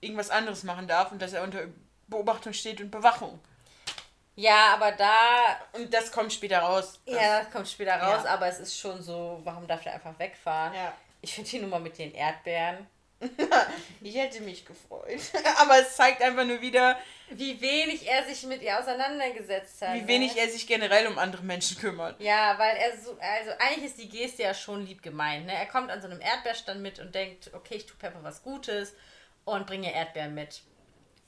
[0.00, 1.64] irgendwas anderes machen darf und dass er unter
[2.08, 3.38] Beobachtung steht und Bewachung.
[4.36, 5.14] Ja, aber da.
[5.74, 6.98] Und das kommt später raus.
[7.04, 8.30] Ja, das kommt später raus, Ja.
[8.30, 10.72] aber es ist schon so, warum darf der einfach wegfahren?
[10.72, 10.94] Ja.
[11.20, 12.86] Ich finde die Nummer mit den Erdbeeren.
[14.02, 15.20] Ich hätte mich gefreut.
[15.58, 16.98] Aber es zeigt einfach nur wieder,
[17.30, 19.94] Wie wenig er sich mit ihr auseinandergesetzt hat.
[19.94, 20.08] wie ne?
[20.08, 22.18] wenig er sich generell um andere Menschen kümmert.
[22.20, 25.46] Ja, weil er so, also eigentlich ist die Geste ja schon lieb gemeint.
[25.46, 25.52] Ne?
[25.52, 28.94] Er kommt an so einem Erdbeerstand mit und denkt, okay, ich tue Pepper was Gutes
[29.44, 30.62] und bringe ihr Erdbeeren mit.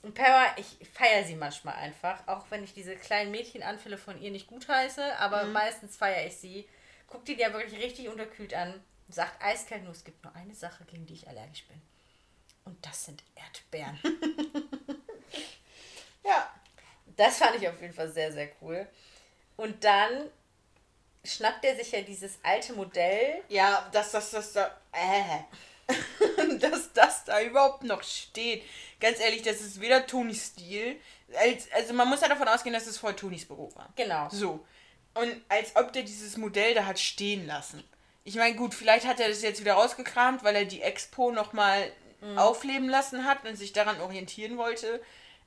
[0.01, 4.31] Und Pepper, ich feiere sie manchmal einfach, auch wenn ich diese kleinen Mädchenanfälle von ihr
[4.31, 6.67] nicht gut heiße, aber meistens feiere ich sie.
[7.07, 10.85] Guckt die ja wirklich richtig unterkühlt an, sagt eiskalt nur, es gibt nur eine Sache,
[10.85, 11.81] gegen die ich allergisch bin.
[12.65, 13.99] Und das sind Erdbeeren.
[16.23, 16.49] Ja.
[17.15, 18.87] Das fand ich auf jeden Fall sehr, sehr cool.
[19.55, 20.29] Und dann
[21.23, 23.43] schnappt er sich ja dieses alte Modell.
[23.49, 24.75] Ja, dass das, das da.
[24.91, 25.43] Äh.
[26.59, 28.63] dass das da überhaupt noch steht.
[28.99, 30.99] Ganz ehrlich, das ist weder Tonys Stil.
[31.35, 33.91] Als, also man muss ja davon ausgehen, dass es vorher Tonys Büro war.
[33.95, 34.29] Genau.
[34.29, 34.65] So.
[35.13, 37.83] Und als ob der dieses Modell da hat stehen lassen.
[38.23, 41.91] Ich meine, gut, vielleicht hat er das jetzt wieder rausgekramt, weil er die Expo nochmal
[42.37, 45.01] aufleben lassen hat und sich daran orientieren wollte.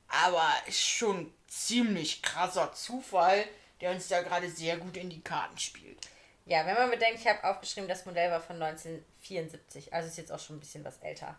[0.09, 3.44] Aber ist schon ziemlich krasser Zufall,
[3.81, 5.98] der uns da gerade sehr gut in die Karten spielt.
[6.44, 9.93] Ja, wenn man bedenkt, ich habe aufgeschrieben, das Modell war von 1974.
[9.93, 11.35] Also ist jetzt auch schon ein bisschen was älter.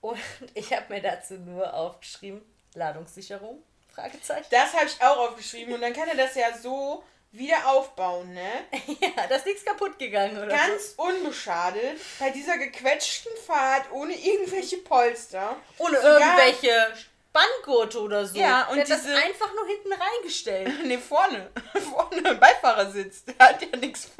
[0.00, 0.20] Und
[0.54, 2.42] ich habe mir dazu nur aufgeschrieben,
[2.74, 4.46] Ladungssicherung, Fragezeichen.
[4.50, 8.50] Das habe ich auch aufgeschrieben und dann kann er das ja so wieder aufbauen, ne?
[9.00, 10.48] Ja, da ist nichts kaputt gegangen, oder?
[10.48, 15.56] Ganz unbeschadet bei dieser gequetschten Fahrt ohne irgendwelche Polster.
[15.78, 18.38] Ohne irgendwelche Spanngurte oder so.
[18.38, 20.72] Ja, und Der hat das diese- einfach nur hinten reingestellt.
[20.86, 21.50] Ne, vorne.
[21.90, 23.24] Vorne Beifahrersitz.
[23.24, 24.10] Der hat ja nichts.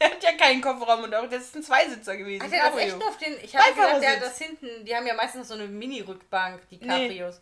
[0.00, 2.42] Der hat ja keinen Kofferraum und auch das ist ein Zweisitzer gewesen.
[2.42, 2.86] Hat er das Cabrio.
[2.96, 3.38] echt auf den.
[3.44, 4.84] Ich habe gedacht, der hat das hinten.
[4.84, 6.86] Die haben ja meistens so eine Mini-Rückbank, die Nee.
[7.08, 7.40] Cabrios.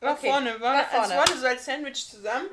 [0.00, 1.14] War Okay, vorne, war, war vorne.
[1.14, 2.48] Vorne so als Sandwich zusammen.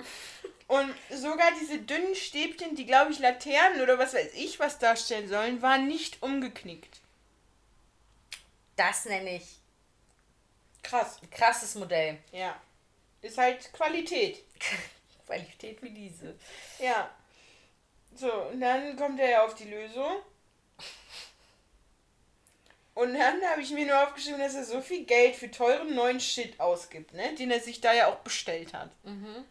[0.70, 5.28] Und sogar diese dünnen Stäbchen, die glaube ich Laternen oder was weiß ich was darstellen
[5.28, 7.00] sollen, waren nicht umgeknickt.
[8.76, 9.58] Das nenne ich
[10.84, 11.18] Krass.
[11.32, 12.20] krasses Modell.
[12.32, 12.56] Ja.
[13.24, 14.44] Ist halt Qualität.
[15.26, 16.36] Qualität wie diese.
[16.78, 17.10] Ja.
[18.16, 20.18] So, und dann kommt er ja auf die Lösung.
[22.94, 26.20] Und dann habe ich mir nur aufgeschrieben, dass er so viel Geld für teuren neuen
[26.20, 27.34] Shit ausgibt, ne?
[27.34, 28.92] Den er sich da ja auch bestellt hat.
[29.04, 29.46] Mhm.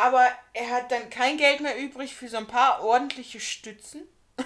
[0.00, 4.02] Aber er hat dann kein Geld mehr übrig für so ein paar ordentliche Stützen.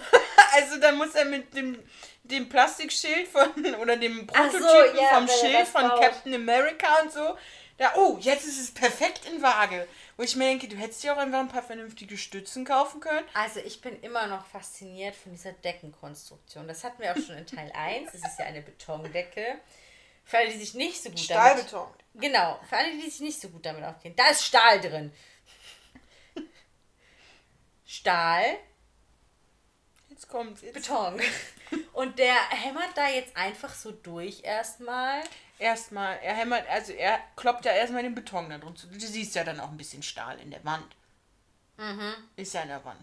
[0.52, 1.78] also dann muss er mit dem,
[2.24, 6.00] dem Plastikschild von oder dem Ach so, Prototypen ja, vom Schild das von baut.
[6.00, 7.36] Captain America und so.
[7.76, 9.86] Da, oh, jetzt ist es perfekt in Waage.
[10.16, 13.26] Wo ich mir denke, du hättest dir auch einfach ein paar vernünftige Stützen kaufen können.
[13.34, 16.68] Also ich bin immer noch fasziniert von dieser Deckenkonstruktion.
[16.68, 18.14] Das hatten wir auch schon in Teil 1.
[18.14, 19.58] Es ist ja eine Betondecke.
[20.24, 21.64] Für alle, die sich nicht so gut damit...
[21.64, 21.88] Stahlbeton.
[22.14, 24.16] Genau, für alle, die sich nicht so gut damit auskennen.
[24.16, 25.12] Da ist Stahl drin.
[27.94, 28.58] Stahl,
[30.14, 30.62] Jetzt kommt's.
[30.62, 31.20] Jetzt Beton.
[31.92, 35.22] Und der hämmert da jetzt einfach so durch erstmal.
[35.58, 38.86] erstmal, er hämmert, also er kloppt ja erstmal den Beton da drunter.
[38.86, 40.86] Du siehst ja dann auch ein bisschen Stahl in der Wand.
[41.76, 42.14] Mhm.
[42.36, 43.00] Ist ja in der Wand.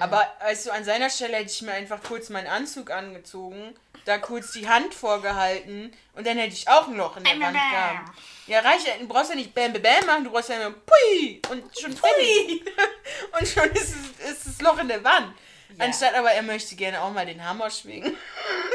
[0.00, 3.74] Aber also an seiner Stelle hätte ich mir einfach kurz meinen Anzug angezogen,
[4.08, 7.52] da kurz die Hand vorgehalten und dann hätte ich auch ein Loch in der Wand
[7.52, 8.10] gehabt.
[8.46, 11.78] Ja, reicht du brauchst ja nicht Bam Bam machen, du brauchst ja nur Pui und
[11.78, 12.64] schon fertig.
[13.38, 15.34] und schon ist, es, ist das Loch in der Wand.
[15.76, 15.84] Ja.
[15.84, 18.16] Anstatt aber er möchte gerne auch mal den Hammer schwingen.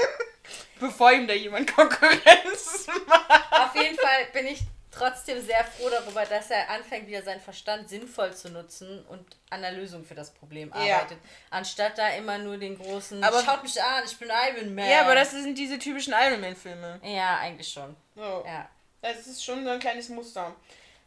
[0.80, 3.52] Bevor ihm da jemand Konkurrenz macht.
[3.52, 4.60] Auf jeden Fall bin ich
[4.98, 9.62] trotzdem sehr froh darüber, dass er anfängt, wieder seinen Verstand sinnvoll zu nutzen und an
[9.62, 10.98] der Lösung für das Problem Ja.
[10.98, 11.18] arbeitet.
[11.50, 14.90] Anstatt da immer nur den großen, Aber- schaut mich an, ich bin Iron Man.
[14.90, 17.00] Ja, aber das sind diese typischen Iron Man Filme.
[17.04, 17.96] Ja, eigentlich schon.
[18.16, 18.44] So.
[18.46, 18.70] Ja.
[19.02, 20.56] Das ist schon so ein kleines Muster.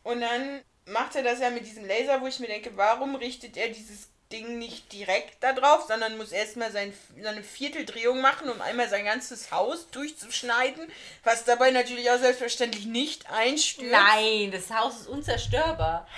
[0.02, 3.56] Und dann macht er das ja mit diesem Laser, wo ich mir denke, warum richtet
[3.56, 6.93] er dieses Ding nicht direkt da drauf, sondern muss erstmal sein,
[7.23, 10.90] seine Vierteldrehung machen, um einmal sein ganzes Haus durchzuschneiden,
[11.23, 13.90] was dabei natürlich auch selbstverständlich nicht einstürzt.
[13.93, 16.09] Nein, das Haus ist unzerstörbar.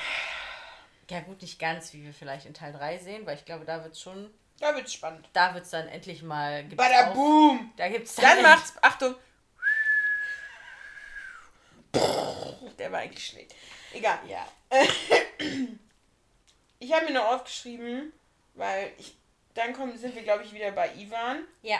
[1.11, 3.83] Ja gut, nicht ganz, wie wir vielleicht in Teil 3 sehen, weil ich glaube, da
[3.85, 4.31] wird schon,
[4.61, 5.29] Da wird's spannend.
[5.35, 6.63] da wird es dann endlich mal...
[6.63, 7.73] gibt's Bada auch- boom!
[7.77, 9.15] Da gibt's Dann end- macht's, Achtung.
[12.79, 13.55] Der war eigentlich schlecht.
[13.93, 14.19] Egal.
[14.29, 14.47] Ja.
[16.79, 18.13] Ich habe mir noch aufgeschrieben,
[18.55, 19.17] weil ich,
[19.55, 21.45] dann kommen, sind wir, glaube ich, wieder bei Ivan.
[21.63, 21.79] Ja.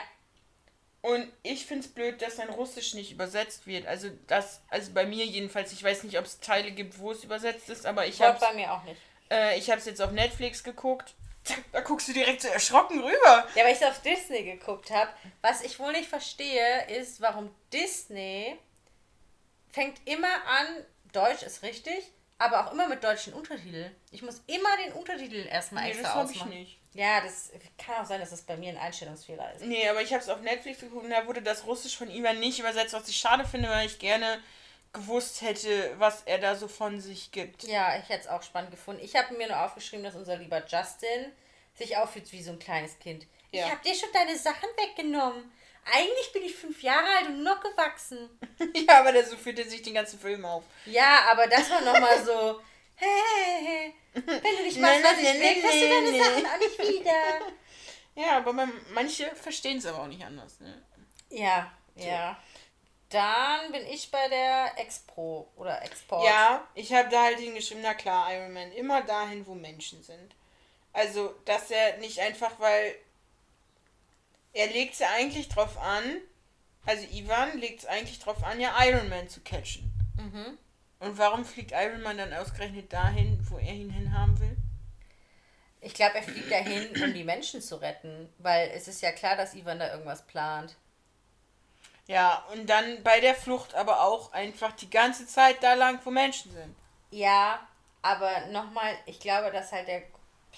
[1.01, 3.87] Und ich finde es blöd, dass sein Russisch nicht übersetzt wird.
[3.87, 7.23] Also das, also bei mir jedenfalls, ich weiß nicht, ob es Teile gibt, wo es
[7.23, 8.99] übersetzt ist, aber ich habe bei mir auch nicht.
[9.31, 11.13] äh, ich habe es jetzt auf Netflix geguckt.
[11.71, 13.47] Da guckst du direkt so erschrocken rüber.
[13.55, 15.09] Ja, weil ich es auf Disney geguckt habe.
[15.41, 18.59] Was ich wohl nicht verstehe, ist, warum Disney
[19.71, 23.95] fängt immer an, Deutsch ist richtig, aber auch immer mit deutschen Untertiteln.
[24.11, 26.57] Ich muss immer den Untertitel erstmal Nee, extra das habe ich ausmachen.
[26.57, 26.79] nicht.
[26.93, 29.63] Ja, das kann auch sein, dass das bei mir ein Einstellungsfehler ist.
[29.65, 32.39] Nee, aber ich habe es auf Netflix geguckt und da wurde das Russisch von Ivan
[32.39, 34.41] nicht übersetzt, was ich schade finde, weil ich gerne
[34.91, 37.63] gewusst hätte, was er da so von sich gibt.
[37.63, 39.03] Ja, ich hätte es auch spannend gefunden.
[39.03, 41.31] Ich habe mir nur aufgeschrieben, dass unser lieber Justin
[41.75, 43.27] sich auffühlt wie so ein kleines Kind.
[43.51, 43.65] Ja.
[43.65, 45.51] Ich habe dir schon deine Sachen weggenommen.
[45.85, 48.29] Eigentlich bin ich fünf Jahre alt und noch gewachsen.
[48.75, 50.63] ja, aber der so führt er sich den ganzen Film auf.
[50.85, 52.61] Ja, aber das war nochmal so.
[53.01, 54.23] Hey, hey, hey.
[54.25, 56.17] Wenn du nicht machst, was ich will, kriegst du deine.
[56.21, 57.39] Sachen auch nicht wieder.
[58.13, 60.59] Ja, aber man, manche verstehen es aber auch nicht anders.
[60.59, 60.83] Ne?
[61.29, 62.37] Ja, ja.
[63.09, 66.25] Dann bin ich bei der Expro oder Export.
[66.25, 70.35] Ja, ich habe da halt hingeschrieben, na klar, Iron Man, immer dahin, wo Menschen sind.
[70.93, 72.95] Also, dass er nicht einfach, weil
[74.59, 76.03] er legt es ja eigentlich drauf an,
[76.85, 79.89] also Ivan legt es eigentlich drauf an, ja Iron Man zu catchen.
[80.17, 80.57] Mhm.
[80.99, 84.57] Und warum fliegt Iron Man dann ausgerechnet dahin, wo er ihn hinhaben will?
[85.79, 89.37] Ich glaube, er fliegt dahin, um die Menschen zu retten, weil es ist ja klar,
[89.37, 90.75] dass Ivan da irgendwas plant.
[92.07, 96.11] Ja, und dann bei der Flucht aber auch einfach die ganze Zeit da lang, wo
[96.11, 96.75] Menschen sind.
[97.11, 97.65] Ja,
[98.01, 100.01] aber nochmal, ich glaube, dass halt der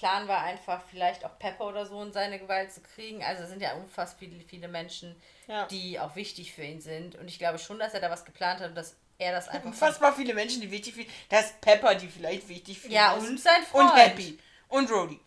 [0.02, 3.22] Plan war einfach vielleicht auch Pepper oder so in seine Gewalt zu kriegen.
[3.22, 5.14] Also es sind ja unfassbar viele, viele Menschen,
[5.46, 5.66] Ja.
[5.66, 7.14] die auch wichtig für ihn sind.
[7.14, 9.66] Und ich glaube schon, dass er da was geplant hat und dass er das einfach.
[9.66, 11.12] Unfassbar viele Menschen, die wichtig finden.
[11.28, 13.92] Da ist Pepper, die vielleicht wichtig für ihn Ja, und sein Freund.
[13.92, 14.38] Und Happy.
[14.66, 15.20] Und Rhodey.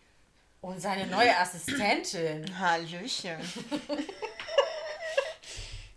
[0.60, 2.58] Und seine neue Assistentin.
[2.60, 3.38] Hallöchen.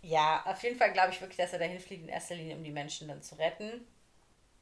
[0.02, 2.64] Ja, auf jeden Fall glaube ich wirklich, dass er dahin fliegt in erster Linie, um
[2.64, 3.86] die Menschen dann zu retten.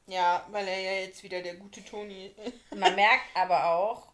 [0.05, 2.75] Ja, weil er ja jetzt wieder der gute Toni ist.
[2.75, 4.08] Man merkt aber auch,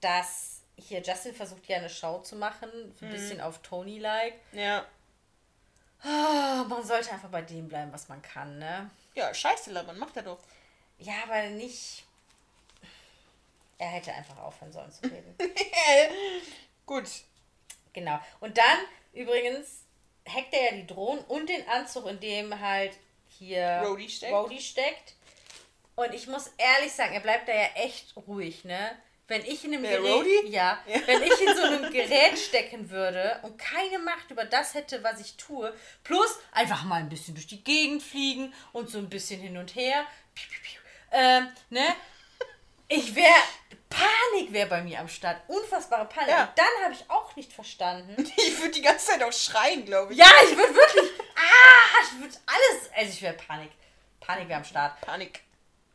[0.00, 2.70] dass hier Justin versucht ja eine Show zu machen,
[3.00, 4.34] ein bisschen auf Tony-like.
[4.52, 4.86] Ja.
[6.02, 8.90] Ah, man sollte einfach bei dem bleiben, was man kann, ne?
[9.14, 10.38] Ja, scheiße, Laban, macht er doch.
[10.98, 12.04] Ja, aber nicht.
[13.78, 15.34] Er hätte einfach aufhören sollen zu reden.
[16.86, 17.08] Gut.
[17.92, 18.18] genau.
[18.40, 18.78] Und dann,
[19.12, 19.84] übrigens,
[20.28, 22.92] hackt er ja die Drohnen und den Anzug, in dem halt
[23.28, 24.62] hier Rhodey steckt.
[24.62, 25.14] Steckt.
[25.96, 28.96] Und ich muss ehrlich sagen, er bleibt da ja echt ruhig, ne?
[29.30, 30.48] Wenn ich in einem Wer, Gerät, Rhodey?
[30.48, 35.04] ja, wenn ich in so einem Gerät stecken würde und keine Macht über das hätte,
[35.04, 39.08] was ich tue, plus einfach mal ein bisschen durch die Gegend fliegen und so ein
[39.08, 40.04] bisschen hin und her,
[40.34, 40.80] piu, piu, piu,
[41.12, 41.94] ähm, ne?
[42.88, 43.40] Ich wäre,
[43.88, 46.30] Panik wäre bei mir am Start, unfassbare Panik.
[46.30, 46.46] Ja.
[46.46, 48.16] Und dann habe ich auch nicht verstanden.
[48.36, 50.18] Ich würde die ganze Zeit auch schreien, glaube ich.
[50.18, 53.70] Ja, ich würde wirklich, ah, ich würde alles, also ich wäre Panik.
[54.18, 55.00] Panik wäre am Start.
[55.02, 55.44] Panik.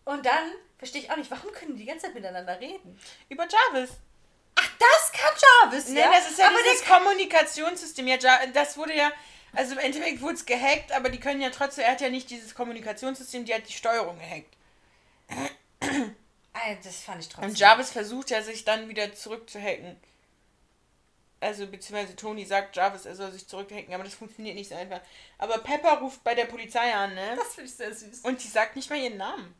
[0.05, 2.99] Und dann verstehe ich auch nicht, warum können die die ganze Zeit miteinander reden?
[3.29, 3.91] Über Jarvis.
[4.55, 5.33] Ach, das kann
[5.63, 6.11] Jarvis, Nee, ja?
[6.11, 8.07] das ist ja aber dieses Kommunikationssystem.
[8.07, 8.17] Ja,
[8.53, 9.11] das wurde ja,
[9.53, 12.29] also im Endeffekt wurde es gehackt, aber die können ja trotzdem, er hat ja nicht
[12.29, 14.55] dieses Kommunikationssystem, die hat die Steuerung gehackt.
[16.53, 17.49] ah, das fand ich trotzdem.
[17.49, 19.97] Und Jarvis versucht ja, sich dann wieder zurückzuhacken.
[21.41, 25.01] Also, beziehungsweise Tony sagt Jarvis, er soll sich zurückhacken, aber das funktioniert nicht so einfach.
[25.37, 27.35] Aber Pepper ruft bei der Polizei an, ne?
[27.35, 28.21] das finde ich sehr süß.
[28.21, 29.53] Und sie sagt nicht mal ihren Namen.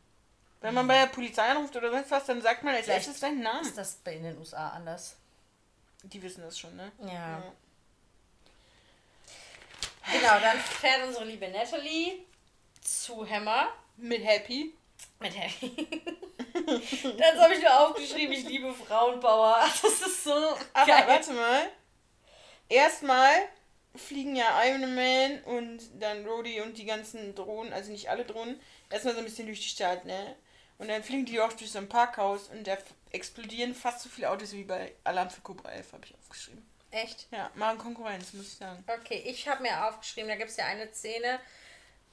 [0.66, 3.20] Wenn man bei der Polizei anruft oder sonst was, dann sagt man als Vielleicht erstes
[3.20, 3.64] seinen Namen.
[3.64, 5.14] Ist das bei in den USA anders?
[6.02, 6.90] Die wissen das schon, ne?
[7.02, 7.40] Ja.
[10.10, 12.14] Genau, dann fährt unsere liebe Natalie
[12.80, 14.74] zu Hammer Mit Happy.
[15.20, 15.88] mit Happy.
[17.16, 19.60] das habe ich nur aufgeschrieben, ich liebe Frauenpower.
[19.82, 20.34] Das ist so
[20.72, 21.04] Aber geil.
[21.06, 21.68] warte mal.
[22.68, 23.30] Erstmal
[23.94, 28.60] fliegen ja Iron Man und dann Rhodey und die ganzen Drohnen, also nicht alle Drohnen,
[28.90, 30.34] erstmal so ein bisschen durch die Stadt, ne?
[30.78, 32.76] Und dann fliegen die auch durch so ein Parkhaus und da
[33.10, 36.66] explodieren fast so viele Autos wie bei Alarm für Cobra 11, habe ich aufgeschrieben.
[36.90, 37.26] Echt?
[37.30, 38.84] Ja, machen Konkurrenz, muss ich sagen.
[38.86, 41.40] Okay, ich habe mir aufgeschrieben, da gibt es ja eine Szene,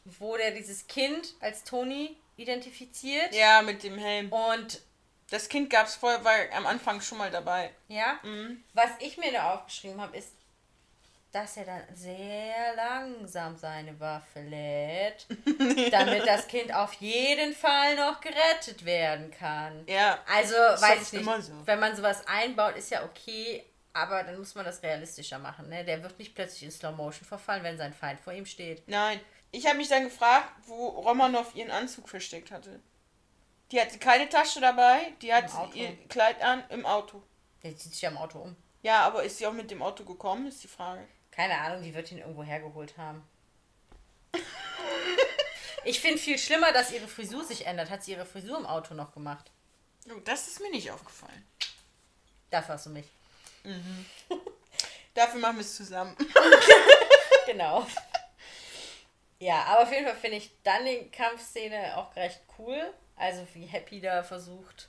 [0.05, 3.33] wo der dieses Kind als Tony identifiziert.
[3.33, 4.31] Ja, mit dem Helm.
[4.31, 4.81] Und
[5.29, 7.71] Das Kind gab es vorher, war am Anfang schon mal dabei.
[7.87, 8.63] ja, Mhm.
[8.73, 10.29] was ich mir da aufgeschrieben habe, ist,
[11.33, 15.25] dass er dann sehr langsam seine Waffe lädt,
[15.91, 19.83] damit das Kind auf jeden Fall noch gerettet werden kann.
[19.87, 20.19] Ja.
[20.31, 21.21] Also, weiß ich nicht.
[21.23, 21.53] immer so.
[21.65, 25.69] Wenn man sowas einbaut, ist ja okay, aber dann muss man das realistischer machen.
[25.69, 25.83] Ne?
[25.83, 28.87] Der wird nicht plötzlich in Slow Motion verfallen, wenn sein Feind vor ihm steht.
[28.87, 29.19] Nein.
[29.51, 32.79] Ich habe mich dann gefragt, wo Romanov ihren Anzug versteckt hatte.
[33.71, 35.77] Die hatte keine Tasche dabei, die hat Im Auto.
[35.77, 37.23] ihr Kleid an im Auto.
[37.63, 38.55] Der zieht sich ja im Auto um.
[38.83, 41.07] Ja, aber ist sie auch mit dem Auto gekommen, ist die Frage.
[41.35, 43.27] Keine Ahnung, die wird ihn irgendwo hergeholt haben.
[45.85, 47.89] Ich finde viel schlimmer, dass ihre Frisur sich ändert.
[47.89, 49.51] Hat sie ihre Frisur im Auto noch gemacht?
[50.09, 51.45] Oh, das ist mir nicht aufgefallen.
[52.49, 53.07] Dafür hast du mich.
[55.13, 56.15] Dafür machen wir es zusammen.
[57.45, 57.85] Genau.
[59.37, 62.93] Ja, aber auf jeden Fall finde ich dann die Kampfszene auch recht cool.
[63.17, 64.87] Also wie Happy da versucht.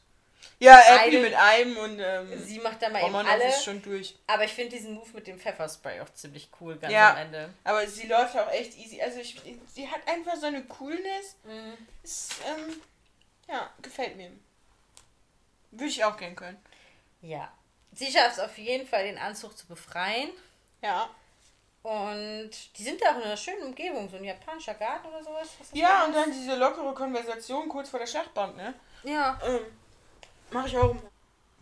[0.61, 3.49] Ja, Abby mit einem und ähm, Sie macht da mal eben alle.
[3.49, 4.15] ist schon durch.
[4.27, 7.11] Aber ich finde diesen Move mit dem Pfefferspray auch ziemlich cool ganz Ja.
[7.11, 7.51] am Ende.
[7.65, 9.01] Aber sie läuft auch echt easy.
[9.03, 9.41] Also ich,
[9.75, 11.37] sie hat einfach so eine Coolness.
[11.45, 11.77] Mhm.
[12.03, 12.81] Ist, ähm,
[13.49, 14.31] ja, gefällt mir.
[15.73, 16.59] Würde ich auch gern können.
[17.21, 17.53] Ja.
[17.93, 20.31] Sie schafft es auf jeden Fall, den Anzug zu befreien.
[20.83, 21.09] Ja.
[21.83, 25.49] Und die sind da auch in einer schönen Umgebung, so ein japanischer Garten oder sowas.
[25.73, 28.73] Ja, und dann diese lockere Konversation kurz vor der Schlachtbank, ne?
[29.03, 29.39] Ja.
[29.45, 29.61] Ähm,
[30.51, 30.97] mach ich auch.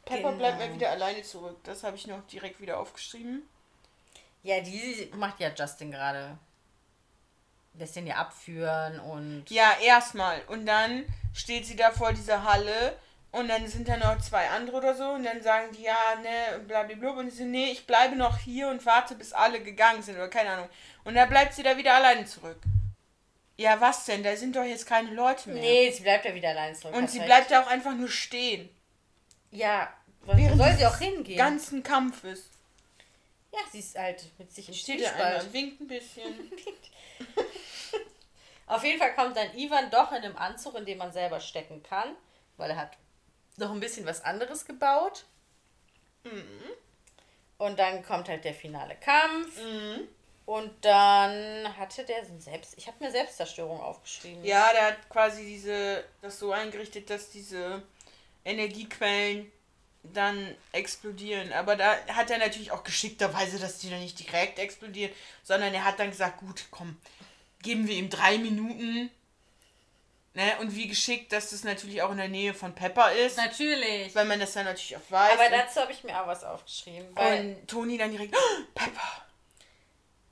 [0.05, 0.39] Pepper Genau.
[0.39, 1.59] bleibt mal wieder alleine zurück.
[1.65, 3.43] Das habe ich noch direkt wieder aufgeschrieben.
[4.43, 6.37] Ja, die macht ja Justin gerade.
[7.75, 9.49] Lässt den ja abführen und.
[9.49, 10.43] Ja, erstmal.
[10.49, 12.97] Und dann steht sie da vor dieser Halle
[13.31, 16.59] und dann sind da noch zwei andere oder so und dann sagen die, ja, ne,
[16.67, 17.11] blablabla.
[17.13, 20.29] Und sie so, nee, ich bleibe noch hier und warte, bis alle gegangen sind oder
[20.29, 20.69] keine Ahnung.
[21.05, 22.59] Und dann bleibt sie da wieder alleine zurück.
[23.63, 24.25] Ja, was denn?
[24.25, 25.63] Da sind doch jetzt keine Leute mehr.
[25.63, 26.97] Nee, sie bleibt ja wieder allein zurück.
[26.97, 27.29] Und sie recht.
[27.29, 28.69] bleibt da auch einfach nur stehen.
[29.53, 31.39] Ja, wo Während soll sie auch hingehen?
[31.39, 32.51] Ganzen Kampfes.
[33.53, 36.53] ja, sie ist halt mit sich im einer, winkt ein bisschen.
[38.67, 41.85] Auf jeden Fall kommt dann Ivan doch in einem Anzug, in dem man selber stecken
[41.85, 42.17] kann,
[42.57, 42.97] weil er hat
[43.59, 45.25] noch ein bisschen was anderes gebaut.
[46.25, 46.71] Mhm.
[47.59, 49.63] Und dann kommt halt der finale Kampf.
[49.63, 50.09] Mhm.
[50.45, 54.45] Und dann hatte der selbst, ich habe mir Selbstzerstörung aufgeschrieben.
[54.45, 57.83] Ja, der hat quasi diese, das so eingerichtet, dass diese
[58.45, 59.51] Energiequellen
[60.03, 61.53] dann explodieren.
[61.53, 65.13] Aber da hat er natürlich auch geschickterweise, dass die dann nicht direkt explodieren,
[65.45, 66.97] sondern er hat dann gesagt, gut, komm,
[67.63, 69.11] geben wir ihm drei Minuten.
[70.35, 70.53] Ne?
[70.61, 73.37] Und wie geschickt, dass das natürlich auch in der Nähe von Pepper ist.
[73.37, 74.15] Natürlich.
[74.15, 75.39] Weil man das dann natürlich auch weiß.
[75.39, 77.15] Aber dazu habe ich mir auch was aufgeschrieben.
[77.15, 79.27] Weil und Toni dann direkt, oh, Pepper.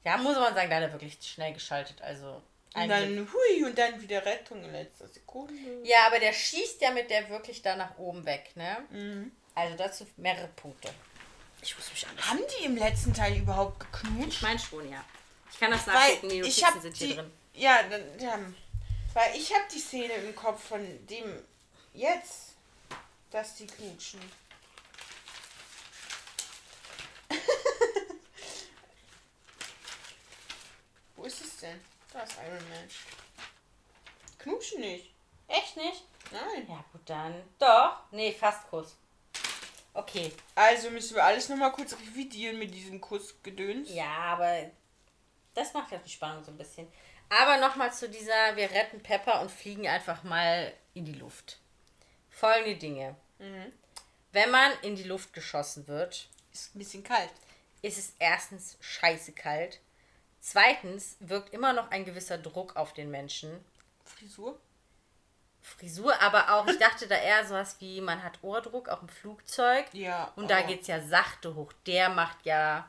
[0.05, 2.01] Ja, muss man sagen, da hat er wirklich schnell geschaltet.
[2.03, 2.43] Also.
[2.75, 5.55] Und dann, hui, und dann wieder Rettung in letzter Sekunde.
[5.83, 8.79] Ja, aber der schießt ja mit der wirklich da nach oben weg, ne?
[8.91, 9.33] Mhm.
[9.55, 10.89] Also dazu mehrere Punkte.
[11.63, 12.17] Ich muss mich an.
[12.29, 14.37] Haben die im letzten Teil überhaupt geknutscht?
[14.37, 15.05] Ich meine schon, ja.
[15.53, 17.33] Ich kann das nachgucken, die Notizen sind hier die, drin.
[17.55, 18.39] Ja, dann, ja,
[19.13, 21.43] weil ich habe die Szene im Kopf von dem
[21.93, 22.55] jetzt,
[23.31, 24.21] dass die knutschen.
[31.17, 31.81] Wo ist es denn?
[32.13, 32.89] Da ist Iron Man.
[34.39, 35.11] Knutschen nicht.
[35.49, 36.05] Echt nicht?
[36.31, 36.67] Nein.
[36.69, 37.35] Ja, gut, dann.
[37.59, 37.99] Doch.
[38.11, 38.97] Nee, fast Kuss.
[39.93, 40.33] Okay.
[40.55, 43.93] Also müssen wir alles nochmal kurz revidieren mit diesem Kussgedöns.
[43.93, 44.71] Ja, aber
[45.55, 46.87] das macht ja die Spannung so ein bisschen.
[47.29, 51.59] Aber nochmal zu dieser, wir retten Pepper und fliegen einfach mal in die Luft.
[52.31, 53.17] Folgende Dinge.
[53.39, 53.73] Mhm.
[54.33, 57.31] Wenn man in die Luft geschossen wird, ist ein bisschen kalt.
[57.83, 59.81] Ist es erstens scheiße kalt.
[60.41, 63.65] Zweitens wirkt immer noch ein gewisser Druck auf den Menschen.
[64.05, 64.59] Frisur?
[65.63, 69.85] Frisur, aber auch, ich dachte da eher sowas wie, man hat Ohrdruck, auch im Flugzeug.
[69.93, 70.33] Ja.
[70.37, 70.49] Und oh.
[70.49, 71.73] da geht es ja sachte hoch.
[71.87, 72.89] Der macht ja.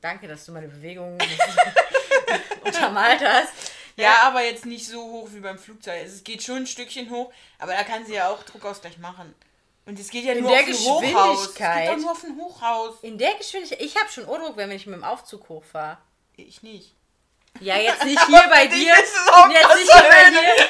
[0.00, 1.20] Danke, dass du meine Bewegungen
[2.64, 3.72] untermalt hast.
[3.96, 6.02] Ja, ja, aber jetzt nicht so hoch wie beim Flugzeug.
[6.04, 9.34] Es geht schon ein Stückchen hoch, aber da kann sie ja auch Druckausgleich machen.
[9.90, 11.46] Und es geht ja in nur der auf ein Hochhaus.
[11.48, 13.00] Es geht doch nur auf ein Hochhaus.
[13.02, 13.80] In der Geschwindigkeit.
[13.80, 15.98] Ich habe schon Ohrdruck, wenn ich mit dem Aufzug hochfahre.
[16.36, 16.94] Ich nicht.
[17.58, 18.86] Ja, jetzt nicht hier bei dir.
[18.86, 20.68] Jetzt nicht hier bei dir.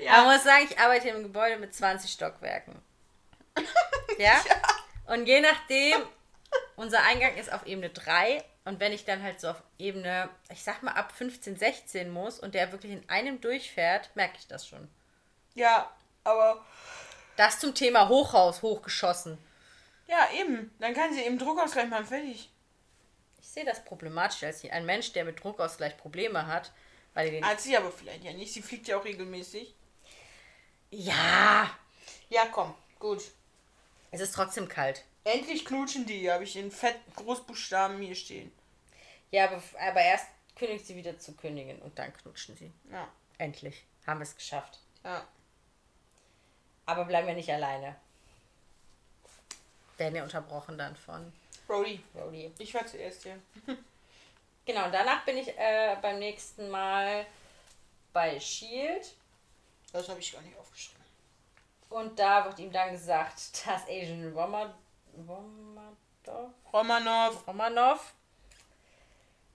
[0.06, 0.12] ja.
[0.12, 2.80] Man muss sagen, ich arbeite im Gebäude mit 20 Stockwerken.
[4.18, 4.32] ja?
[4.32, 5.14] ja?
[5.14, 6.00] Und je nachdem,
[6.76, 10.64] unser Eingang ist auf Ebene 3 und wenn ich dann halt so auf Ebene, ich
[10.64, 14.66] sag mal ab 15, 16 muss und der wirklich in einem durchfährt, merke ich das
[14.66, 14.88] schon.
[15.56, 15.90] Ja,
[16.22, 16.64] aber.
[17.36, 19.38] Das zum Thema Hochhaus hochgeschossen.
[20.06, 20.72] Ja, eben.
[20.78, 22.50] Dann kann sie eben Druckausgleich machen, fertig.
[23.40, 26.72] Ich sehe das problematisch als ein Mensch, der mit Druckausgleich Probleme hat.
[27.14, 28.52] Weil den hat sie aber vielleicht ja nicht.
[28.52, 29.74] Sie fliegt ja auch regelmäßig.
[30.90, 31.70] Ja.
[32.28, 32.74] Ja, komm.
[32.98, 33.22] Gut.
[34.10, 35.04] Es ist trotzdem kalt.
[35.24, 38.52] Endlich knutschen die, habe ich in fett Großbuchstaben hier stehen.
[39.30, 42.72] Ja, aber, aber erst kündigt sie wieder zu kündigen und dann knutschen sie.
[42.92, 43.08] Ja.
[43.38, 43.84] Endlich.
[44.06, 44.78] Haben wir es geschafft.
[45.02, 45.26] Ja.
[46.86, 47.96] Aber bleiben wir nicht alleine.
[49.96, 51.32] Werden ja unterbrochen dann von
[51.66, 52.00] Brody.
[52.12, 52.52] Brody.
[52.58, 53.38] Ich war zuerst hier.
[54.64, 57.26] genau, danach bin ich äh, beim nächsten Mal
[58.12, 59.14] bei Shield.
[59.92, 61.04] Das habe ich gar nicht aufgeschrieben.
[61.88, 64.74] Und da wird ihm dann gesagt, dass Asian Romanov.
[66.72, 67.46] Romanov.
[67.46, 68.14] Romanov.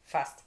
[0.05, 0.43] Fast.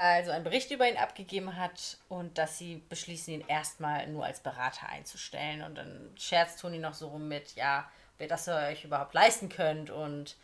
[0.00, 4.38] Also einen Bericht über ihn abgegeben hat und dass sie beschließen, ihn erstmal nur als
[4.38, 5.62] Berater einzustellen.
[5.62, 9.48] Und dann scherzt Toni noch so rum mit, ja, ob ihr das euch überhaupt leisten
[9.48, 10.36] könnt und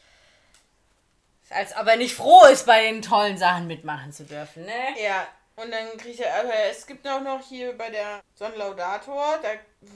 [1.50, 5.00] als ob er nicht froh ist, bei den tollen Sachen mitmachen zu dürfen, ne?
[5.00, 9.50] Ja, und dann kriegt er, aber es gibt auch noch hier bei der Sonnenlaudator, da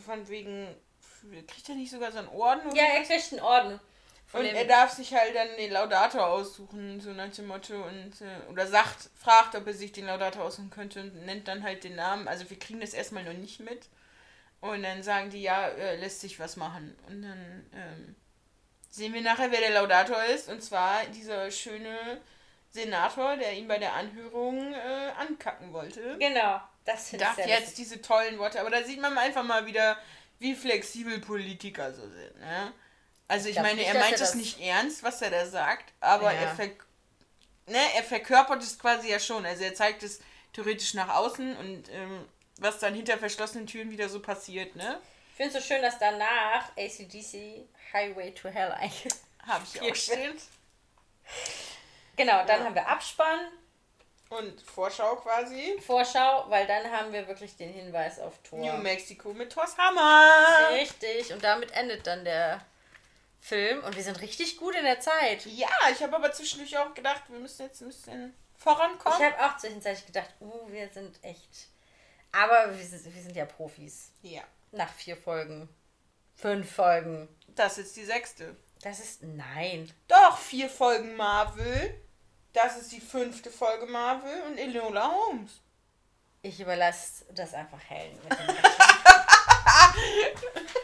[0.05, 0.69] von wegen,
[1.49, 2.71] kriegt er nicht sogar so einen Orden?
[2.71, 3.81] Oder ja, er kriegt einen Orden.
[4.33, 8.51] Und er darf sich halt dann den Laudator aussuchen, so nach dem Motto, und, äh,
[8.51, 11.97] oder sagt, fragt, ob er sich den Laudator aussuchen könnte und nennt dann halt den
[11.97, 12.29] Namen.
[12.29, 13.87] Also wir kriegen das erstmal noch nicht mit.
[14.61, 16.95] Und dann sagen die, ja, äh, lässt sich was machen.
[17.09, 18.17] Und dann ähm,
[18.91, 20.49] sehen wir nachher, wer der Laudator ist.
[20.49, 22.21] Und zwar dieser schöne
[22.71, 26.19] Senator, der ihn bei der Anhörung äh, ankacken wollte.
[26.19, 27.75] Genau, das finde ich Darf jetzt lustig.
[27.77, 28.61] diese tollen Worte.
[28.61, 29.97] Aber da sieht man einfach mal wieder,
[30.39, 32.39] wie flexibel Politiker so sind.
[32.41, 32.73] Ne?
[33.29, 36.33] Also ich, ich meine, nicht, er meint es nicht ernst, was er da sagt, aber
[36.33, 36.41] ja.
[36.41, 36.71] er, ver
[37.67, 39.45] ne, er verkörpert es quasi ja schon.
[39.45, 40.21] Also er zeigt es
[40.55, 42.27] theoretisch nach außen und ähm,
[42.59, 44.99] was dann hinter verschlossenen Türen wieder so passiert, ne?
[45.31, 49.13] Ich finde es so schön, dass danach ACDC Highway to Hell eigentlich.
[49.47, 50.37] Habe ich auch stehen.
[52.17, 52.65] Genau, dann ja.
[52.65, 53.41] haben wir Abspann.
[54.31, 55.81] Und Vorschau quasi.
[55.87, 58.59] Vorschau, weil dann haben wir wirklich den Hinweis auf Tor.
[58.59, 60.71] New Mexico mit Thors Hammer.
[60.73, 62.61] Richtig, und damit endet dann der
[63.41, 63.83] Film.
[63.85, 65.47] Und wir sind richtig gut in der Zeit.
[65.47, 69.19] Ja, ich habe aber zwischendurch auch gedacht, wir müssen jetzt ein bisschen vorankommen.
[69.19, 71.69] Ich habe auch zwischenzeitlich gedacht, uh, wir sind echt.
[72.33, 74.11] Aber wir sind, wir sind ja Profis.
[74.23, 74.43] Ja.
[74.73, 75.69] Nach vier Folgen.
[76.35, 77.29] Fünf Folgen.
[77.49, 78.57] Das ist die sechste.
[78.83, 79.23] Das ist.
[79.23, 79.93] Nein.
[80.07, 82.01] Doch, vier Folgen Marvel.
[82.53, 85.61] Das ist die fünfte Folge Marvel und Enola Holmes.
[86.43, 88.19] Ich überlasse das einfach Helen.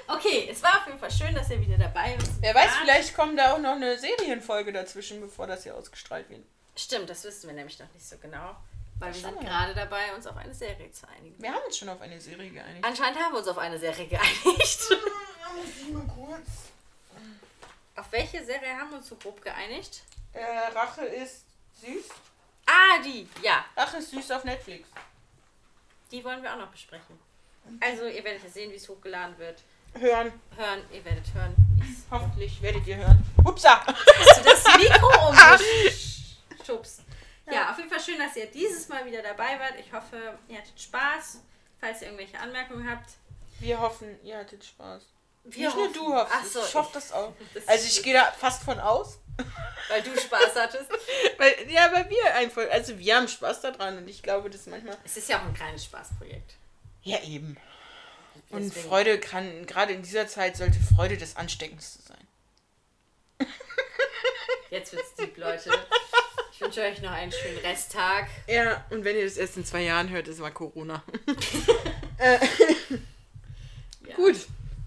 [0.09, 2.31] okay, es war auf jeden Fall schön, dass ihr wieder dabei seid.
[2.41, 6.43] Wer weiß, vielleicht kommt da auch noch eine Serienfolge dazwischen, bevor das hier ausgestrahlt wird.
[6.77, 8.57] Stimmt, das wissen wir nämlich noch nicht so genau.
[8.99, 11.41] Weil wir sind gerade dabei, uns auf eine Serie zu einigen.
[11.43, 12.85] Wir haben uns schon auf eine Serie geeinigt.
[12.85, 14.45] Anscheinend haben wir uns auf eine Serie geeinigt.
[15.93, 16.49] Mal kurz.
[17.97, 20.03] auf welche Serie haben wir uns so grob geeinigt?
[20.33, 20.43] Äh,
[20.75, 21.45] Rache ist
[21.81, 22.05] süß.
[22.67, 23.65] Ah, die, ja.
[23.77, 24.89] Rache ist süß auf Netflix.
[26.11, 27.19] Die wollen wir auch noch besprechen.
[27.81, 29.63] Also, ihr werdet ja sehen, wie es hochgeladen wird.
[29.99, 30.33] Hören.
[30.57, 31.55] Hören, ihr werdet hören.
[31.77, 33.23] wie's- Hoffentlich werdet ihr hören.
[33.45, 33.85] Upsa!
[33.87, 37.01] Hast du das Mikro umgeschubst?
[37.51, 39.75] Ja, auf jeden Fall schön, dass ihr dieses Mal wieder dabei wart.
[39.79, 41.41] Ich hoffe, ihr hattet Spaß.
[41.81, 43.11] Falls ihr irgendwelche Anmerkungen habt.
[43.61, 45.03] Wir hoffen, ihr hattet Spaß.
[45.45, 47.33] Wir Nicht nur hoffen- du hoffst Ach so, ich hoffe das auch.
[47.55, 49.19] Das Also ich gehe da fast von aus.
[49.89, 50.91] Weil du Spaß hattest.
[51.37, 54.97] Weil, ja, weil wir einfach, also wir haben Spaß daran und ich glaube, das manchmal.
[55.05, 56.55] Es ist ja auch ein kleines Spaßprojekt.
[57.05, 57.57] Ja, eben.
[58.51, 63.49] Und Deswegen- Freude kann, gerade in dieser Zeit sollte Freude das Ansteckendste sein.
[64.71, 65.71] Jetzt wird's deep, Leute.
[66.53, 68.27] Ich wünsche euch noch einen schönen Resttag.
[68.49, 71.05] Ja, und wenn ihr das erst in zwei Jahren hört, das war Corona.
[72.19, 72.39] äh,
[74.09, 74.17] Ja.
[74.17, 74.37] gut,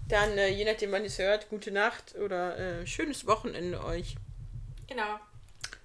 [0.08, 4.16] dann äh, je nachdem, wann ihr es hört, gute Nacht oder äh, schönes Wochenende euch.
[4.88, 5.18] Genau.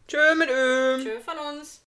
[0.08, 1.02] Tschö mit Öm.
[1.04, 1.82] Tschö von uns.